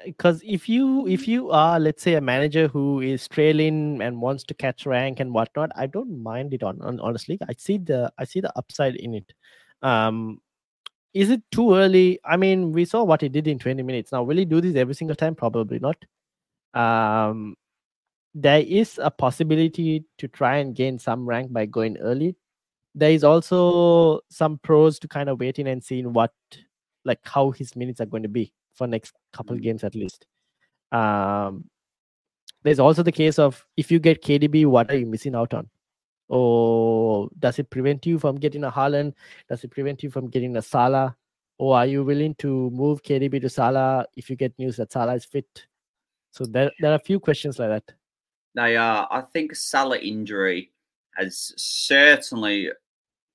Because 0.04 0.38
uh, 0.38 0.46
if 0.46 0.68
you 0.68 1.06
if 1.06 1.28
you 1.28 1.50
are 1.50 1.78
let's 1.78 2.02
say 2.02 2.14
a 2.14 2.20
manager 2.20 2.68
who 2.68 3.00
is 3.00 3.28
trailing 3.28 4.00
and 4.00 4.20
wants 4.20 4.42
to 4.44 4.54
catch 4.54 4.86
rank 4.86 5.20
and 5.20 5.32
whatnot, 5.32 5.70
I 5.76 5.86
don't 5.86 6.22
mind 6.22 6.54
it 6.54 6.62
on, 6.62 6.80
on 6.82 6.98
honestly. 7.00 7.38
I 7.46 7.54
see 7.58 7.78
the 7.78 8.10
I 8.18 8.24
see 8.24 8.40
the 8.40 8.56
upside 8.56 8.96
in 8.96 9.14
it. 9.14 9.32
Um, 9.82 10.40
is 11.12 11.28
it 11.28 11.42
too 11.50 11.74
early? 11.74 12.20
I 12.24 12.36
mean, 12.38 12.72
we 12.72 12.86
saw 12.86 13.04
what 13.04 13.20
he 13.20 13.28
did 13.28 13.46
in 13.46 13.58
20 13.58 13.82
minutes. 13.82 14.12
Now, 14.12 14.22
will 14.22 14.36
he 14.38 14.46
do 14.46 14.62
this 14.62 14.76
every 14.76 14.94
single 14.94 15.16
time? 15.16 15.34
Probably 15.34 15.78
not. 15.78 15.96
Um, 16.72 17.54
there 18.34 18.60
is 18.60 18.98
a 19.02 19.10
possibility 19.10 20.04
to 20.18 20.28
try 20.28 20.56
and 20.58 20.74
gain 20.74 20.98
some 20.98 21.26
rank 21.26 21.52
by 21.52 21.66
going 21.66 21.98
early. 21.98 22.36
There 22.94 23.10
is 23.10 23.24
also 23.24 24.20
some 24.30 24.58
pros 24.58 24.98
to 25.00 25.08
kind 25.08 25.28
of 25.28 25.40
waiting 25.40 25.68
and 25.68 25.82
seeing 25.82 26.12
what, 26.12 26.32
like, 27.04 27.20
how 27.24 27.50
his 27.50 27.74
minutes 27.76 28.00
are 28.00 28.06
going 28.06 28.22
to 28.22 28.28
be 28.28 28.52
for 28.74 28.86
next 28.86 29.14
couple 29.32 29.56
mm. 29.56 29.62
games 29.62 29.84
at 29.84 29.94
least. 29.94 30.26
Um, 30.92 31.64
there's 32.62 32.78
also 32.78 33.02
the 33.02 33.12
case 33.12 33.38
of 33.38 33.64
if 33.76 33.90
you 33.90 33.98
get 33.98 34.22
KDB, 34.22 34.66
what 34.66 34.90
are 34.90 34.96
you 34.96 35.06
missing 35.06 35.34
out 35.34 35.52
on? 35.52 35.68
Or 36.28 37.28
does 37.38 37.58
it 37.58 37.68
prevent 37.70 38.06
you 38.06 38.18
from 38.18 38.36
getting 38.36 38.64
a 38.64 38.70
Haaland? 38.70 39.14
Does 39.48 39.64
it 39.64 39.70
prevent 39.70 40.02
you 40.02 40.10
from 40.10 40.28
getting 40.28 40.56
a 40.56 40.62
Salah? 40.62 41.16
Or 41.58 41.76
are 41.76 41.86
you 41.86 42.04
willing 42.04 42.34
to 42.36 42.70
move 42.70 43.02
KDB 43.02 43.40
to 43.42 43.48
Salah 43.50 44.06
if 44.16 44.30
you 44.30 44.36
get 44.36 44.58
news 44.58 44.76
that 44.76 44.92
Salah 44.92 45.14
is 45.14 45.24
fit? 45.24 45.66
So 46.30 46.46
there, 46.46 46.70
there 46.80 46.92
are 46.92 46.96
a 46.96 46.98
few 46.98 47.20
questions 47.20 47.58
like 47.58 47.68
that. 47.68 47.94
They 48.54 48.76
are. 48.76 49.08
I 49.10 49.22
think 49.22 49.54
Salah 49.54 49.98
injury 49.98 50.70
has 51.16 51.52
certainly 51.56 52.70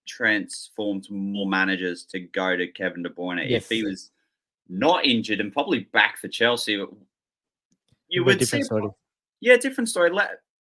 transformed 0.07 1.09
more 1.09 1.47
managers 1.47 2.05
to 2.05 2.20
go 2.20 2.55
to 2.55 2.68
Kevin 2.68 3.03
De 3.03 3.09
Bruyne. 3.09 3.49
Yes. 3.49 3.63
If 3.63 3.70
he 3.70 3.84
was 3.84 4.11
not 4.70 5.05
injured 5.05 5.39
and 5.39 5.51
probably 5.51 5.82
back 5.91 6.18
for 6.18 6.28
Chelsea, 6.28 6.84
you 8.07 8.24
would 8.24 8.39
different 8.39 8.63
see. 8.63 8.68
Story. 8.68 8.89
Yeah, 9.41 9.57
different 9.57 9.89
story. 9.89 10.11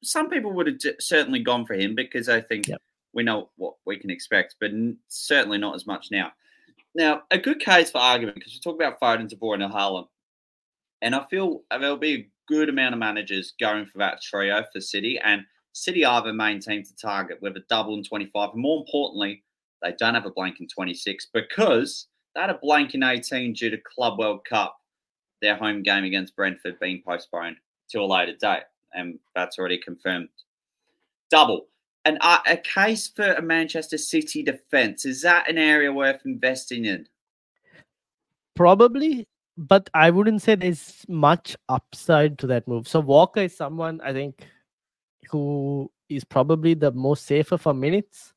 Some 0.03 0.30
people 0.30 0.53
would 0.53 0.66
have 0.66 0.94
certainly 0.98 1.40
gone 1.40 1.66
for 1.66 1.74
him 1.74 1.94
because 1.94 2.28
I 2.28 2.40
think 2.40 2.68
yep. 2.68 2.80
we 3.12 3.22
know 3.22 3.51
what 3.57 3.74
we 3.84 3.96
can 3.96 4.11
expect, 4.11 4.57
but 4.61 4.70
certainly 5.09 5.59
not 5.59 5.74
as 5.74 5.86
much 5.86 6.11
now. 6.11 6.32
Now, 6.94 7.22
a 7.30 7.38
good 7.38 7.61
case 7.61 7.90
for 7.90 7.98
argument 7.98 8.36
because 8.36 8.55
we 8.55 8.61
talk 8.61 8.74
about 8.74 9.01
Foden, 9.01 9.28
De 9.28 9.36
Bruyne, 9.36 9.62
and 9.62 9.72
Haaland, 9.72 10.09
and 11.03 11.14
I 11.14 11.24
feel 11.24 11.62
uh, 11.70 11.78
there'll 11.78 11.96
be 11.96 12.30
good 12.51 12.68
amount 12.68 12.92
of 12.92 12.98
managers 12.98 13.55
going 13.61 13.86
for 13.86 13.98
that 13.98 14.20
trio 14.20 14.64
for 14.72 14.80
City, 14.80 15.18
and 15.24 15.42
City 15.72 16.05
are 16.05 16.22
the 16.22 16.32
main 16.32 16.61
team 16.61 16.82
to 16.82 16.96
target 16.96 17.38
with 17.40 17.57
a 17.57 17.64
double 17.68 17.94
in 17.94 18.03
25. 18.03 18.51
And 18.53 18.61
more 18.61 18.80
importantly, 18.80 19.44
they 19.82 19.94
don't 19.98 20.14
have 20.14 20.26
a 20.26 20.30
blank 20.30 20.61
in 20.61 20.66
26 20.66 21.28
because 21.32 22.09
they 22.34 22.40
had 22.40 22.51
a 22.51 22.59
blank 22.61 22.94
in 22.94 23.03
18 23.03 23.55
due 23.55 23.70
to 23.70 23.78
Club 23.78 24.18
World 24.18 24.44
Cup, 24.44 24.76
their 25.40 25.57
home 25.57 25.82
game 25.82 26.05
against 26.05 26.36
Brentford 26.36 26.78
being 26.80 27.03
postponed 27.07 27.57
to 27.90 28.01
a 28.01 28.05
later 28.05 28.34
date. 28.40 28.64
And 28.92 29.18
that's 29.34 29.59
already 29.59 29.78
confirmed. 29.78 30.28
Double. 31.30 31.68
And 32.05 32.18
uh, 32.20 32.40
a 32.46 32.57
case 32.57 33.09
for 33.09 33.32
a 33.34 33.42
Manchester 33.42 33.98
City 33.98 34.42
defence, 34.42 35.05
is 35.05 35.22
that 35.22 35.48
an 35.48 35.59
area 35.59 35.92
worth 35.92 36.22
investing 36.24 36.84
in? 36.84 37.07
Probably, 38.57 39.26
but 39.61 39.90
I 39.92 40.08
wouldn't 40.08 40.40
say 40.40 40.54
there's 40.54 41.04
much 41.06 41.54
upside 41.68 42.38
to 42.38 42.46
that 42.46 42.66
move. 42.66 42.88
So 42.88 42.98
Walker 42.98 43.40
is 43.40 43.54
someone 43.54 44.00
I 44.00 44.14
think 44.14 44.46
who 45.30 45.92
is 46.08 46.24
probably 46.24 46.72
the 46.72 46.92
most 46.92 47.26
safer 47.26 47.58
for 47.58 47.74
minutes. 47.74 48.32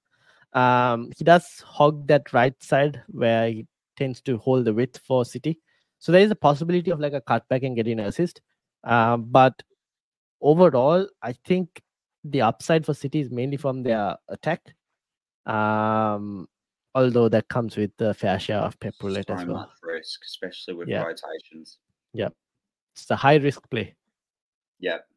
Um, 0.51 1.11
he 1.17 1.23
does 1.23 1.63
hog 1.65 2.07
that 2.07 2.33
right 2.33 2.61
side 2.61 3.01
where 3.07 3.47
he 3.47 3.65
tends 3.95 4.21
to 4.23 4.37
hold 4.37 4.65
the 4.65 4.73
width 4.73 4.97
for 4.97 5.23
City. 5.23 5.61
So 5.99 6.11
there 6.11 6.21
is 6.21 6.29
a 6.29 6.35
possibility 6.35 6.91
of 6.91 6.99
like 6.99 7.13
a 7.13 7.21
cutback 7.21 7.65
and 7.65 7.75
getting 7.75 8.01
an 8.01 8.07
assist. 8.07 8.41
Um, 8.83 9.27
but 9.29 9.63
overall, 10.41 11.07
I 11.21 11.31
think 11.45 11.81
the 12.25 12.41
upside 12.41 12.85
for 12.85 12.93
City 12.93 13.21
is 13.21 13.31
mainly 13.31 13.55
from 13.55 13.81
their 13.81 14.17
attack. 14.27 14.75
Um, 15.45 16.49
although 16.93 17.29
that 17.29 17.47
comes 17.47 17.77
with 17.77 17.91
the 17.97 18.13
fair 18.13 18.39
share 18.39 18.59
of 18.59 18.77
pep 18.81 18.95
roulette 19.01 19.29
as 19.29 19.45
well. 19.45 19.71
Risk, 20.03 20.21
especially 20.25 20.73
with 20.75 20.89
Yeah. 20.89 21.03
rotations. 21.03 21.79
Yeah. 22.13 22.29
It's 22.95 23.09
a 23.09 23.15
high 23.15 23.35
risk 23.35 23.69
play. 23.69 23.95
Yep. 24.79 25.07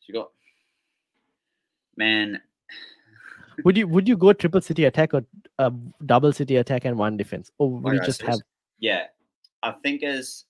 So 0.00 0.06
you 0.08 0.14
got 0.14 0.30
man. 1.96 2.40
Would 3.64 3.76
you 3.76 3.88
would 3.88 4.06
you 4.06 4.16
go 4.18 4.32
triple 4.34 4.60
city 4.60 4.84
attack 4.84 5.14
or 5.14 5.24
uh, 5.58 5.70
double 6.04 6.32
city 6.32 6.56
attack 6.56 6.84
and 6.84 6.98
one 6.98 7.16
defense, 7.16 7.50
or 7.56 7.70
would 7.70 7.94
you 7.94 8.00
just 8.00 8.20
so 8.20 8.26
have? 8.26 8.40
Yeah, 8.80 9.06
I 9.62 9.72
think 9.72 10.02
as 10.02 10.44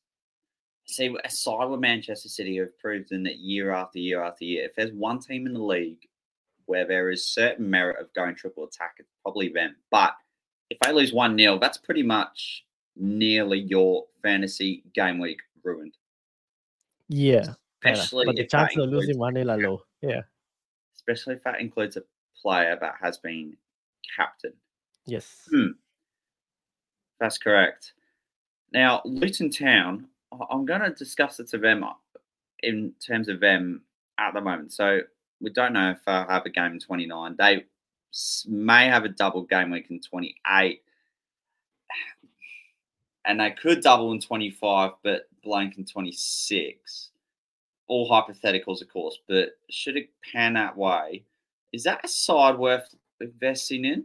see 0.87 1.15
aside 1.25 1.67
with 1.67 1.79
Manchester 1.79 2.29
City 2.29 2.57
have 2.59 2.77
proven 2.81 3.23
that 3.23 3.39
year 3.39 3.71
after 3.71 4.01
year 4.01 4.25
after 4.25 4.45
year, 4.45 4.65
if 4.65 4.75
there's 4.75 4.93
one 4.93 5.21
team 5.21 5.47
in 5.47 5.55
the 5.55 5.63
league 5.63 6.03
where 6.65 6.85
there 6.85 7.09
is 7.11 7.29
certain 7.29 7.71
merit 7.71 8.01
of 8.01 8.13
going 8.13 8.35
triple 8.35 8.65
attack, 8.65 8.95
it's 8.99 9.13
probably 9.23 9.51
them. 9.51 9.77
But 9.91 10.15
if 10.71 10.79
they 10.81 10.93
lose 10.93 11.13
one 11.13 11.39
0 11.39 11.59
that's 11.59 11.79
pretty 11.79 12.03
much 12.03 12.65
nearly 12.97 13.59
your 13.61 14.05
fantasy 14.23 14.83
game 14.95 15.19
week 15.19 15.39
ruined. 15.63 15.97
Yeah. 17.09 17.55
Especially 17.85 18.27
but 18.27 18.37
the 18.37 18.43
if 18.43 18.51
that 18.51 18.59
chances 18.71 18.85
of 18.85 18.91
losing 18.91 19.11
includes- 19.11 19.19
one 19.19 19.35
nil 19.35 19.51
are 19.51 19.61
yeah. 19.61 19.69
low. 19.69 19.83
Yeah. 20.03 20.21
especially 20.97 21.35
if 21.35 21.45
that 21.45 21.61
includes 21.61 21.97
a 21.97 22.03
player 22.41 22.77
that 22.81 22.95
has 23.01 23.19
been 23.19 23.57
captain. 24.17 24.53
Yes. 25.07 25.49
Hmm. 25.51 25.69
That's 27.21 27.39
correct. 27.39 27.93
Now, 28.73 29.03
Luton 29.05 29.51
Town, 29.51 30.09
I- 30.33 30.47
I'm 30.51 30.67
going 30.67 30.81
to 30.81 30.91
discuss 30.91 31.39
it 31.41 31.49
to 31.49 31.59
them 31.59 31.85
uh, 31.85 31.93
in 32.63 32.93
terms 33.01 33.29
of 33.29 33.41
them 33.41 33.83
at 34.19 34.35
the 34.35 34.41
moment. 34.41 34.73
So 34.73 35.01
we 35.41 35.51
don't 35.51 35.73
know 35.75 35.91
if 35.93 35.99
they'll 36.05 36.27
have 36.27 36.45
a 36.47 36.51
game 36.51 36.73
in 36.73 36.81
29. 36.81 37.37
They 37.39 37.65
may 38.49 38.87
have 38.87 39.05
a 39.05 39.09
double 39.09 39.43
game 39.43 39.71
week 39.71 39.87
in 39.91 40.01
28. 40.01 40.83
And 43.25 43.41
they 43.41 43.51
could 43.51 43.83
double 43.83 44.13
in 44.13 44.21
25, 44.21 44.93
but 45.03 45.29
blank 45.43 45.79
in 45.79 45.85
26. 45.85 47.11
All 47.89 48.09
hypotheticals, 48.09 48.83
of 48.83 48.89
course, 48.89 49.19
but 49.29 49.51
should 49.71 49.97
it 49.97 50.11
pan 50.33 50.55
that 50.55 50.77
way, 50.77 51.25
is 51.73 51.85
that 51.85 52.05
a 52.05 52.09
side 52.09 52.59
worth 52.59 52.95
investing 53.21 53.85
in? 53.85 54.05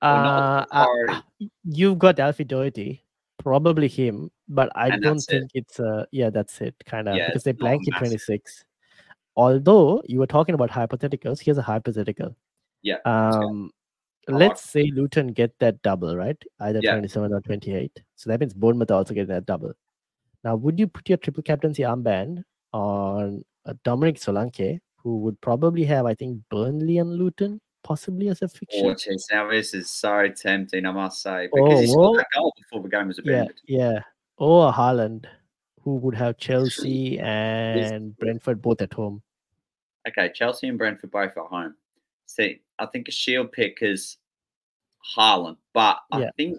Uh, 0.00 0.64
uh, 0.72 1.20
you've 1.64 1.98
got 1.98 2.18
Alfie 2.18 2.44
Doherty, 2.44 3.04
probably 3.38 3.86
him, 3.86 4.30
but 4.48 4.70
I 4.74 4.90
And 4.90 5.02
don't 5.02 5.14
that's 5.14 5.28
it. 5.28 5.40
think 5.40 5.50
it's 5.54 5.78
uh 5.78 6.06
yeah, 6.10 6.30
that's 6.30 6.60
it, 6.60 6.74
kind 6.86 7.08
of 7.08 7.16
Yeah, 7.16 7.26
because 7.26 7.44
they 7.44 7.52
blank 7.52 7.86
in 7.86 7.92
massive. 7.92 8.08
26. 8.08 8.64
Although 9.36 10.02
you 10.06 10.18
were 10.18 10.26
talking 10.26 10.54
about 10.54 10.70
hypotheticals, 10.70 11.40
here's 11.40 11.58
a 11.58 11.62
hypothetical. 11.62 12.36
Yeah. 12.82 12.98
Um, 13.04 13.70
let's 14.28 14.62
say 14.62 14.90
Luton 14.94 15.28
get 15.28 15.58
that 15.60 15.80
double, 15.82 16.16
right? 16.16 16.36
Either 16.60 16.80
Yeah. 16.82 16.92
27 16.92 17.32
or 17.32 17.40
28. 17.40 18.02
So 18.16 18.30
that 18.30 18.40
means 18.40 18.54
Bournemouth 18.54 18.90
are 18.90 18.94
also 18.94 19.14
getting 19.14 19.28
that 19.28 19.46
double. 19.46 19.72
Now, 20.44 20.56
would 20.56 20.78
you 20.78 20.86
put 20.86 21.08
your 21.08 21.18
triple 21.18 21.42
captaincy 21.42 21.82
armband 21.82 22.42
on 22.72 23.44
uh, 23.64 23.74
Dominic 23.84 24.16
Solanke, 24.16 24.80
who 24.96 25.18
would 25.18 25.40
probably 25.40 25.84
have, 25.84 26.04
I 26.06 26.14
think, 26.14 26.40
Burnley 26.50 26.98
and 26.98 27.12
Luton 27.14 27.60
possibly 27.84 28.28
as 28.28 28.42
a 28.42 28.48
fixture? 28.48 28.80
Oh, 28.86 28.94
geez, 28.94 29.26
now 29.30 29.48
this 29.48 29.72
is 29.72 29.88
so 29.90 30.28
tempting, 30.28 30.84
I 30.84 30.90
must 30.92 31.22
say, 31.22 31.48
because 31.52 31.78
Oh, 31.78 31.80
he 31.80 31.86
scored 31.86 32.00
well, 32.02 32.14
that 32.14 32.26
goal 32.34 32.52
before 32.56 32.82
the 32.82 32.88
game 32.88 33.08
was 33.08 33.20
yeah, 33.24 33.32
abandoned. 33.32 33.60
yeah. 33.66 34.00
Or 34.36 34.72
Haaland, 34.72 35.26
who 35.82 35.96
would 35.96 36.14
have 36.14 36.38
Chelsea 36.38 37.18
and 37.18 38.16
Brentford 38.18 38.62
both 38.62 38.80
at 38.82 38.92
home. 38.92 39.22
Okay, 40.08 40.30
Chelsea 40.34 40.68
and 40.68 40.78
Brentford 40.78 41.10
both 41.10 41.36
at 41.36 41.44
home. 41.44 41.74
See, 42.26 42.60
I 42.78 42.86
think 42.86 43.08
a 43.08 43.12
shield 43.12 43.52
pick 43.52 43.78
is 43.82 44.18
Haaland, 45.16 45.56
but 45.72 46.00
I 46.12 46.22
Yeah. 46.22 46.30
think 46.36 46.58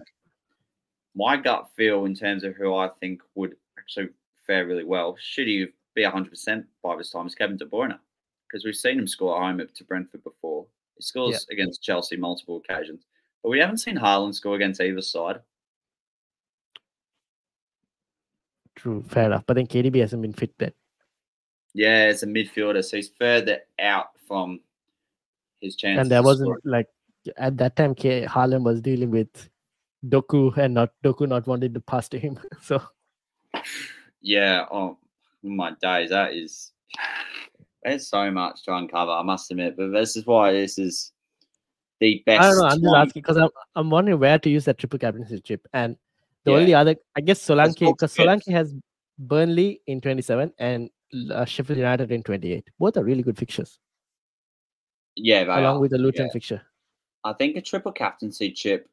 my 1.16 1.38
gut 1.38 1.70
feel 1.76 2.06
in 2.06 2.16
terms 2.16 2.44
of 2.44 2.56
who 2.56 2.76
I 2.76 2.90
think 3.00 3.22
would 3.36 3.56
actually 3.78 4.10
fare 4.46 4.66
really 4.66 4.84
well, 4.84 5.16
should 5.20 5.48
he 5.48 5.68
be 5.94 6.04
100% 6.04 6.68
by 6.82 6.96
this 6.96 7.12
time, 7.12 7.28
is 7.28 7.36
Kevin 7.36 7.58
De 7.58 7.66
Bruyne. 7.66 8.00
Because 8.48 8.66
we've 8.66 8.76
seen 8.76 9.00
him 9.00 9.08
score 9.08 9.36
at 9.36 9.42
home 9.42 9.68
to 9.74 9.84
Brentford 9.84 10.24
before. 10.24 10.68
He 10.96 11.04
scores 11.04 11.48
against 11.50 11.82
Chelsea 11.82 12.18
multiple 12.18 12.58
occasions, 12.58 13.06
but 13.42 13.50
we 13.50 13.60
haven't 13.60 13.80
seen 13.80 13.98
Haaland 13.98 14.36
score 14.36 14.56
against 14.56 14.80
either 14.80 15.02
side. 15.02 15.42
True, 18.84 19.02
fair 19.08 19.28
enough. 19.28 19.46
But 19.48 19.54
then 19.54 19.66
KDB 19.66 20.02
hasn't 20.02 20.22
been 20.22 20.34
fit 20.34 20.54
then. 20.58 20.74
Yeah, 21.74 22.10
as 22.10 22.22
a 22.22 22.28
midfielder, 22.28 22.84
so 22.84 22.98
he's 22.98 23.08
further 23.18 23.60
out 23.80 24.08
from 24.28 24.60
his 25.62 25.78
chances. 25.78 26.02
and 26.02 26.12
there 26.12 26.22
wasn't 26.22 26.48
scoring. 26.48 26.62
like 26.66 26.88
at 27.38 27.56
that 27.58 27.78
time 27.78 27.96
K- 27.96 28.26
Haaland 28.26 28.64
was 28.64 28.82
dealing 28.82 29.10
with 29.10 29.50
Doku 30.06 30.56
and 30.58 30.74
not 30.74 30.92
Doku 31.02 31.30
not 31.30 31.48
wanting 31.48 31.74
to 31.74 31.80
pass 31.80 32.10
to 32.10 32.20
him. 32.20 32.38
So 32.62 32.82
Yeah, 34.22 34.66
oh 34.70 34.98
my 35.44 35.72
days, 35.82 36.10
that 36.10 36.34
is 36.34 36.74
there's 37.86 38.08
so 38.08 38.30
much 38.32 38.64
to 38.66 38.76
uncover, 38.76 39.12
I 39.12 39.24
must 39.24 39.50
admit. 39.50 39.78
But 39.78 39.92
this 39.94 40.18
is 40.18 40.26
why 40.26 40.52
this 40.52 40.78
is 40.78 41.14
the 42.02 42.22
best. 42.26 42.42
I 42.42 42.50
don't 42.50 42.58
know. 42.58 42.66
I'm 42.66 42.82
just 42.82 42.96
asking 42.96 43.22
because 43.22 43.38
I'm 43.38 43.50
I'm 43.76 43.90
wondering 43.90 44.20
where 44.20 44.38
to 44.38 44.50
use 44.50 44.66
that 44.66 44.78
triple 44.78 45.00
captaincy 45.00 45.40
chip. 45.40 45.66
And 45.72 45.96
the 46.46 46.52
Yeah. 46.52 46.58
only 46.58 46.74
other, 46.74 46.96
I 47.16 47.22
guess 47.22 47.39
Solanke, 47.46 47.80
because. 47.80 48.16
Solanke 48.16 48.52
has 48.52 48.74
Burnley 49.18 49.82
in 49.88 50.02
27 50.02 50.54
and 50.58 50.89
uh, 51.32 51.46
Sheffield 51.46 51.78
United 51.78 52.12
in 52.12 52.24
28. 52.24 52.68
Both 52.80 52.98
are 52.98 53.04
really 53.04 53.24
good 53.24 53.38
fixtures, 53.38 53.80
Yeah, 55.16 55.44
along 55.44 55.78
are. 55.78 55.80
with 55.80 55.91
the 55.91 55.98
Luton 55.98 56.26
yeah. 56.26 56.32
fixture. 56.32 56.62
I 57.24 57.34
think 57.34 57.56
a 57.56 57.62
triple 57.62 57.91
captaincy 57.91 58.52
chip. 58.52 58.89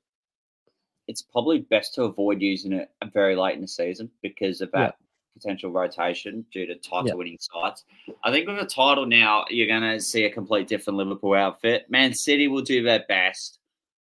It's 1.09 1.23
probably 1.23 1.61
best 1.61 1.95
to 1.95 2.05
avoid 2.05 2.41
using 2.41 2.73
it 2.73 2.91
very 3.13 3.35
late 3.35 3.55
in 3.57 3.63
the 3.63 3.69
season 3.69 4.11
because 4.23 4.61
of 4.61 4.71
Yeah. 4.73 4.81
that 4.81 4.97
potential 5.35 5.71
rotation 5.73 6.45
due 6.53 6.67
to 6.67 6.75
title 6.77 7.09
Yeah. 7.09 7.15
winning 7.15 7.39
sides. 7.41 7.85
I 8.23 8.31
think 8.31 8.47
with 8.47 8.59
the 8.59 8.67
title 8.67 9.07
now, 9.07 9.45
you're 9.49 9.67
going 9.67 9.83
to 9.83 9.99
see 10.01 10.25
a 10.25 10.31
complete 10.31 10.69
different 10.69 10.99
Liverpool 10.99 11.35
outfit. 11.35 11.91
Man 11.91 12.13
City 12.15 12.47
will 12.47 12.63
do 12.63 12.83
their 12.83 13.05
best. 13.09 13.59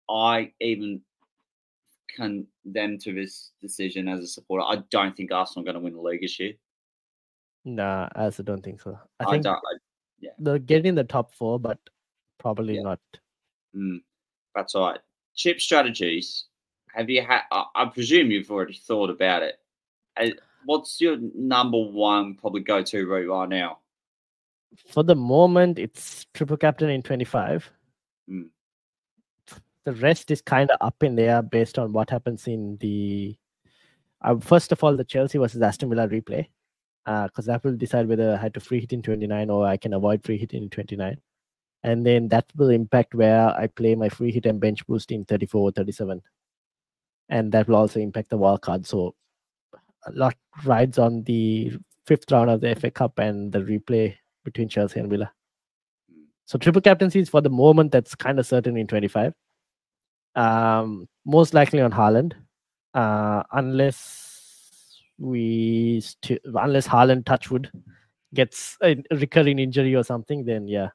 I 0.10 0.54
even 0.62 1.02
condemn 2.16 2.98
to 3.00 3.14
this 3.14 3.52
decision 3.62 4.08
as 4.08 4.22
a 4.22 4.28
supporter. 4.28 4.64
I 4.66 4.78
don't 4.90 5.16
think 5.16 5.32
Arsenal 5.32 5.64
are 5.64 5.72
going 5.72 5.76
to 5.76 5.82
win 5.82 5.94
the 5.94 6.02
league 6.02 6.22
this 6.22 6.40
year. 6.40 6.54
Nah, 7.66 8.08
I 8.16 8.26
also 8.26 8.44
don't 8.44 8.64
think 8.64 8.82
so. 8.82 8.98
I 9.20 9.26
I, 9.26 9.32
think. 9.32 9.46
I, 9.46 9.56
they're 10.40 10.60
getting 10.60 10.96
the 10.96 11.04
top 11.04 11.34
four, 11.34 11.60
but 11.60 11.80
probably 12.40 12.76
Yeah. 12.76 12.84
not. 12.84 13.00
mm, 13.76 14.02
that's 14.54 14.76
all 14.76 14.90
right. 14.90 15.00
Chip 15.36 15.60
strategies. 15.60 16.46
Have 16.94 17.10
you 17.10 17.22
had? 17.22 17.42
I, 17.52 17.66
I 17.76 17.86
presume 17.86 18.32
you've 18.32 18.50
already 18.52 18.74
thought 18.76 19.10
about 19.10 19.44
it. 19.44 19.60
What's 20.66 21.02
your 21.02 21.18
number 21.36 21.78
one 21.78 22.36
probably 22.36 22.62
go 22.62 22.82
to 22.82 23.06
route 23.06 23.30
right 23.30 23.50
now? 23.50 23.80
For 24.88 25.04
the 25.04 25.16
moment, 25.16 25.78
it's 25.78 26.26
triple 26.34 26.58
captain 26.58 26.90
in 26.90 27.02
25. 27.02 27.70
Mm. 28.30 28.50
The 29.86 29.94
rest 29.94 30.32
is 30.32 30.42
kind 30.42 30.70
of 30.72 30.78
up 30.82 31.04
in 31.04 31.16
the 31.16 31.24
air 31.24 31.42
based 31.42 31.80
on 31.80 31.94
what 31.94 32.10
happens 32.10 32.48
in 32.48 32.78
the. 32.78 33.36
Uh, 34.22 34.38
first 34.40 34.72
of 34.72 34.84
all, 34.84 34.96
the 34.96 35.04
Chelsea 35.04 35.38
versus 35.38 35.62
Aston 35.62 35.90
Villa 35.90 36.08
replay, 36.08 36.48
because 37.06 37.46
that 37.46 37.64
will 37.64 37.78
decide 37.78 38.08
whether 38.08 38.34
I 38.34 38.38
had 38.38 38.54
to 38.56 38.60
free 38.60 38.80
hit 38.80 38.94
in 38.94 39.04
29 39.04 39.50
or 39.50 39.68
I 39.68 39.78
can 39.78 39.94
avoid 39.94 40.24
free 40.24 40.38
hit 40.38 40.54
in 40.54 40.70
29. 40.70 41.18
And 41.84 42.04
then 42.04 42.28
that 42.30 42.46
will 42.56 42.70
impact 42.70 43.14
where 43.14 43.50
I 43.50 43.68
play 43.68 43.94
my 43.94 44.10
free 44.10 44.32
hit 44.32 44.48
and 44.48 44.60
bench 44.60 44.86
boost 44.88 45.12
in 45.12 45.24
34 45.26 45.62
or 45.62 45.72
37. 45.72 46.20
And 47.30 47.52
that 47.52 47.68
will 47.68 47.76
also 47.76 48.00
impact 48.00 48.30
the 48.32 48.38
wild 48.38 48.62
card. 48.62 48.88
So 48.88 49.14
a 50.08 50.12
lot 50.12 50.36
rides 50.64 50.98
on 50.98 51.24
the 51.24 51.74
fifth 52.08 52.32
round 52.32 52.50
of 52.50 52.62
the 52.62 52.76
FA 52.76 52.90
Cup 52.90 53.20
and 53.20 53.52
the 53.52 53.60
replay 53.60 54.16
between 54.44 54.70
Chelsea 54.70 55.00
and 55.00 55.10
Villa. 55.10 55.32
Mm. 56.12 56.24
So 56.46 56.58
triple 56.58 56.82
captaincy 56.82 57.20
is 57.20 57.30
for 57.30 57.42
the 57.42 57.50
moment 57.50 57.92
that's 57.92 58.16
kind 58.16 58.40
of 58.40 58.48
certain 58.48 58.78
in 58.78 58.88
25. 58.88 59.34
Um, 60.36 61.08
most 61.26 61.54
likely 61.54 61.82
on 61.82 61.92
Haaland, 61.92 62.34
uh, 62.94 63.44
unless 63.52 65.02
we 65.18 66.02
st- 66.02 66.42
unless 66.46 66.88
Haaland 66.88 67.26
Touchwood 67.26 67.72
gets 68.34 68.78
a 68.84 69.02
recurring 69.12 69.60
injury 69.60 69.96
or 69.96 70.04
something, 70.04 70.46
then 70.46 70.68
yeah. 70.68 70.90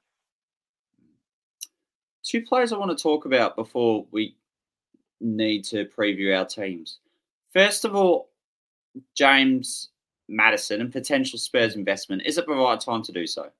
Two 2.22 2.43
players 2.43 2.72
I 2.72 2.78
want 2.78 2.97
to 2.97 3.03
talk 3.03 3.24
about 3.24 3.57
before 3.57 4.07
we 4.11 4.36
need 5.20 5.64
to 5.64 5.86
preview 5.86 6.36
our 6.36 6.45
teams. 6.45 6.99
First 7.53 7.84
of 7.84 7.97
all, 7.97 8.30
James 9.14 9.88
Maddison 10.28 10.80
and 10.80 10.93
potential 10.93 11.38
Spurs 11.38 11.76
investment. 11.76 12.22
Is 12.24 12.38
it 12.38 12.47
the 12.47 12.53
right 12.53 12.80
time 12.80 13.03
to 13.03 13.12
do 13.12 13.26
so? 13.26 13.51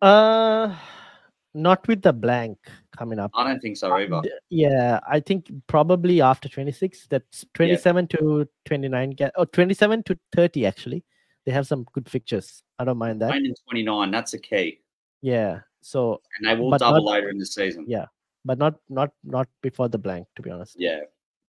Uh, 0.00 0.74
not 1.54 1.86
with 1.86 2.02
the 2.02 2.12
blank 2.12 2.58
coming 2.98 3.18
up. 3.18 3.30
I 3.34 3.44
don't 3.46 3.60
think 3.60 3.76
so 3.76 3.92
either. 3.94 4.20
Yeah, 4.50 4.98
I 5.08 5.20
think 5.20 5.50
probably 5.68 6.20
after 6.20 6.48
26, 6.48 7.06
that's 7.08 7.44
27 7.54 8.08
to 8.08 8.48
29, 8.66 9.10
ga- 9.10 9.30
or 9.36 9.46
27 9.46 10.02
to 10.04 10.18
30 10.34 10.66
actually. 10.66 11.04
They 11.46 11.52
have 11.52 11.66
some 11.66 11.84
good 11.92 12.08
fixtures. 12.08 12.62
I 12.78 12.84
don't 12.84 12.98
mind 12.98 13.22
that. 13.22 13.30
And 13.34 13.56
29, 13.68 14.10
that's 14.10 14.34
a 14.34 14.38
key. 14.38 14.80
Yeah. 15.22 15.60
So, 15.80 16.20
And 16.38 16.48
they 16.48 16.60
will 16.60 16.76
double 16.76 17.04
not- 17.04 17.12
later 17.12 17.30
in 17.30 17.38
the 17.38 17.46
season. 17.46 17.84
Yeah. 17.88 18.06
but 18.44 18.56
not 18.58 18.74
not 18.88 19.10
not 19.24 19.48
before 19.62 19.88
the 19.88 19.98
blank, 19.98 20.26
to 20.36 20.42
be 20.42 20.50
honest. 20.50 20.76
Yeah. 20.78 21.00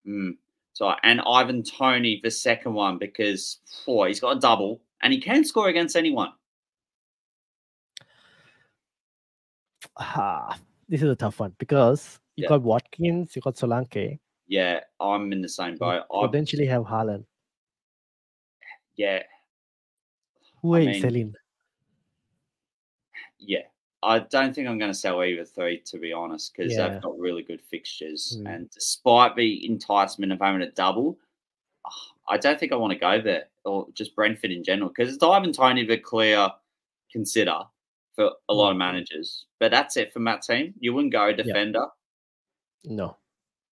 Mm. 0.08 0.38
So 0.74 0.92
and 1.04 1.22
Ivan 1.22 1.64
Toney, 1.64 2.20
the 2.24 2.32
second 2.32 2.74
one, 2.74 2.98
because 2.98 3.60
boy, 3.86 4.08
he's 4.08 4.20
got 4.20 4.38
a 4.38 4.40
double 4.40 4.82
and 5.02 5.14
he 5.14 5.20
can 5.22 5.44
score 5.46 5.70
against 5.70 5.96
anyone. 5.96 6.32
Ah, 9.98 10.58
this 10.90 11.02
is 11.04 11.10
a 11.10 11.16
tough 11.16 11.40
one 11.40 11.54
because 11.60 12.20
you 12.36 12.44
Yeah. 12.44 12.50
got 12.50 12.64
Watkins, 12.64 13.36
you 13.36 13.42
got 13.42 13.56
Solanke, 13.56 14.20
Yeah, 14.48 14.82
I'm 15.00 15.32
in 15.32 15.42
the 15.42 15.48
same 15.50 15.78
boat. 15.78 16.04
I, 16.12 16.26
potentially 16.26 16.66
have 16.66 16.84
Haaland. 16.84 17.26
yeah, 18.96 19.24
Who 20.62 20.74
I 20.76 20.80
are 20.80 20.82
you 20.82 21.02
selling? 21.02 21.36
yeah. 23.38 23.62
I 24.02 24.20
don't 24.20 24.54
think 24.56 24.68
I'm 24.68 24.80
going 24.80 24.92
to 24.92 24.98
sell 24.98 25.22
either 25.24 25.44
three, 25.46 25.82
to 25.86 26.00
be 26.00 26.14
honest, 26.14 26.54
because 26.56 26.74
Yeah. 26.74 26.88
they've 26.88 27.02
got 27.02 27.20
really 27.20 27.44
good 27.44 27.62
fixtures. 27.62 28.38
Mm. 28.40 28.56
And 28.56 28.70
despite 28.72 29.36
the 29.36 29.66
enticement 29.68 30.32
of 30.32 30.40
having 30.40 30.62
a 30.62 30.72
double, 30.72 31.20
I 32.30 32.38
don't 32.38 32.60
think 32.60 32.72
I 32.72 32.76
want 32.78 32.94
to 32.94 33.00
go 33.00 33.22
there 33.22 33.50
or 33.66 33.88
just 33.94 34.16
Brentford 34.16 34.52
in 34.52 34.64
general, 34.64 34.90
because 34.90 35.14
it's 35.14 35.22
Ivan 35.24 35.52
Toney 35.52 35.86
the 35.86 35.98
clear 35.98 36.50
consider 37.12 37.60
for 38.16 38.32
a 38.50 38.54
lot 38.54 38.72
of 38.72 38.76
Mm. 38.76 38.80
managers. 38.80 39.46
But 39.60 39.72
that's 39.72 39.98
it 39.98 40.12
for 40.14 40.24
that 40.24 40.42
team. 40.44 40.74
You 40.80 40.94
wouldn't 40.94 41.14
go 41.14 41.32
defender. 41.34 41.88
No. 42.84 43.18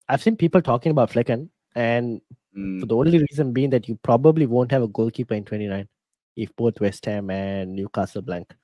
I've 0.09 0.21
seen 0.21 0.37
people 0.37 0.61
talking 0.61 0.91
about 0.91 1.11
Flekken, 1.11 1.49
and 1.75 2.21
Mm. 2.55 2.79
for 2.79 2.85
the 2.85 2.95
only 2.95 3.19
reason 3.19 3.53
being 3.53 3.69
that 3.71 3.87
you 3.87 3.95
probably 3.97 4.45
won't 4.45 4.71
have 4.71 4.83
a 4.83 4.87
goalkeeper 4.87 5.35
in 5.35 5.45
29 5.45 5.87
if 6.35 6.55
both 6.55 6.79
West 6.79 7.05
Ham 7.05 7.29
and 7.29 7.75
Newcastle 7.75 8.21
blank. 8.21 8.55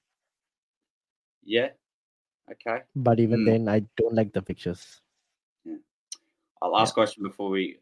Yeah. 1.44 1.72
Okay. 2.50 2.84
But 2.96 3.20
even 3.20 3.42
Mm. 3.42 3.46
then, 3.46 3.68
I 3.68 3.80
don't 3.98 4.16
like 4.16 4.32
the 4.34 4.42
fixtures. 4.42 5.02
Yeah. 5.66 5.78
Our 6.62 6.70
last 6.70 6.94
question 6.94 7.24
before 7.24 7.50
we 7.50 7.80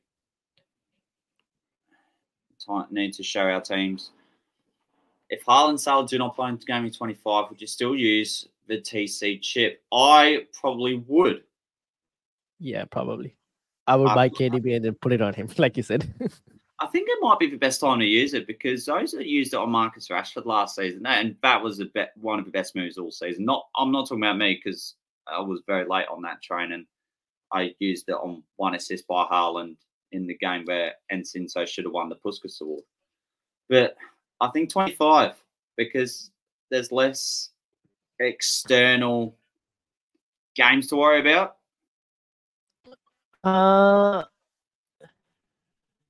need 2.90 3.14
to 3.14 3.24
show 3.24 3.42
our 3.42 3.62
teams. 3.62 4.12
If 5.32 5.46
Haaland 5.46 5.80
Salah 5.80 6.06
do 6.06 6.18
not 6.18 6.36
play 6.36 6.50
in 6.50 6.58
game 6.58 6.84
week 6.84 6.94
25, 6.94 7.50
would 7.50 7.62
you 7.62 7.68
still 7.68 7.96
use 7.96 8.48
the 8.68 8.78
TC 8.78 9.42
chip? 9.42 9.82
I 9.92 10.46
probably 10.54 11.04
would. 11.08 11.44
Yeah, 12.60 12.86
probably. 12.86 13.36
I 13.88 13.96
would 13.96 14.14
buy 14.14 14.30
KDB 14.30 14.76
and 14.76 14.86
then 14.86 14.94
put 14.94 15.14
it 15.14 15.22
on 15.22 15.34
him, 15.34 15.50
like 15.58 15.78
you 15.78 15.84
said. 15.84 16.14
I 16.80 16.88
think 16.88 17.08
it 17.10 17.18
might 17.22 17.40
be 17.40 17.50
the 17.50 17.58
best 17.58 17.80
time 17.80 18.00
to 18.00 18.06
use 18.06 18.34
it 18.34 18.46
because 18.46 18.86
those 18.86 19.12
that 19.12 19.26
used 19.26 19.54
it 19.54 19.58
on 19.58 19.70
Marcus 19.70 20.10
Rashford 20.10 20.46
last 20.46 20.76
season, 20.76 21.06
and 21.06 21.36
that 21.44 21.64
was 21.64 21.80
a 21.80 21.86
be- 21.86 22.06
one 22.16 22.40
of 22.40 22.46
the 22.46 22.52
best 22.52 22.76
moves 22.76 22.98
all 22.98 23.12
season. 23.12 23.46
Not, 23.46 23.68
I'm 23.76 23.92
not 23.92 24.10
talking 24.10 24.24
about 24.24 24.38
me 24.38 24.60
because 24.62 24.96
I 25.28 25.40
was 25.40 25.62
very 25.66 25.88
late 25.88 26.08
on 26.12 26.22
that 26.24 26.42
train, 26.42 26.74
and 26.74 26.86
I 27.54 27.74
used 27.80 28.10
it 28.10 28.14
on 28.16 28.44
one 28.58 28.76
assist 28.76 29.08
by 29.08 29.26
Haaland 29.32 29.78
in 30.12 30.28
the 30.28 30.38
game 30.38 30.66
where 30.66 30.94
Enciso 31.12 31.68
should 31.68 31.86
have 31.86 31.94
won 31.94 32.10
the 32.10 32.16
Puskas 32.16 32.60
Award. 32.62 32.84
But 33.70 33.96
I 34.42 34.50
think 34.50 34.70
25 34.72 35.36
because 35.78 36.32
there's 36.72 36.92
less 36.92 37.50
external 38.20 39.36
games 40.56 40.88
to 40.88 40.96
worry 40.98 41.22
about. 41.22 41.58
Uh 43.44 44.24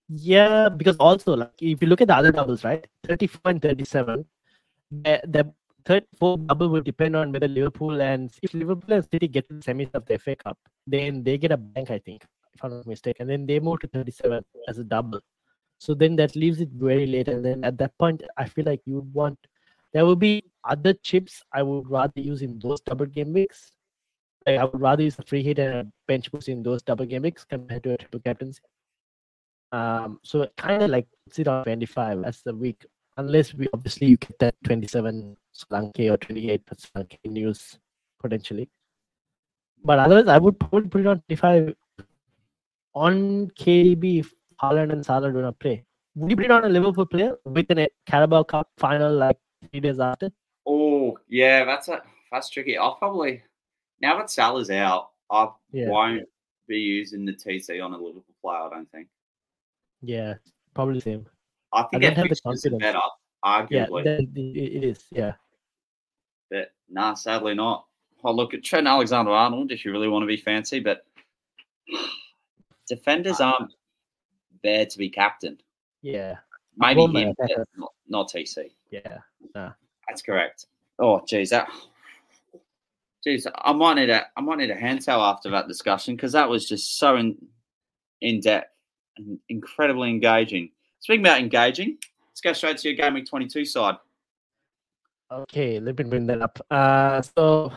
yeah, 0.10 0.70
because 0.70 0.98
also 0.98 1.36
like 1.36 1.52
if 1.62 1.82
you 1.82 1.88
look 1.88 2.02
at 2.02 2.08
the 2.08 2.16
other 2.16 2.32
doubles, 2.32 2.64
right? 2.64 2.86
34 3.08 3.40
and 3.46 3.62
37, 3.62 4.26
the, 4.92 5.22
the 5.28 5.54
34 5.86 6.38
double 6.38 6.70
will 6.70 6.82
depend 6.82 7.16
on 7.16 7.32
whether 7.32 7.48
Liverpool 7.48 8.02
and 8.02 8.32
if 8.42 8.54
Liverpool 8.54 8.94
and 8.94 9.06
City 9.10 9.28
get 9.28 9.48
to 9.50 9.56
the 9.56 9.62
semis 9.62 9.90
of 9.94 10.06
the 10.06 10.20
FA 10.20 10.36
Cup, 10.36 10.58
then 10.86 11.24
they 11.24 11.38
get 11.38 11.52
a 11.52 11.58
bank, 11.58 11.92
I 11.92 12.00
think, 12.00 12.24
if 12.54 12.64
I'm 12.64 12.72
not 12.72 12.88
mistaken. 12.88 13.24
And 13.24 13.30
then 13.30 13.46
they 13.46 13.60
move 13.60 13.80
to 13.82 13.88
37 13.88 14.44
as 14.68 14.78
a 14.80 14.84
double. 14.84 15.22
So 15.82 15.96
then 15.96 16.16
that 16.18 16.36
leaves 16.36 16.62
it 16.62 16.70
very 16.70 17.08
late. 17.08 17.28
And 17.28 17.44
then 17.44 17.64
at 17.64 17.76
that 17.80 17.98
point, 17.98 18.22
I 18.38 18.46
feel 18.46 18.66
like 18.66 18.82
you 18.86 18.98
would 18.98 19.12
want 19.16 19.40
there 19.94 20.06
will 20.06 20.16
be 20.16 20.44
other 20.64 20.94
chips 20.94 21.42
I 21.52 21.64
would 21.64 21.90
rather 21.90 22.22
use 22.22 22.44
in 22.44 22.60
those 22.60 22.82
double 22.82 23.08
game 23.08 23.34
weeks. 23.34 23.72
Like 24.46 24.60
I 24.60 24.66
would 24.66 24.80
rather 24.80 25.02
use 25.02 25.18
a 25.18 25.24
free 25.24 25.42
hit 25.42 25.58
and 25.58 25.74
a 25.74 25.88
bench 26.08 26.32
boost 26.32 26.50
in 26.50 26.62
those 26.62 26.84
double 26.84 27.08
game 27.08 27.24
weeks 27.24 27.46
compared 27.46 27.82
to 27.86 27.94
a 27.94 27.98
triple 27.98 28.20
captaincy. 28.20 28.62
Um, 29.72 30.20
so 30.24 30.48
kind 30.56 30.84
of 30.84 30.92
like 30.92 31.08
sit 31.32 31.48
on 31.48 31.64
25 31.64 32.26
as 32.26 32.44
the 32.44 32.54
week, 32.54 32.86
unless 33.18 33.56
we 33.56 33.68
obviously 33.74 34.06
you 34.06 34.18
get 34.18 34.38
that 34.38 34.56
27 34.66 35.36
Solanke 35.56 36.12
or 36.12 36.18
28 36.18 36.62
Solanke 36.76 37.18
news 37.26 37.80
potentially. 38.22 38.70
But 39.84 39.98
otherwise, 39.98 40.28
I 40.28 40.38
would 40.38 40.60
probably 40.60 40.90
put 40.90 41.02
it 41.02 41.08
on 41.08 41.24
25 41.28 41.74
on 42.94 43.50
KDB 43.58 44.20
if 44.20 44.32
Haaland 44.62 44.92
and 44.92 45.06
Salah 45.06 45.32
do 45.32 45.42
not 45.42 45.60
play. 45.60 45.84
Would 46.16 46.30
you 46.30 46.36
put 46.36 46.46
it 46.46 46.52
on 46.52 46.66
a 46.66 46.70
Liverpool 46.70 47.06
player 47.06 47.38
with 47.46 47.70
a 47.72 47.90
Carabao 48.06 48.44
Cup 48.44 48.70
final 48.78 49.14
like 49.14 49.38
three 49.72 49.80
days 49.80 50.00
after? 50.00 50.30
Oh, 50.68 51.18
yeah, 51.28 51.64
that's 51.66 51.88
a 51.88 52.02
that's 52.32 52.50
tricky. 52.50 52.78
I'll 52.78 52.96
probably 52.96 53.42
now 54.02 54.18
that 54.18 54.30
Salah's 54.30 54.70
out, 54.70 55.12
I 55.32 55.50
Yeah. 55.72 55.90
won't 55.90 56.28
be 56.68 56.78
using 56.78 57.26
the 57.26 57.34
TC 57.34 57.82
on 57.84 57.94
a 57.94 57.98
Liverpool 57.98 58.36
player. 58.42 58.58
I 58.60 58.70
don't 58.70 58.92
think. 58.92 59.08
Yeah, 60.02 60.36
probably 60.74 60.96
the 60.96 61.02
same. 61.02 61.26
I 61.74 61.84
think 61.84 62.04
don't 62.04 62.16
have 62.18 62.30
the 62.30 62.36
confidence. 62.44 62.82
better, 62.82 63.00
Yeah, 63.70 63.86
arguably, 63.88 64.04
that, 64.04 64.20
it 64.20 64.74
it 64.76 64.84
is. 64.84 65.06
Yeah. 65.12 65.34
but 66.50 66.72
nah, 66.90 67.14
sadly 67.14 67.54
not. 67.56 67.86
I'll 68.24 68.36
look 68.36 68.54
at 68.54 68.64
Trent 68.64 68.86
Alexander 68.88 69.32
Arnold 69.32 69.72
if 69.72 69.86
you 69.86 69.92
really 69.92 70.08
want 70.10 70.24
to 70.24 70.28
be 70.28 70.38
fancy, 70.38 70.80
but 70.80 71.06
defenders 72.88 73.40
uh, 73.40 73.46
aren't 73.46 73.74
there 74.64 74.86
to 74.86 74.98
be 74.98 75.10
captained. 75.10 75.64
Yeah. 76.02 76.38
Maybe 76.78 77.02
him, 77.02 77.36
not, 77.78 77.94
not 78.08 78.30
TC. 78.30 78.72
Yeah. 78.92 79.20
That's 80.08 80.22
correct. 80.22 80.68
Oh, 81.00 81.22
geez, 81.28 81.50
that. 81.50 81.70
Geez, 83.24 83.46
I 83.56 83.72
might 83.74 83.96
need 83.96 84.10
a 84.10 84.26
I 84.36 84.42
might 84.42 84.58
need 84.58 84.72
a 84.72 84.76
hand 84.76 85.04
towel 85.04 85.22
after 85.22 85.50
that 85.52 85.68
discussion 85.68 86.16
because 86.16 86.32
that 86.32 86.50
was 86.50 86.68
just 86.68 86.98
so 86.98 87.18
in 87.18 87.38
in 88.22 88.40
depth 88.40 88.72
and 89.18 89.40
incredibly 89.50 90.10
engaging. 90.10 90.72
Speaking 91.00 91.22
about 91.22 91.40
engaging, 91.40 91.98
let's 92.30 92.42
go 92.42 92.54
straight 92.54 92.78
to 92.78 92.90
your 92.90 92.98
game 92.98 93.14
week 93.14 93.28
twenty 93.28 93.48
two 93.48 93.64
side. 93.64 93.96
Okay, 95.32 95.80
let 95.80 95.98
me 95.98 96.04
bring 96.06 96.26
that 96.28 96.42
up. 96.42 96.60
Uh, 96.70 97.22
so 97.22 97.72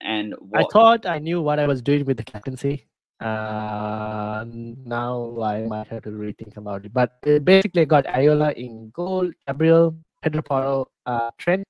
And 0.00 0.34
I 0.54 0.64
thought 0.72 1.06
I 1.06 1.18
knew 1.18 1.42
what 1.42 1.58
I 1.58 1.66
was 1.66 1.82
doing 1.82 2.04
with 2.04 2.16
the 2.16 2.22
captaincy. 2.22 2.86
Uh, 3.20 4.44
now 4.84 5.36
I 5.42 5.66
might 5.66 5.88
have 5.88 6.02
to 6.04 6.10
rethink 6.10 6.56
about 6.56 6.84
it. 6.86 6.92
But 6.92 7.12
uh, 7.26 7.38
basically, 7.38 7.82
I 7.82 7.84
got 7.84 8.06
Areola 8.06 8.54
in 8.54 8.90
goal, 8.90 9.30
Gabriel, 9.46 9.96
Pedro 10.22 10.42
Porro, 10.42 10.86
uh, 11.06 11.30
Trent, 11.38 11.66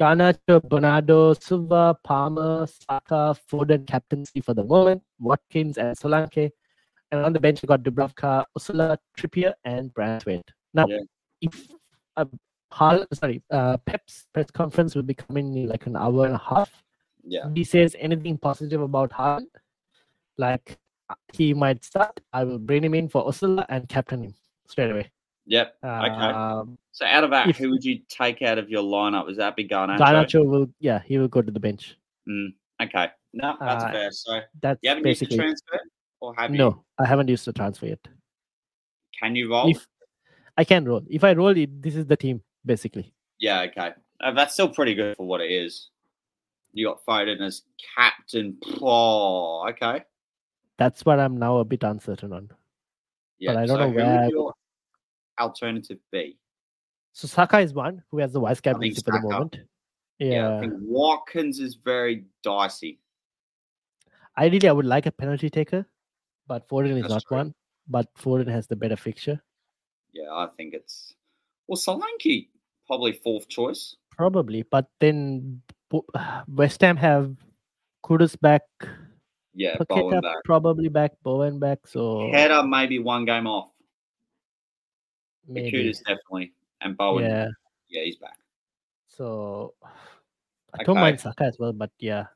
Garnacho, 0.00 0.62
Bernardo, 0.68 1.34
Silva, 1.34 1.96
Palmer, 2.04 2.66
Saka, 2.66 3.36
Foden 3.50 3.86
captaincy 3.86 4.40
for 4.40 4.54
the 4.54 4.64
moment, 4.64 5.02
Watkins 5.18 5.78
and 5.78 5.96
Solanke. 5.96 6.50
And 7.10 7.24
on 7.24 7.32
the 7.32 7.40
bench, 7.40 7.60
I 7.62 7.66
got 7.66 7.82
Dubravka, 7.82 8.44
Osula, 8.58 8.98
Trippier, 9.16 9.54
and 9.64 9.92
Branthwaite. 9.94 10.48
Now, 10.74 10.86
Yeah. 10.88 10.98
if 11.40 11.68
uh, 12.16 12.26
Hal, 12.72 13.06
sorry, 13.14 13.42
uh, 13.50 13.78
Pep's 13.78 14.26
press 14.34 14.50
conference 14.50 14.94
will 14.94 15.02
be 15.02 15.14
coming 15.14 15.56
in 15.56 15.68
like 15.68 15.86
an 15.86 15.96
hour 15.96 16.26
and 16.26 16.34
a 16.34 16.38
half 16.38 16.70
yeah, 17.24 17.48
he 17.54 17.64
says 17.64 17.94
anything 17.98 18.38
positive 18.38 18.80
about 18.80 19.10
Haaland, 19.10 19.46
like 20.38 20.78
uh, 21.10 21.14
he 21.32 21.52
might 21.54 21.84
start, 21.84 22.20
I 22.32 22.44
will 22.44 22.58
bring 22.58 22.82
him 22.84 22.94
in 22.94 23.08
for 23.08 23.26
Osula 23.26 23.66
and 23.68 23.88
captain 23.88 24.22
him 24.22 24.34
straight 24.66 24.90
away. 24.90 25.10
yep. 25.46 25.76
Um, 25.82 26.78
So 26.92 27.04
out 27.06 27.24
of 27.24 27.30
that, 27.30 27.48
if- 27.48 27.56
who 27.58 27.70
would 27.70 27.84
you 27.84 28.00
take 28.08 28.42
out 28.42 28.58
of 28.58 28.70
your 28.70 28.82
lineup? 28.82 29.30
Is 29.30 29.36
that 29.36 29.56
be 29.56 29.66
Garnacho? 29.68 29.98
Garnacho 29.98 30.46
will, 30.46 30.66
yeah, 30.80 31.00
he 31.04 31.18
will 31.18 31.28
go 31.28 31.42
to 31.42 31.50
the 31.50 31.60
bench. 31.60 31.96
Okay, 32.80 33.08
no, 33.32 33.56
that's 33.60 33.84
Uh, 33.84 33.90
fair. 33.92 34.10
So 34.12 34.40
That's 34.60 34.78
you 34.82 34.88
haven't 34.90 35.04
used 35.06 35.20
the 35.20 35.26
basically 35.26 35.36
transfer, 35.38 35.80
or 36.20 36.34
have 36.36 36.52
you? 36.52 36.58
no. 36.58 36.84
I 36.98 37.06
haven't 37.06 37.28
used 37.28 37.44
the 37.46 37.52
transfer 37.52 37.86
yet. 37.86 38.00
Can 39.18 39.34
you 39.34 39.50
roll? 39.50 39.70
If 39.70 39.86
I 40.56 40.64
can 40.64 40.84
roll, 40.84 41.02
if 41.08 41.24
I 41.24 41.32
roll 41.32 41.56
it, 41.56 41.82
this 41.82 41.96
is 41.96 42.06
the 42.06 42.16
team 42.16 42.42
basically. 42.64 43.12
Yeah, 43.40 43.62
okay. 43.62 43.94
Uh, 44.20 44.32
that's 44.32 44.52
still 44.54 44.68
pretty 44.68 44.94
good 44.94 45.16
for 45.16 45.26
what 45.26 45.40
it 45.40 45.50
is. 45.50 45.90
You 46.72 46.86
got 46.88 47.04
Foden 47.06 47.40
as 47.40 47.62
captain. 47.96 48.58
Oh, 48.82 49.66
okay. 49.70 50.04
That's 50.78 51.04
what 51.04 51.18
I'm 51.20 51.36
now 51.36 51.58
a 51.58 51.64
bit 51.64 51.82
uncertain 51.82 52.32
on. 52.32 52.50
Yeah. 53.38 53.52
I 53.52 53.54
don't 53.66 53.68
so 53.68 53.76
know 53.76 53.88
who 53.90 53.94
would 53.96 54.04
where- 54.04 54.28
your 54.30 54.54
alternative 55.38 55.98
be? 56.10 56.38
So 57.12 57.26
Saka 57.26 57.58
is 57.58 57.74
one 57.74 58.02
who 58.10 58.18
has 58.18 58.32
the 58.32 58.40
vice 58.40 58.60
captaincy 58.60 59.02
for 59.02 59.10
the 59.12 59.20
moment. 59.20 59.58
Yeah. 60.18 60.30
Yeah. 60.30 60.56
I 60.56 60.60
think 60.60 60.74
Watkins 60.76 61.58
is 61.58 61.74
very 61.74 62.24
dicey. 62.44 63.00
Ideally, 64.36 64.68
I 64.68 64.72
would 64.72 64.86
like 64.86 65.06
a 65.06 65.10
penalty 65.10 65.50
taker, 65.50 65.84
but 66.46 66.68
Foden 66.68 66.96
is 66.96 67.02
That's 67.02 67.14
not 67.14 67.22
true. 67.24 67.36
one. 67.38 67.54
But 67.88 68.06
Foden 68.14 68.46
has 68.48 68.68
the 68.68 68.76
better 68.76 68.96
fixture. 68.96 69.42
Yeah, 70.12 70.30
I 70.30 70.48
think 70.56 70.74
it's 70.74 71.14
well 71.66 71.76
Solanke 71.76 72.48
probably 72.86 73.12
fourth 73.12 73.48
choice. 73.48 73.96
Probably. 74.10 74.62
But 74.62 74.86
then 75.00 75.62
West 76.48 76.80
Ham 76.82 76.96
have 76.96 77.34
Kudus 78.04 78.38
back, 78.40 78.62
Yeah, 79.54 79.76
Bowen 79.88 80.14
Paqueta 80.14 80.22
back. 80.22 80.44
probably 80.44 80.88
back, 80.88 81.12
Bowen 81.22 81.58
back. 81.58 81.80
So 81.86 82.30
Header 82.30 82.62
maybe 82.62 82.98
one 82.98 83.24
game 83.24 83.46
off. 83.46 83.70
maybe. 85.46 85.92
Definitely, 85.92 86.52
and 86.80 86.96
Bowen. 86.96 87.24
Yeah. 87.24 87.48
Yeah. 87.88 88.04
he's 88.04 88.16
back. 88.16 88.38
So 89.08 89.74
I 90.78 90.84
don't 90.84 90.96
mind 90.96 91.20
Saka 91.20 91.44
as 91.44 91.58
well, 91.58 91.72
but 91.72 91.90
yeah, 91.98 92.26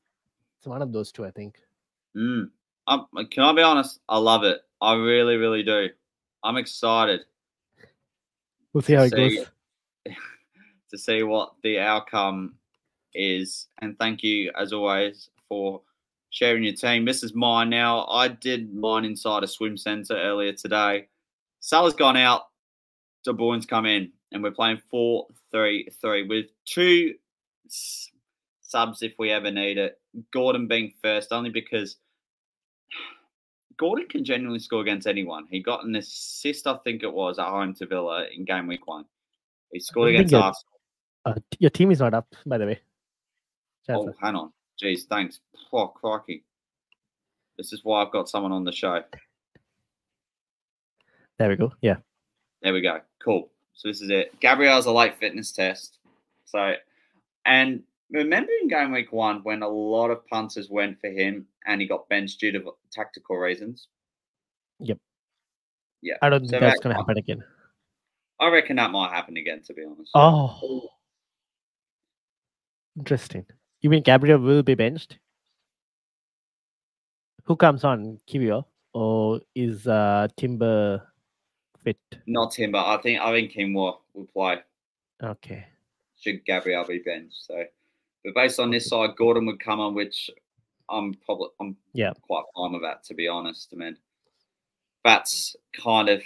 it's 0.58 0.66
one 0.66 0.82
of 0.82 0.92
those 0.92 1.12
two, 1.12 1.24
I 1.24 1.30
think. 1.30 1.58
Mm. 2.16 2.50
Um, 2.88 3.06
can 3.30 3.44
I 3.44 3.52
be 3.52 3.62
honest? 3.62 4.00
I 4.08 4.18
love 4.18 4.42
it. 4.44 4.60
I 4.80 4.94
really, 4.94 5.36
really 5.36 5.62
do. 5.62 5.88
I'm 6.42 6.56
excited 6.56 7.20
We'll 8.72 8.82
see 8.82 8.94
how 8.94 9.02
it 9.02 9.12
See, 9.12 9.36
goes. 9.36 10.16
to 10.90 10.98
see 10.98 11.22
what 11.22 11.54
the 11.62 11.78
outcome 11.78 12.54
is. 13.14 13.68
And 13.80 13.98
thank 13.98 14.22
you, 14.22 14.50
as 14.58 14.72
always, 14.72 15.28
for 15.48 15.82
sharing 16.33 16.64
your 16.64 16.72
team. 16.72 17.05
This 17.05 17.22
is 17.22 17.35
mine 17.35 17.70
now. 17.70 18.07
I 18.07 18.28
did 18.28 18.74
mine 18.74 19.05
inside 19.05 19.45
a 19.45 19.47
swim 19.47 19.76
centre 19.76 20.16
earlier 20.16 20.53
today. 20.53 21.07
Salah's 21.61 21.95
gone 21.95 22.16
out. 22.16 22.43
De 23.24 23.33
Bruyne's 23.33 23.66
come 23.66 23.87
in, 23.87 24.11
and 24.33 24.43
we're 24.43 24.51
playing 24.51 24.80
4 24.91 25.26
3 25.53 25.89
3 26.01 26.26
with 26.26 26.47
two 26.64 27.14
subs 27.68 29.03
if 29.03 29.12
we 29.18 29.30
ever 29.30 29.51
need 29.53 29.78
it. 29.78 30.01
Gordon 30.33 30.66
being 30.66 30.93
first, 31.03 31.33
only 31.33 31.51
because 31.51 31.97
Gordon 33.76 34.09
can 34.09 34.24
genuinely 34.24 34.59
score 34.59 34.80
against 34.80 35.07
anyone. 35.07 35.47
He 35.51 35.62
got 35.62 35.85
an 35.85 35.95
assist, 35.95 36.66
I 36.66 36.78
think 36.78 37.05
it 37.05 37.12
was, 37.12 37.39
at 37.39 37.47
home 37.47 37.74
to 37.74 37.87
Villa 37.87 38.26
in 38.35 38.45
game 38.45 38.66
week 38.66 38.89
one. 38.89 39.05
He 39.70 39.78
scored 39.78 40.14
against 40.14 40.33
that- 40.33 40.43
Arsenal. 40.43 40.72
Uh, 41.24 41.35
your 41.61 41.70
team 41.70 41.93
is 41.93 42.01
not 42.01 42.14
up, 42.14 42.35
by 42.45 42.59
the 42.59 42.66
way. 42.66 42.80
Oh, 43.89 44.12
hang 44.20 44.35
on. 44.35 44.53
Jeez, 44.83 45.05
thanks. 45.05 45.41
Oh, 45.72 45.89
crikey. 45.89 46.45
This 47.57 47.72
is 47.72 47.80
why 47.85 48.03
I've 48.03 48.12
got 48.12 48.28
someone 48.28 48.53
on 48.53 48.64
the 48.64 48.72
show. 48.72 49.03
There 51.39 51.49
we 51.49 51.57
go. 51.57 51.72
Yeah. 51.80 51.97
There 52.62 52.72
we 52.72 52.80
go. 52.80 53.01
Cool. 53.22 53.49
So 53.74 53.89
this 53.89 54.01
is 54.01 54.11
it. 54.11 54.39
Gabriel's 54.41 54.87
a 54.87 54.93
late 54.93 55.16
fitness 55.18 55.53
test. 55.53 55.99
So, 56.45 56.74
and 57.45 57.83
remember 58.11 58.51
in 58.61 58.68
game 58.68 58.93
week 58.93 59.12
one 59.12 59.41
when 59.43 59.62
a 59.62 59.68
lot 59.68 60.11
of 60.11 60.26
punters 60.26 60.68
went 60.68 61.01
for 61.01 61.09
him 61.09 61.47
and 61.66 61.80
he 61.80 61.87
got 61.87 62.09
benched 62.09 62.41
due 62.41 62.53
to 62.53 62.72
tactical 62.91 63.37
reasons? 63.37 63.89
Yep. 64.80 64.99
Yeah. 66.03 66.14
I 66.22 66.28
don't 66.28 66.47
So 66.47 66.51
think 66.51 66.62
that's 66.62 66.80
going 66.80 66.95
to 66.95 67.01
happen 67.01 67.18
again. 67.18 67.45
I 68.41 68.49
reckon 68.49 68.76
that 68.76 68.91
might 68.91 69.12
happen 69.12 69.37
again, 69.37 69.62
to 69.66 69.74
be 69.74 69.85
honest. 69.85 70.11
Oh. 70.14 70.89
Interesting. 72.99 73.47
You 73.83 73.91
mean 73.91 74.03
Gabriel 74.03 74.39
will 74.39 74.62
be 74.62 74.74
benched? 74.76 75.18
Who 77.45 77.57
comes 77.57 77.83
on? 77.85 78.18
Kiwior? 78.28 78.64
Or 78.95 79.41
is 79.55 79.87
uh, 79.89 80.28
Timber 80.37 81.03
fit? 81.83 81.99
Not 82.26 82.53
Timber. 82.53 82.78
I 82.78 82.99
think 83.03 83.20
I 83.20 83.33
think 83.33 83.53
Kimwa 83.53 83.97
will 84.14 84.26
play. 84.33 84.59
Okay. 85.22 85.66
Should 86.20 86.45
Gabriel 86.45 86.85
be 86.87 87.01
benched? 87.05 87.47
So, 87.47 87.64
but 88.24 88.35
based 88.35 88.61
on 88.61 88.70
this 88.70 88.89
side, 88.89 89.16
Gordon 89.16 89.47
would 89.47 89.59
come 89.59 89.80
on, 89.80 89.95
which 89.95 90.30
I'm 90.89 91.14
probably 91.14 91.49
I'm 91.61 91.76
Yeah. 91.95 92.12
quite 92.22 92.45
fine 92.55 92.72
with 92.72 92.83
that, 92.83 93.03
to 93.05 93.14
be 93.14 93.26
honest. 93.26 93.70
I 93.72 93.76
mean, 93.76 93.97
that's 95.05 95.57
kind 95.83 96.09
of 96.09 96.22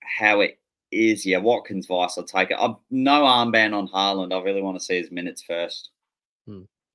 how 0.00 0.40
it 0.40 0.58
is. 0.90 1.24
Yeah, 1.24 1.38
Watkins 1.38 1.86
vice, 1.86 2.18
I'll 2.18 2.24
take 2.24 2.50
it. 2.50 2.56
I'm 2.58 2.76
no 2.90 3.22
armband 3.22 3.74
on 3.74 3.86
Haaland. 3.88 4.34
I 4.34 4.42
really 4.42 4.62
want 4.62 4.76
to 4.78 4.84
see 4.84 4.96
his 4.96 5.12
minutes 5.12 5.42
first. 5.42 5.90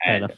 And. 0.05 0.31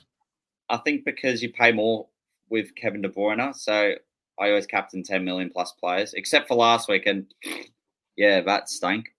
I 0.70 0.78
think 0.78 1.06
because 1.06 1.44
you 1.44 1.52
pay 1.52 1.72
more 1.72 2.08
with 2.50 2.74
Kevin 2.76 3.02
De 3.02 3.10
Bruyne, 3.10 3.56
so 3.56 3.94
I 4.40 4.50
always 4.50 4.66
captain 4.66 5.04
10 5.04 5.24
million 5.24 5.50
plus 5.50 5.72
players, 5.74 6.14
except 6.14 6.48
for 6.48 6.56
last 6.56 6.90
week. 6.90 7.06
And 7.06 7.26
yeah, 8.18 8.42
that 8.42 8.70
stank 8.70 9.10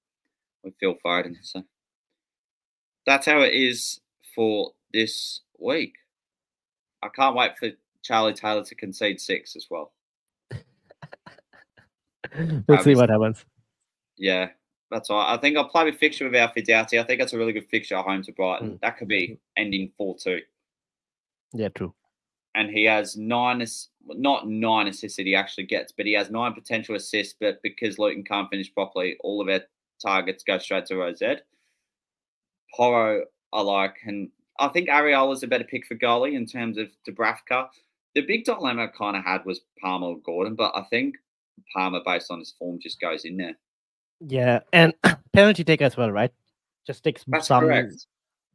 with 0.62 0.74
Phil 0.80 0.97
Foden. 1.05 1.36
So 1.42 1.62
that's 3.07 3.26
how 3.26 3.40
it 3.40 3.55
is 3.55 4.01
for 4.34 4.72
this 4.92 5.42
week. 5.59 5.95
I 7.03 7.09
can't 7.09 7.36
wait 7.36 7.57
for 7.59 7.70
Charlie 8.03 8.32
Taylor 8.32 8.64
to 8.64 8.74
concede 8.74 9.20
six 9.20 9.57
as 9.57 9.66
well. 9.70 9.92
we'll 12.66 12.82
see 12.82 12.92
um, 12.92 12.99
what 12.99 13.11
happens. 13.11 13.45
Yeah, 14.16 14.49
that's 14.91 15.11
all. 15.11 15.18
right. 15.18 15.35
I 15.35 15.39
think 15.39 15.57
I'll 15.57 15.68
play 15.68 15.85
with 15.85 15.97
fixture 15.99 16.24
with 16.24 16.41
our 16.41 16.53
Fidati. 16.53 17.01
I 17.01 17.05
think 17.05 17.20
that's 17.20 17.32
a 17.32 17.39
really 17.39 17.53
good 17.53 17.68
fixture 17.68 17.97
at 17.97 18.05
home 18.05 18.22
to 18.22 18.32
Brighton. 18.32 18.72
Mm. 18.72 18.80
That 18.80 18.99
could 18.99 19.09
be 19.09 19.39
ending 19.57 19.91
4 19.97 20.16
2. 20.18 20.41
Yeah, 21.55 21.68
true. 21.68 21.95
and 22.55 22.70
he 22.70 22.85
has 22.85 23.16
nine, 23.16 23.64
not 24.07 24.49
nine 24.49 24.87
assists 24.89 25.16
that 25.16 25.26
he 25.26 25.35
actually 25.35 25.64
gets, 25.64 25.93
but 25.93 26.07
he 26.07 26.12
has 26.12 26.30
nine 26.30 26.53
potential 26.53 26.95
assists. 26.95 27.35
But 27.39 27.61
because 27.62 27.99
Luton 27.99 28.24
can't 28.24 28.51
finish 28.51 28.72
properly, 28.72 29.16
all 29.22 29.41
of 29.41 29.49
our 29.49 29.61
targets 30.01 30.45
go 30.45 30.59
straight 30.59 30.87
to 30.87 30.97
Rosette. 30.97 31.43
Porro, 32.74 33.24
I 33.53 33.61
like, 33.61 33.97
and 34.05 34.28
I 34.59 34.68
think 34.68 34.89
Areola's 34.89 35.43
a 35.43 35.47
better 35.47 35.64
pick 35.64 35.87
for 35.87 35.95
goalie 35.95 36.35
in 36.35 36.47
terms 36.47 36.76
of 36.76 36.89
Dubravka. 37.09 37.68
The 38.14 38.22
big 38.22 38.45
dilemma 38.45 38.85
I 38.85 38.87
kind 38.89 39.16
of 39.16 39.24
had 39.24 39.45
was 39.45 39.61
Palmer 39.80 40.09
or 40.09 40.18
Gordon, 40.18 40.55
but 40.55 40.72
I 40.74 40.82
think 40.91 41.16
Palmer, 41.74 42.01
based 42.05 42.30
on 42.30 42.41
his 42.41 42.53
form, 42.59 42.78
just 42.80 43.01
goes 43.01 43.24
in 43.24 43.37
there. 43.37 43.57
Yeah, 44.21 44.61
and 44.73 44.95
penalty 45.33 45.65
take 45.65 45.83
as 45.83 45.97
well, 45.97 46.11
right? 46.11 46.33
Just 46.87 47.05
takes 47.05 47.25
That's 47.27 47.49
some 47.49 47.65
correct. 47.65 48.07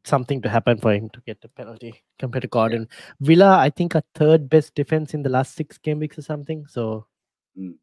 something 0.04 0.40
to 0.42 0.48
happen 0.48 0.78
for 0.78 0.92
him 0.92 1.10
to 1.10 1.20
get 1.26 1.40
the 1.40 1.48
penalty 1.48 2.02
compared 2.18 2.42
to 2.42 2.48
Gordon. 2.48 2.88
Villa, 3.20 3.58
I 3.58 3.70
think, 3.70 3.94
a 3.94 4.02
third 4.14 4.48
best 4.48 4.74
defense 4.74 5.14
in 5.14 5.22
the 5.22 5.28
last 5.28 5.54
six 5.54 5.78
game 5.78 5.98
weeks 5.98 6.18
or 6.18 6.22
something. 6.22 6.66
So 6.66 7.06
mm. 7.58 7.74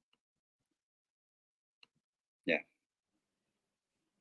yeah. 2.45 2.59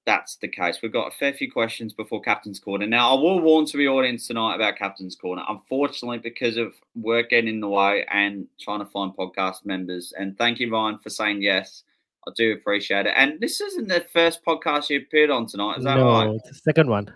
that's 0.05 0.37
the 0.37 0.49
case. 0.49 0.81
We've 0.83 0.93
got 0.93 1.13
a 1.13 1.17
fair 1.17 1.33
few 1.33 1.51
questions 1.51 1.93
before 1.93 2.21
Captain's 2.21 2.59
Corner. 2.59 2.87
Now, 2.87 3.17
I 3.17 3.21
will 3.21 3.41
warn 3.41 3.67
to 3.67 3.77
the 3.77 3.89
audience 3.89 4.27
tonight 4.27 4.57
about 4.57 4.77
Captain's 4.77 5.17
Corner. 5.17 5.45
Unfortunately, 5.49 6.19
because 6.19 6.57
of 6.57 6.75
work 6.97 7.31
getting 7.31 7.49
in 7.49 7.61
the 7.61 7.69
way 7.69 8.05
and 8.13 8.47
trying 8.61 8.81
to 8.81 8.87
find 8.87 9.17
podcast 9.17 9.65
members, 9.65 10.13
and 10.19 10.37
thank 10.37 10.59
you, 10.59 10.71
Ryan, 10.73 10.99
for 10.99 11.11
saying 11.11 11.41
yes. 11.43 11.85
I 12.29 12.33
do 12.35 12.53
appreciate 12.53 13.07
it. 13.07 13.13
And 13.17 13.41
this 13.41 13.61
isn't 13.61 13.89
the 13.89 14.05
first 14.13 14.45
podcast 14.45 14.91
you 14.91 14.99
appeared 14.99 15.31
on 15.31 15.47
tonight, 15.47 15.79
is 15.79 15.85
that 15.85 15.97
no, 15.97 16.11
right? 16.11 16.31
it's 16.35 16.49
the 16.49 16.55
second 16.55 16.89
one, 16.89 17.13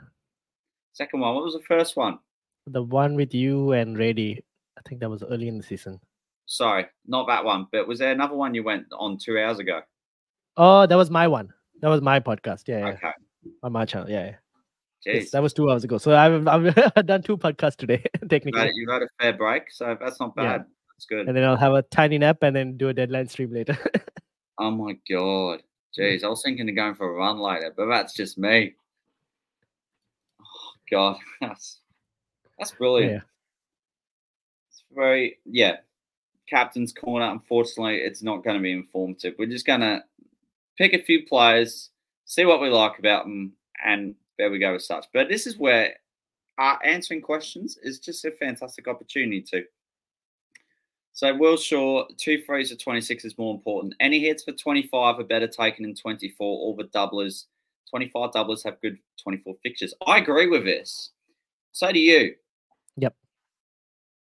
Second 0.92 1.20
one. 1.20 1.34
What 1.34 1.44
was 1.44 1.54
the 1.54 1.62
first 1.62 1.96
one? 1.96 2.18
the 2.66 2.82
one 2.82 3.14
with 3.14 3.34
you 3.34 3.72
and 3.72 3.98
Rady. 3.98 4.44
I 4.78 4.82
think 4.88 5.00
that 5.00 5.10
was 5.10 5.22
early 5.22 5.48
in 5.48 5.58
the 5.58 5.64
season. 5.64 6.00
Sorry, 6.46 6.86
not 7.06 7.26
that 7.28 7.44
one. 7.44 7.66
But 7.72 7.86
was 7.86 7.98
there 7.98 8.12
another 8.12 8.34
one 8.34 8.54
you 8.54 8.62
went 8.62 8.86
on 8.96 9.18
two 9.18 9.38
hours 9.38 9.58
ago? 9.58 9.80
Oh, 10.56 10.86
that 10.86 10.96
was 10.96 11.10
my 11.10 11.28
one. 11.28 11.52
That 11.80 11.88
was 11.88 12.00
my 12.00 12.20
podcast. 12.20 12.64
Yeah, 12.66 12.78
yeah. 12.78 12.86
Okay. 12.88 13.10
on 13.62 13.72
my 13.72 13.84
channel. 13.84 14.10
Yeah, 14.10 14.26
yeah. 14.26 14.34
Jeez. 15.06 15.20
Yes, 15.20 15.30
that 15.30 15.42
was 15.42 15.52
two 15.52 15.70
hours 15.70 15.84
ago. 15.84 15.98
So 15.98 16.14
I've 16.14 16.46
I've 16.96 17.06
done 17.06 17.22
two 17.22 17.36
podcasts 17.36 17.76
today, 17.76 18.04
technically, 18.28 18.60
had, 18.60 18.70
you've 18.74 18.90
had 18.90 19.02
a 19.02 19.08
fair 19.20 19.32
break, 19.32 19.70
so 19.70 19.96
that's 20.00 20.20
not 20.20 20.34
bad. 20.34 20.42
Yeah. 20.42 20.56
bad. 20.58 20.66
That's 20.96 21.06
good. 21.06 21.28
and 21.28 21.36
then 21.36 21.44
I'll 21.44 21.56
have 21.56 21.72
a 21.72 21.82
tiny 21.82 22.18
nap 22.18 22.42
and 22.42 22.54
then 22.54 22.76
do 22.76 22.88
a 22.88 22.94
deadline 22.94 23.28
stream 23.28 23.52
later. 23.52 23.78
Oh 24.60 24.70
my 24.70 24.94
god. 25.10 25.62
Jeez, 25.98 26.22
I 26.22 26.28
was 26.28 26.42
thinking 26.42 26.68
of 26.68 26.76
going 26.76 26.94
for 26.94 27.08
a 27.08 27.14
run 27.14 27.38
later, 27.38 27.72
but 27.74 27.86
that's 27.86 28.12
just 28.12 28.36
me. 28.38 28.74
Oh 30.40 30.72
god, 30.90 31.16
that's 31.40 31.78
that's 32.58 32.72
brilliant. 32.72 33.12
yeah. 33.12 33.20
It's 34.68 34.84
very 34.94 35.38
yeah. 35.46 35.78
Captain's 36.48 36.92
corner. 36.92 37.24
Unfortunately, 37.30 37.96
it's 37.96 38.22
not 38.22 38.44
going 38.44 38.56
to 38.56 38.62
be 38.62 38.72
informative. 38.72 39.34
We're 39.38 39.46
just 39.46 39.66
going 39.66 39.80
to 39.80 40.04
pick 40.76 40.92
a 40.92 41.02
few 41.02 41.24
players, 41.26 41.90
see 42.26 42.44
what 42.44 42.60
we 42.60 42.68
like 42.68 42.98
about 42.98 43.24
them, 43.24 43.52
and 43.84 44.14
there 44.36 44.50
we 44.50 44.58
go 44.58 44.72
with 44.74 44.82
such. 44.82 45.06
But 45.14 45.28
this 45.28 45.46
is 45.46 45.58
where 45.58 45.94
uh, 46.58 46.76
answering 46.84 47.22
questions 47.22 47.78
is 47.82 47.98
just 47.98 48.24
a 48.26 48.30
fantastic 48.32 48.88
opportunity 48.88 49.40
to. 49.52 49.64
So 51.20 51.34
Will 51.34 51.58
Shaw, 51.58 52.06
two 52.16 52.42
threes 52.46 52.70
for 52.70 52.78
26 52.78 53.26
is 53.26 53.36
more 53.36 53.54
important. 53.54 53.94
Any 54.00 54.20
hits 54.20 54.42
for 54.42 54.52
25 54.52 55.18
are 55.18 55.22
better 55.22 55.46
taken 55.46 55.84
in 55.84 55.94
24. 55.94 56.46
All 56.46 56.74
the 56.74 56.84
doublers, 56.84 57.44
25 57.90 58.30
doublers 58.30 58.64
have 58.64 58.80
good 58.80 58.96
24 59.22 59.54
fixtures. 59.62 59.92
I 60.06 60.16
agree 60.16 60.46
with 60.46 60.64
this. 60.64 61.10
So 61.72 61.92
do 61.92 62.00
you. 62.00 62.36
Yep. 62.96 63.14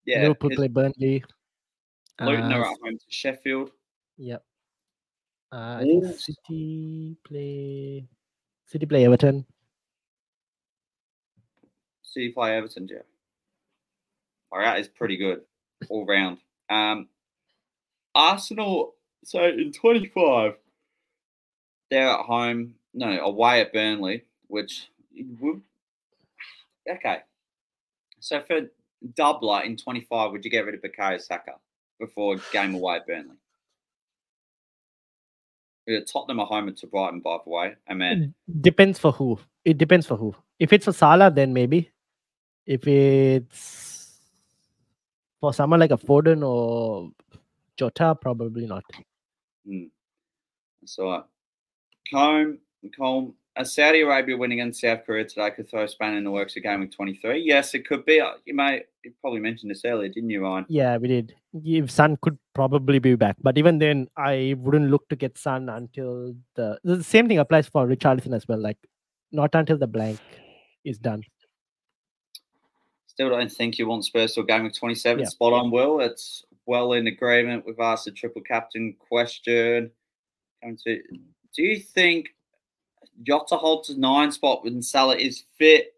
Yeah, 0.05 0.21
Liverpool 0.21 0.51
play 0.51 0.67
Burnley. 0.69 1.21
Luton 2.21 2.53
Uh, 2.53 2.55
are 2.59 2.65
at 2.65 2.77
home 2.81 2.97
to 2.97 3.05
Sheffield. 3.09 3.71
Yep. 4.15 4.45
Uh, 5.51 5.55
I 5.55 5.83
think 5.83 6.05
City 6.17 7.17
play 7.25 8.07
City 8.67 8.85
play 8.85 9.03
Everton. 9.03 9.45
City 12.03 12.31
play 12.31 12.55
Everton, 12.55 12.87
yeah. 12.89 12.99
All 14.49 14.59
right, 14.59 14.79
is 14.79 14.87
pretty 14.87 15.17
good 15.17 15.41
all 15.89 16.05
round. 16.05 16.37
Um, 16.69 17.07
Arsenal, 18.13 18.95
so 19.23 19.43
in 19.43 19.71
25, 19.71 20.53
they're 21.91 22.09
at 22.09 22.25
home, 22.25 22.75
no, 22.93 23.19
away 23.19 23.61
at 23.61 23.73
Burnley, 23.73 24.23
which 24.47 24.89
okay. 26.89 27.19
So 28.19 28.41
for 28.41 28.61
doubler 29.13 29.65
in 29.65 29.77
25, 29.77 30.31
would 30.31 30.45
you 30.45 30.51
get 30.51 30.65
rid 30.65 30.75
of 30.75 30.81
Bukayo 30.81 31.21
Saka 31.21 31.53
before 31.99 32.37
game 32.51 32.75
away 32.75 32.95
at 32.97 33.07
Burnley? 33.07 33.35
Yeah, 35.87 35.99
Tottenham 36.11 36.39
are 36.39 36.47
home 36.47 36.73
to 36.73 36.87
Brighton, 36.87 37.19
by 37.19 37.37
the 37.43 37.49
way. 37.49 37.75
I 37.87 37.93
mean, 37.93 38.33
Depends 38.61 38.97
for 38.97 39.11
who. 39.11 39.39
It 39.63 39.77
depends 39.77 40.07
for 40.07 40.17
who. 40.17 40.33
If 40.57 40.73
it's 40.73 40.85
for 40.85 40.93
Salah, 40.93 41.29
then 41.29 41.53
maybe. 41.53 41.91
If 42.65 42.87
it's 42.87 43.94
for 45.45 45.53
someone 45.53 45.79
like 45.79 45.91
a 45.91 45.97
Foden 45.97 46.43
or 46.43 47.11
Jota, 47.77 48.15
probably 48.19 48.65
not. 48.65 48.83
Hmm. 49.67 49.89
So, 50.85 51.09
uh, 51.09 51.23
Combe, 52.11 52.57
Combe, 52.97 53.35
uh, 53.55 53.63
Saudi 53.63 54.01
Arabia 54.01 54.35
winning 54.37 54.59
against 54.59 54.81
South 54.81 55.05
Korea 55.05 55.23
today 55.23 55.51
could 55.51 55.69
throw 55.69 55.85
Spain 55.85 56.15
in 56.15 56.23
the 56.23 56.31
works 56.31 56.55
game 56.55 56.79
week 56.79 56.91
23. 56.91 57.39
Yes, 57.41 57.75
it 57.75 57.87
could 57.87 58.05
be. 58.05 58.19
Uh, 58.19 58.31
You 58.45 58.55
may, 58.55 58.81
you 59.03 59.13
probably 59.21 59.39
mentioned 59.39 59.69
this 59.69 59.85
earlier, 59.85 60.09
didn't 60.09 60.31
you, 60.31 60.41
Ryan? 60.41 60.65
Yeah, 60.67 60.97
we 60.97 61.09
did. 61.09 61.35
If 61.53 61.91
Son 61.91 62.17
could 62.21 62.39
probably 62.55 62.97
be 62.97 63.13
back, 63.15 63.37
but 63.39 63.59
even 63.59 63.77
then, 63.77 64.07
I 64.17 64.55
wouldn't 64.57 64.89
look 64.89 65.07
to 65.09 65.15
get 65.15 65.37
Son 65.37 65.69
until 65.69 66.35
the 66.55 66.79
the 66.83 67.03
same 67.03 67.27
thing 67.27 67.37
applies 67.37 67.67
for 67.67 67.85
Richarlison 67.87 68.35
as 68.35 68.47
well. 68.47 68.59
Like, 68.59 68.77
not 69.31 69.53
until 69.53 69.77
the 69.77 69.87
blank 69.87 70.19
is 70.83 70.97
done. 70.97 71.23
Still 73.15 73.29
don't 73.29 73.49
think 73.49 73.79
you 73.79 73.87
want 73.87 74.03
Spurs 74.03 74.33
to 74.33 74.41
a 74.41 74.45
game 74.45 74.63
week 74.63 74.73
27. 74.73 75.19
Yeah. 75.21 75.29
Spot 75.29 75.53
on, 75.53 75.71
Will. 75.71 76.01
It's 76.01 76.43
well 76.65 76.91
in 76.91 77.07
agreement. 77.07 77.65
We've 77.65 77.79
asked 77.79 78.07
a 78.07 78.11
triple 78.11 78.41
captain 78.41 78.93
question. 78.99 79.89
To, 80.61 81.01
do 81.55 81.63
you 81.63 81.79
think 81.79 82.35
Jota 83.23 83.55
holds 83.55 83.89
a 83.89 83.97
nine 83.97 84.33
spot 84.33 84.65
when 84.65 84.81
Salah 84.81 85.15
is 85.15 85.45
fit? 85.57 85.93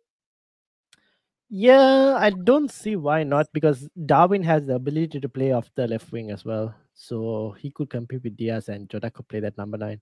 Yeah, 1.50 2.18
I 2.20 2.30
don't 2.30 2.70
see 2.70 2.96
why 2.96 3.24
not 3.24 3.48
because 3.52 3.90
Darwin 4.06 4.44
has 4.44 4.68
the 4.68 4.76
ability 4.76 5.20
to 5.20 5.28
play 5.30 5.54
off 5.54 5.72
the 5.74 5.88
left 5.88 6.12
wing 6.12 6.30
as 6.30 6.46
well. 6.46 6.76
So 6.94 7.56
he 7.58 7.72
could 7.72 7.90
compete 7.90 8.24
with 8.24 8.38
Diaz 8.38 8.70
and 8.70 8.88
Jota 8.92 9.10
could 9.10 9.28
play 9.28 9.40
that 9.40 9.58
number 9.58 9.80
nine. 9.80 10.02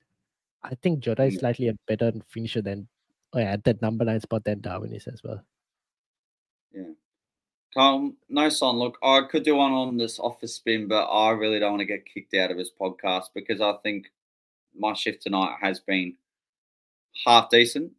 I 0.63 0.76
think 0.76 0.99
Jota 0.99 1.24
is 1.24 1.36
Mm. 1.36 1.39
slightly 1.39 1.68
a 1.70 1.78
better 1.88 2.11
finisher 2.28 2.61
than 2.61 2.89
or 3.32 3.39
at 3.39 3.63
that 3.63 3.82
number 3.82 4.03
nine 4.03 4.20
spot 4.20 4.43
than 4.43 4.59
Darwin 4.59 4.93
is 4.93 5.07
as 5.07 5.24
well. 5.24 5.41
Colm, 7.76 8.13
no 8.30 8.49
son. 8.49 8.78
Look, 8.78 8.97
I 9.03 9.21
could 9.30 9.43
do 9.43 9.55
one 9.55 9.71
on 9.71 9.97
this 9.97 10.19
office 10.19 10.55
spin, 10.55 10.88
but 10.88 11.05
I 11.05 11.32
really 11.32 11.59
don't 11.59 11.71
want 11.71 11.82
to 11.82 11.86
get 11.86 12.05
kicked 12.05 12.34
out 12.34 12.51
of 12.51 12.57
this 12.57 12.71
podcast 12.80 13.26
because 13.34 13.59
I 13.59 13.73
think 13.84 14.07
my 14.78 14.93
shift 14.93 15.21
tonight 15.21 15.55
has 15.61 15.80
been 15.80 16.15
half 17.26 17.49
decent. 17.49 17.91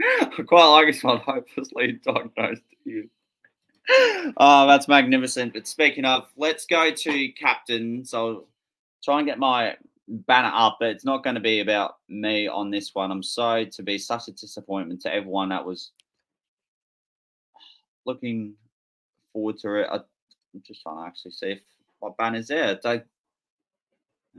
I 0.20 0.42
quite 0.46 0.66
like 0.66 0.86
this 0.86 1.04
one, 1.04 1.18
hopelessly 1.26 2.00
diagnosed 2.04 2.62
you. 2.84 3.08
Oh, 4.36 4.66
that's 4.66 4.88
magnificent. 4.88 5.54
But 5.54 5.66
speaking 5.66 6.04
of, 6.04 6.28
let's 6.36 6.66
go 6.66 6.90
to 6.90 7.28
captains. 7.32 8.12
I'll 8.12 8.46
try 9.02 9.18
and 9.18 9.26
get 9.26 9.38
my 9.38 9.76
banner 10.08 10.52
up, 10.52 10.78
but 10.80 10.90
it's 10.90 11.04
not 11.04 11.24
going 11.24 11.34
to 11.34 11.40
be 11.40 11.60
about 11.60 11.96
me 12.08 12.48
on 12.48 12.70
this 12.70 12.94
one. 12.94 13.10
I'm 13.10 13.22
sorry 13.22 13.66
to 13.66 13.82
be 13.82 13.98
such 13.98 14.28
a 14.28 14.32
disappointment 14.32 15.02
to 15.02 15.14
everyone 15.14 15.50
that 15.50 15.64
was 15.64 15.92
looking 18.08 18.54
forward 19.32 19.58
to 19.58 19.74
it. 19.76 19.86
I, 19.88 19.96
I'm 19.96 20.62
just 20.66 20.82
trying 20.82 20.96
to 20.96 21.06
actually 21.06 21.32
see 21.32 21.50
if 21.52 21.60
my 22.02 22.08
banner's 22.18 22.48
there. 22.48 22.80
They 22.82 23.02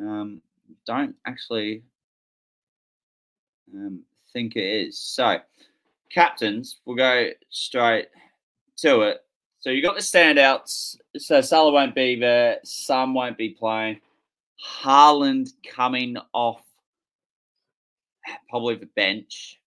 um, 0.02 0.42
don't 0.86 1.16
actually 1.26 1.84
um, 3.74 4.02
think 4.34 4.56
it 4.56 4.88
is. 4.88 5.00
So, 5.00 5.38
captains, 6.10 6.82
we'll 6.86 6.98
go 6.98 7.30
straight 7.50 8.08
to 8.78 9.02
it. 9.02 9.20
So 9.60 9.70
you 9.70 9.82
got 9.82 9.96
the 9.96 10.02
standouts. 10.02 10.98
So 11.18 11.42
Salah 11.42 11.72
won't 11.72 11.94
be 11.94 12.16
there. 12.16 12.60
Some 12.64 13.14
won't 13.14 13.38
be 13.38 13.50
playing. 13.50 14.00
Haaland 14.82 15.50
coming 15.68 16.18
off 16.34 16.62
probably 18.50 18.76
the 18.76 18.88
bench. 18.88 19.60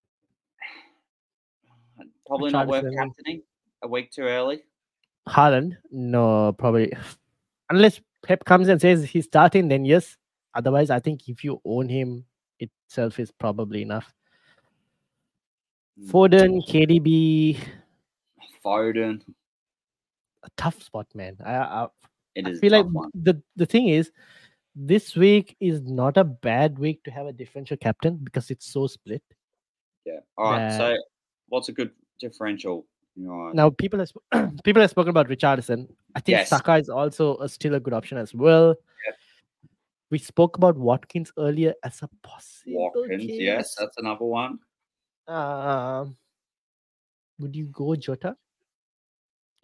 Probably 2.26 2.50
not 2.50 2.68
worth 2.68 2.84
captaining 2.94 3.42
a 3.83 3.89
week 3.89 4.11
too 4.11 4.22
early. 4.22 4.62
Haaland, 5.28 5.76
no, 5.91 6.53
probably 6.53 6.93
unless 7.70 8.01
Pep 8.24 8.45
comes 8.45 8.68
and 8.68 8.80
says 8.80 9.05
he's 9.05 9.24
starting, 9.24 9.68
then 9.68 9.85
yes. 9.85 10.16
Otherwise, 10.55 10.91
I 10.91 10.99
think 11.01 11.28
if 11.28 11.43
you 11.45 11.61
own 11.64 11.89
him 11.89 12.24
itself 12.61 13.18
is 13.18 13.30
probably 13.30 13.83
enough. 13.83 14.12
Mm. 16.01 16.11
Foden, 16.11 16.68
KDB, 16.68 17.59
Foden. 18.64 19.22
a 20.43 20.49
tough 20.57 20.83
spot, 20.83 21.07
man. 21.14 21.37
I, 21.45 21.55
I, 21.57 21.87
It 22.35 22.47
I 22.47 22.51
is 22.51 22.61
feel 22.61 22.72
like 22.72 22.87
one. 22.87 23.11
the 23.14 23.41
the 23.57 23.66
thing 23.66 23.89
is, 23.89 24.11
this 24.74 25.14
week 25.16 25.57
is 25.61 25.83
not 25.83 26.16
a 26.16 26.24
bad 26.24 26.78
week 26.78 27.03
to 27.05 27.11
have 27.11 27.26
a 27.26 27.33
differential 27.33 27.76
captain 27.76 28.16
because 28.22 28.51
it's 28.51 28.66
so 28.66 28.87
split. 28.87 29.22
Yeah. 30.05 30.20
All 30.37 30.53
right. 30.53 30.68
that- 30.68 30.78
So, 30.78 30.97
what's 31.49 31.68
a 31.68 31.72
good 31.72 31.91
differential? 32.20 32.87
Right. 33.17 33.55
Now 33.55 33.71
people 33.71 33.99
have 33.99 34.09
sp- 34.09 34.25
people 34.65 34.81
have 34.81 34.91
spoken 34.91 35.11
about 35.11 35.29
Richarlison. 35.29 35.89
I 36.15 36.21
think 36.21 36.39
Yes. 36.39 36.49
Saka 36.49 36.77
is 36.77 36.89
also 36.89 37.37
a, 37.39 37.49
still 37.49 37.75
a 37.75 37.81
good 37.81 37.93
option 37.93 38.19
as 38.19 38.35
well. 38.35 38.75
We 40.11 40.19
spoke 40.19 40.59
about 40.59 40.77
Watkins 40.77 41.33
earlier 41.39 41.73
as 41.85 42.03
a 42.03 42.09
possible 42.23 42.91
Watkins. 42.95 43.25
Yes, 43.25 43.75
that's 43.79 43.97
another 43.97 44.27
one. 44.27 44.59
Um, 45.27 46.17
would 47.39 47.57
you 47.57 47.65
go 47.67 47.97
Jota 47.97 48.37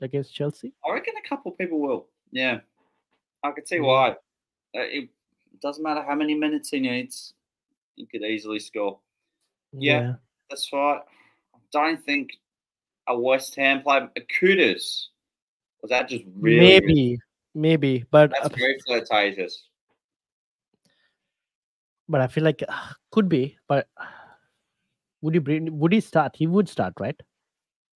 against 0.00 0.34
Chelsea? 0.34 0.72
I 0.88 0.92
reckon 0.92 1.14
a 1.22 1.28
couple 1.28 1.52
people 1.52 1.80
will. 1.80 2.06
Yeah. 2.32 2.60
I 3.44 3.50
could 3.50 3.68
see 3.68 3.80
why. 3.80 4.12
Uh, 4.74 4.88
It 4.88 5.10
doesn't 5.60 5.82
matter 5.82 6.02
how 6.02 6.14
many 6.14 6.34
minutes 6.34 6.70
he 6.70 6.80
needs. 6.80 7.34
He 7.96 8.06
could 8.06 8.22
easily 8.22 8.58
score. 8.58 9.00
Yeah. 9.72 10.14
That's 10.48 10.72
right. 10.72 11.02
I 11.54 11.58
don't 11.72 12.02
think 12.04 12.30
a 13.08 13.18
West 13.18 13.54
Ham 13.56 13.82
player, 13.82 14.08
Kudus, 14.40 15.06
was 15.82 15.90
that 15.90 16.08
just 16.08 16.24
really? 16.38 16.80
good? 16.80 16.84
maybe, 16.84 17.18
maybe, 17.54 18.04
but 18.10 18.30
That's 18.30 18.46
uh, 18.46 18.56
very 18.56 18.78
flirtatious. 18.86 19.64
but 22.08 22.20
I 22.20 22.26
feel 22.26 22.44
like 22.44 22.62
uh, 22.66 22.72
could 23.10 23.28
be. 23.28 23.56
But 23.68 23.88
would 25.22 25.34
he 25.34 25.40
bring? 25.40 25.78
Would 25.78 25.92
he 25.92 26.00
start? 26.00 26.36
He 26.36 26.46
would 26.46 26.68
start, 26.68 26.94
right? 27.00 27.18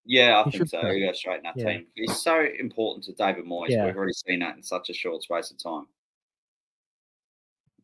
Yeah, 0.05 0.41
I 0.41 0.45
He 0.51 0.59
think 0.59 0.69
so. 0.69 0.81
play. 0.81 1.11
Straight 1.15 1.37
in 1.39 1.43
that 1.45 1.55
Yeah. 1.57 1.79
team. 1.79 1.87
He's 1.95 2.21
so 2.23 2.45
important 2.59 3.05
to 3.05 3.13
David 3.13 3.45
Moyes. 3.45 3.71
Yeah. 3.71 3.87
We've 3.87 3.97
already 3.97 4.13
seen 4.15 4.41
that 4.41 4.57
in 4.57 4.63
such 4.63 4.91
a 4.91 4.93
short 4.93 5.23
space 5.23 5.51
of 5.51 5.63
time. 5.63 5.87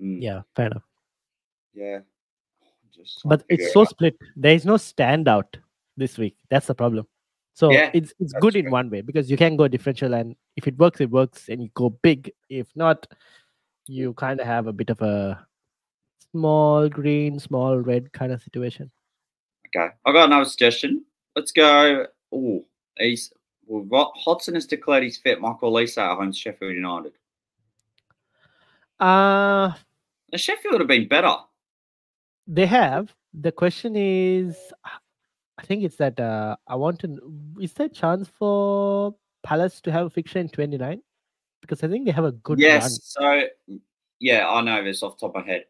Mm, 0.00 0.22
Yeah, 0.22 0.42
fair 0.55 0.66
enough. 0.66 0.82
yeah. 1.74 2.00
Just 2.94 3.20
But 3.24 3.44
it's 3.48 3.72
so 3.72 3.82
out. 3.82 3.88
split. 3.88 4.16
There 4.36 4.55
is 4.55 4.64
no 4.66 4.74
standout 4.74 5.55
this 5.96 6.18
week. 6.18 6.36
That's 6.50 6.66
the 6.66 6.74
problem. 6.74 7.06
So 7.59 7.72
Yeah, 7.72 7.90
it's 7.93 8.14
it's 8.20 8.32
good 8.35 8.55
in 8.55 8.70
one 8.70 8.89
way 8.89 9.01
because 9.01 9.28
you 9.28 9.36
can 9.36 9.56
go 9.56 9.66
differential, 9.66 10.14
and 10.14 10.36
if 10.55 10.68
it 10.68 10.78
works, 10.78 11.01
it 11.01 11.10
works, 11.10 11.48
and 11.48 11.60
you 11.60 11.70
go 11.74 11.90
big. 11.90 12.30
If 12.48 12.68
not, 12.76 13.09
you 13.89 14.14
kind 14.14 14.39
of 14.39 14.47
have 14.47 14.68
a 14.68 14.72
bit 14.72 14.90
of 14.90 15.02
a 15.02 15.44
small 16.30 16.89
green, 16.89 17.40
small 17.40 17.76
red 17.76 18.12
kind 18.12 18.30
of 18.30 18.40
situation. 18.40 18.93
Okay, 19.66 19.89
I 20.06 20.12
got 20.12 20.26
another 20.26 20.44
suggestion. 20.44 21.05
Let's 21.35 21.51
go. 21.51 22.06
Oh, 22.30 22.64
he's 22.97 23.32
well, 23.66 24.12
Hodgson 24.14 24.55
has 24.55 24.64
declared 24.64 25.02
he's 25.02 25.18
fit. 25.18 25.40
Michael 25.40 25.72
Olise 25.72 25.98
at 25.98 26.16
home 26.16 26.30
to 26.30 26.39
Sheffield 26.39 26.76
United. 26.76 27.14
Uh 29.01 29.74
Now, 30.30 30.36
Sheffield 30.36 30.74
would 30.74 30.80
have 30.82 30.86
been 30.86 31.09
better. 31.09 31.35
they 32.47 32.66
have. 32.66 33.12
The 33.35 33.51
question 33.51 33.97
is, 33.97 34.56
I 35.59 35.62
think 35.62 35.82
it's 35.82 35.97
that 35.97 36.18
uh, 36.20 36.56
I 36.68 36.76
want 36.76 37.01
to. 37.01 37.18
Is 37.60 37.72
there 37.72 37.86
a 37.86 37.90
chance 37.90 38.28
for 38.39 39.14
Palace 39.43 39.80
to 39.82 39.93
have 39.93 40.06
a 40.06 40.10
fixture 40.10 40.39
in 40.39 40.48
twenty 40.48 40.78
nine? 40.78 41.02
Because 41.60 41.82
I 41.82 41.89
think 41.89 42.06
they 42.06 42.12
have 42.12 42.24
a 42.24 42.32
good 42.32 42.60
yes. 42.60 43.16
run. 43.20 43.48
So, 43.68 43.78
yeah, 44.20 44.48
I 44.48 44.62
know 44.62 44.85
this 44.85 45.02
off 45.02 45.18
the 45.18 45.26
top 45.26 45.36
of 45.36 45.44
my 45.44 45.52
head. 45.52 45.64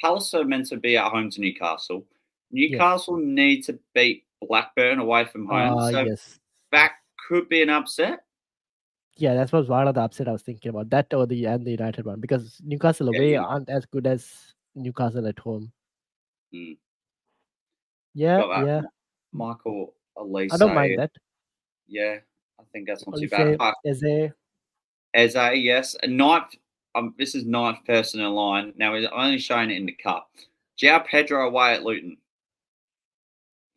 Palace 0.00 0.32
are 0.34 0.44
meant 0.44 0.68
to 0.68 0.76
be 0.76 0.96
at 0.96 1.10
home 1.10 1.30
to 1.30 1.40
Newcastle. 1.40 2.06
Newcastle 2.52 3.16
need 3.16 3.62
to 3.64 3.78
beat 3.94 4.24
Blackburn 4.40 5.00
away 5.00 5.24
from 5.24 5.46
home. 5.46 5.78
Ah, 5.78 5.90
so 5.90 6.00
yes. 6.02 6.38
that 6.70 6.92
could 7.28 7.48
be 7.48 7.62
an 7.62 7.70
upset. 7.70 8.20
Yeah, 9.16 9.34
that 9.34 9.52
was 9.52 9.68
one 9.68 9.88
of 9.88 9.94
the 9.94 10.02
upset 10.02 10.28
I 10.28 10.32
was 10.32 10.42
thinking 10.42 10.70
about. 10.70 10.90
That 10.90 11.12
or 11.12 11.26
the 11.26 11.44
and 11.46 11.66
the 11.66 11.72
United 11.72 12.06
one 12.06 12.20
because 12.20 12.60
Newcastle 12.64 13.08
away 13.08 13.32
yeah. 13.32 13.42
aren't 13.42 13.68
as 13.68 13.86
good 13.86 14.06
as 14.06 14.30
Newcastle 14.74 15.26
at 15.26 15.38
home. 15.38 15.72
Mm. 16.54 16.78
Yeah, 18.14 18.64
yeah. 18.64 18.82
Michael 19.32 19.94
Olise. 20.16 20.52
I 20.52 20.56
don't 20.56 20.74
mind 20.74 20.98
that. 20.98 21.10
Yeah, 21.86 22.18
I 22.58 22.62
think 22.72 22.86
that's 22.86 23.06
not 23.06 23.16
too 23.16 23.28
Olise, 23.28 23.58
bad. 23.58 23.58
But 23.58 23.74
Eze, 23.84 24.30
As 25.14 25.36
a 25.36 25.54
yes, 25.54 25.96
a 26.02 26.06
ninth. 26.06 26.54
Um, 26.94 27.14
this 27.18 27.34
is 27.34 27.46
ninth 27.46 27.78
person 27.86 28.20
in 28.20 28.30
line. 28.32 28.74
Now 28.76 28.94
he's 28.94 29.08
only 29.12 29.38
showing 29.38 29.70
it 29.70 29.78
in 29.78 29.86
the 29.86 29.92
cup. 29.92 30.28
João 30.80 31.04
Pedro 31.04 31.46
away 31.46 31.74
at 31.74 31.84
Luton. 31.84 32.18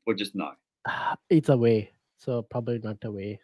Or 0.05 0.13
just 0.13 0.35
no. 0.35 0.51
it's 1.29 1.49
away, 1.49 1.91
so 2.17 2.41
probably 2.43 2.79
not 2.79 3.03
away. 3.03 3.39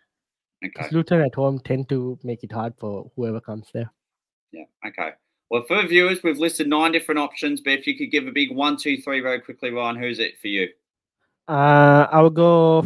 Okay. 0.63 0.87
Luton 0.91 1.21
at 1.21 1.35
home 1.35 1.59
tend 1.59 1.89
to 1.89 2.19
make 2.23 2.43
it 2.43 2.51
hard 2.51 2.73
for 2.77 3.09
whoever 3.15 3.39
comes 3.39 3.67
there. 3.73 3.89
Yeah. 4.51 4.65
Okay. 4.85 5.11
Well, 5.49 5.63
for 5.67 5.85
viewers, 5.85 6.23
we've 6.23 6.37
listed 6.37 6.67
nine 6.67 6.91
different 6.91 7.19
options, 7.19 7.61
but 7.61 7.73
if 7.73 7.87
you 7.87 7.97
could 7.97 8.11
give 8.11 8.27
a 8.27 8.31
big 8.31 8.51
one, 8.51 8.77
two, 8.77 9.01
three 9.01 9.19
very 9.21 9.41
quickly, 9.41 9.71
Ryan, 9.71 9.97
who's 9.97 10.19
it 10.19 10.39
for 10.39 10.47
you? 10.47 10.69
Uh, 11.47 12.07
I 12.11 12.21
will 12.21 12.29
go 12.29 12.85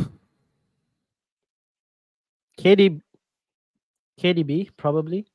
KD, 2.58 3.02
KDB 4.20 4.70
probably, 4.78 5.26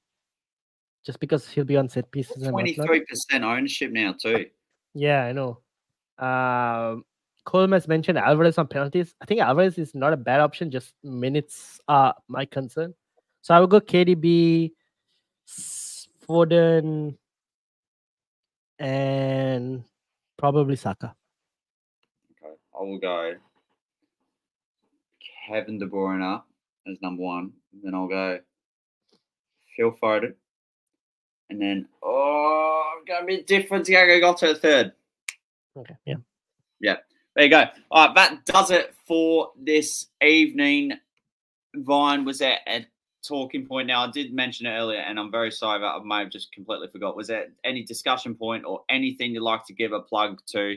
just 1.04 1.20
because 1.20 1.48
he'll 1.48 1.64
be 1.64 1.76
on 1.76 1.88
set 1.88 2.10
pieces 2.10 2.42
and. 2.42 2.52
Twenty-three 2.52 3.04
percent 3.04 3.44
ownership 3.44 3.92
now 3.92 4.14
too. 4.18 4.46
Yeah, 4.94 5.24
I 5.24 5.32
know. 5.32 5.60
Um, 6.18 7.04
Coleman's 7.44 7.88
mentioned 7.88 8.18
Alvarez 8.18 8.58
on 8.58 8.66
penalties. 8.66 9.14
I 9.20 9.24
think 9.24 9.40
Alvarez 9.40 9.78
is 9.78 9.94
not 9.94 10.12
a 10.12 10.16
bad 10.16 10.40
option. 10.40 10.70
Just 10.70 10.94
minutes 11.02 11.80
are 11.88 12.14
my 12.28 12.44
concern. 12.44 12.94
So 13.42 13.54
I 13.54 13.60
will 13.60 13.66
go 13.66 13.80
KDB, 13.80 14.72
Foden, 16.28 17.16
and 18.78 19.84
probably 20.36 20.76
Saka. 20.76 21.14
I 22.80 22.82
will 22.82 22.98
go 22.98 23.34
Kevin 25.46 25.78
De 25.78 25.86
Bruyne 25.86 26.42
as 26.88 26.96
number 27.02 27.22
one. 27.22 27.52
Then 27.82 27.94
I'll 27.94 28.08
go 28.08 28.40
Phil 29.76 29.92
Foden. 30.02 30.34
And 31.50 31.60
then, 31.60 31.86
oh, 32.02 32.92
I'm 32.96 33.04
going 33.04 33.20
to 33.22 33.26
be 33.26 33.42
different. 33.42 33.84
Diogo 33.84 34.20
Jota 34.20 34.54
third. 34.54 34.92
Okay, 35.76 35.96
yeah. 36.06 36.14
Yeah, 36.80 36.96
there 37.34 37.44
you 37.44 37.50
go. 37.50 37.64
All 37.90 38.06
right, 38.06 38.14
that 38.14 38.44
does 38.46 38.70
it 38.70 38.94
for 39.06 39.50
this 39.60 40.06
evening. 40.22 40.92
Vine 41.74 42.24
was 42.24 42.40
at 42.40 42.60
a 42.66 42.86
talking 43.26 43.66
point. 43.66 43.88
Now, 43.88 44.06
I 44.06 44.10
did 44.10 44.32
mention 44.32 44.66
it 44.66 44.70
earlier, 44.70 45.00
and 45.00 45.18
I'm 45.18 45.30
very 45.30 45.50
sorry, 45.50 45.80
but 45.80 45.96
I 45.96 46.00
may 46.02 46.20
have 46.20 46.30
just 46.30 46.52
completely 46.52 46.88
forgot. 46.88 47.16
Was 47.16 47.28
there 47.28 47.48
any 47.64 47.82
discussion 47.84 48.34
point 48.34 48.64
or 48.64 48.84
anything 48.88 49.32
you'd 49.32 49.42
like 49.42 49.66
to 49.66 49.74
give 49.74 49.92
a 49.92 50.00
plug 50.00 50.40
to? 50.52 50.76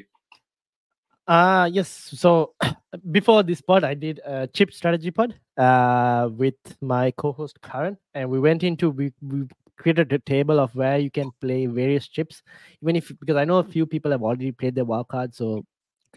Uh 1.28 1.70
yes. 1.72 1.90
So 1.90 2.54
before 3.12 3.44
this 3.44 3.62
pod, 3.62 3.84
I 3.84 3.94
did 3.94 4.20
a 4.26 4.48
chip 4.48 4.74
strategy 4.74 5.12
pod 5.12 5.36
uh 5.58 6.30
with 6.36 6.56
my 6.82 7.12
co-host 7.12 7.62
Karen, 7.62 7.98
and 8.14 8.30
we 8.30 8.40
went 8.40 8.64
into 8.64 8.90
we 8.90 9.14
we 9.22 9.48
created 9.78 10.12
a 10.14 10.20
table 10.20 10.60
of 10.60 10.76
where 10.76 10.98
you 10.98 11.10
can 11.10 11.32
play 11.40 11.66
various 11.66 12.08
chips, 12.08 12.44
even 12.82 12.96
if 12.98 13.12
because 13.20 13.38
I 13.38 13.46
know 13.46 13.58
a 13.60 13.64
few 13.64 13.86
people 13.86 14.12
have 14.12 14.22
already 14.24 14.52
played 14.52 14.76
their 14.76 14.86
wildcard, 14.86 15.34
so 15.34 15.64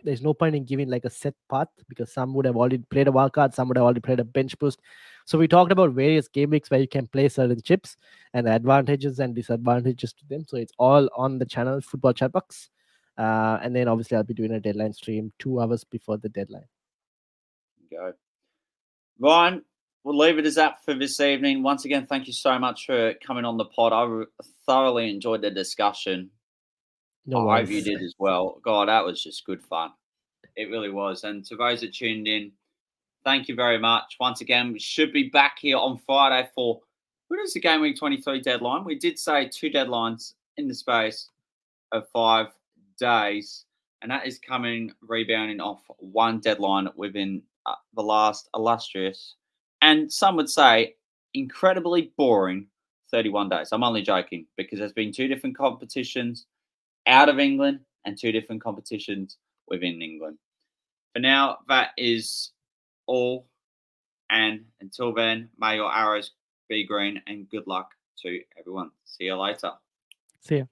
there's 0.05 0.23
no 0.23 0.35
point 0.35 0.55
in 0.57 0.65
giving 0.65 0.89
like 0.91 1.05
a 1.05 1.11
set 1.11 1.35
path 1.51 1.69
because 1.89 2.13
some 2.13 2.35
would 2.35 2.45
have 2.45 2.57
already 2.57 2.79
played 2.79 3.09
a 3.09 3.13
wildcard, 3.13 3.55
some 3.55 3.69
would 3.69 3.77
have 3.77 3.85
already 3.85 4.01
played 4.01 4.21
a 4.21 4.25
bench 4.25 4.59
boost. 4.59 4.81
So 5.25 5.39
we 5.39 5.49
talked 5.49 5.73
about 5.73 5.93
various 5.93 6.29
game 6.29 6.51
weeks 6.51 6.71
where 6.71 6.81
you 6.81 6.89
can 6.89 7.07
play 7.07 7.29
certain 7.29 7.63
chips 7.63 7.97
and 8.35 8.49
advantages 8.49 9.21
and 9.21 9.35
disadvantages 9.35 10.13
to 10.15 10.27
them. 10.29 10.45
So 10.49 10.59
it's 10.59 10.73
all 10.79 11.09
on 11.17 11.39
the 11.39 11.47
channel 11.47 11.81
Football 11.81 12.13
chat 12.13 12.33
Chatbox. 12.33 12.69
Uh, 13.19 13.59
and 13.63 13.75
then 13.75 13.89
obviously 13.89 14.17
I'll 14.17 14.25
be 14.25 14.35
doing 14.35 14.53
a 14.53 14.61
deadline 14.61 14.93
stream 14.93 15.33
two 15.39 15.61
hours 15.61 15.85
before 15.85 16.19
the 16.19 16.29
deadline. 16.29 16.67
Go. 17.91 18.13
Ryan, 19.19 19.65
we'll 20.05 20.19
leave 20.19 20.39
it 20.39 20.47
as 20.47 20.57
that 20.57 20.85
for 20.85 20.95
this 20.95 21.21
evening. 21.21 21.63
Once 21.63 21.85
again, 21.85 22.07
thank 22.07 22.27
you 22.27 22.33
so 22.33 22.59
much 22.59 22.87
for 22.87 23.15
coming 23.27 23.45
on 23.45 23.57
the 23.57 23.65
pod. 23.65 23.93
I 23.93 24.25
thoroughly 24.67 25.11
enjoyed 25.11 25.43
the 25.43 25.51
discussion. 25.51 26.31
No 27.25 27.49
I 27.49 27.61
hope 27.61 27.71
you 27.71 27.83
did 27.83 28.03
as 28.03 28.15
well. 28.19 28.61
God, 28.63 28.89
that 28.89 29.05
was 29.05 29.23
just 29.23 29.45
good 29.47 29.63
fun. 29.63 29.91
It 30.55 30.71
really 30.71 30.91
was. 30.91 31.25
And 31.25 31.45
to 31.47 31.57
those 31.57 31.81
that 31.81 31.95
tuned 31.95 32.29
in, 32.29 32.53
thank 33.25 33.49
you 33.49 33.55
very 33.55 33.79
much. 33.79 34.17
Once 34.21 34.41
again, 34.41 34.73
we 34.73 34.79
should 34.79 35.13
be 35.13 35.29
back 35.29 35.59
here 35.59 35.77
on 35.77 35.99
Friday 36.07 36.49
for 36.55 36.81
what 37.29 37.41
is 37.41 37.55
the 37.55 37.61
game 37.61 37.81
week 37.81 37.99
23 37.99 38.41
deadline? 38.41 38.85
We 38.85 38.97
did 38.97 39.19
say 39.19 39.49
two 39.49 39.71
deadlines 39.71 40.35
in 40.57 40.69
the 40.69 40.75
space 40.75 41.31
of 41.91 42.09
five 42.13 42.49
days, 42.99 43.65
and 44.03 44.11
that 44.11 44.27
is 44.27 44.39
coming 44.39 44.93
rebounding 45.01 45.61
off 45.61 45.83
one 45.99 46.41
deadline 46.41 46.89
within 46.97 47.43
uh, 47.67 47.75
the 47.95 48.03
last 48.03 48.49
illustrious 48.55 49.35
and 49.83 50.11
some 50.13 50.37
would 50.37 50.51
say 50.51 50.95
incredibly 51.35 52.13
boring 52.17 52.67
31 53.11 53.49
days. 53.49 53.69
I'm 53.73 53.85
only 53.85 54.03
joking 54.03 54.47
because 54.57 54.79
there's 54.79 54.93
been 54.93 55.13
two 55.13 55.29
different 55.29 55.57
competitions 55.57 56.47
out 57.07 57.29
of 57.29 57.39
England 57.39 57.81
and 58.05 58.19
two 58.19 58.33
different 58.33 58.63
competitions 58.63 59.39
within 59.69 60.03
England. 60.03 60.39
For 61.13 61.21
now, 61.21 61.59
that 61.69 61.91
is 61.97 62.51
all. 63.07 63.47
And 64.29 64.65
until 64.81 65.15
then, 65.15 65.51
may 65.59 65.77
your 65.77 65.95
arrows 65.95 66.33
be 66.69 66.85
green 66.85 67.23
and 67.29 67.49
good 67.49 67.67
luck 67.67 67.93
to 68.23 68.41
everyone. 68.59 68.91
See 69.05 69.25
you 69.25 69.37
later. 69.37 69.73
See 70.41 70.59
ya. 70.59 70.65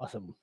Awesome. 0.00 0.34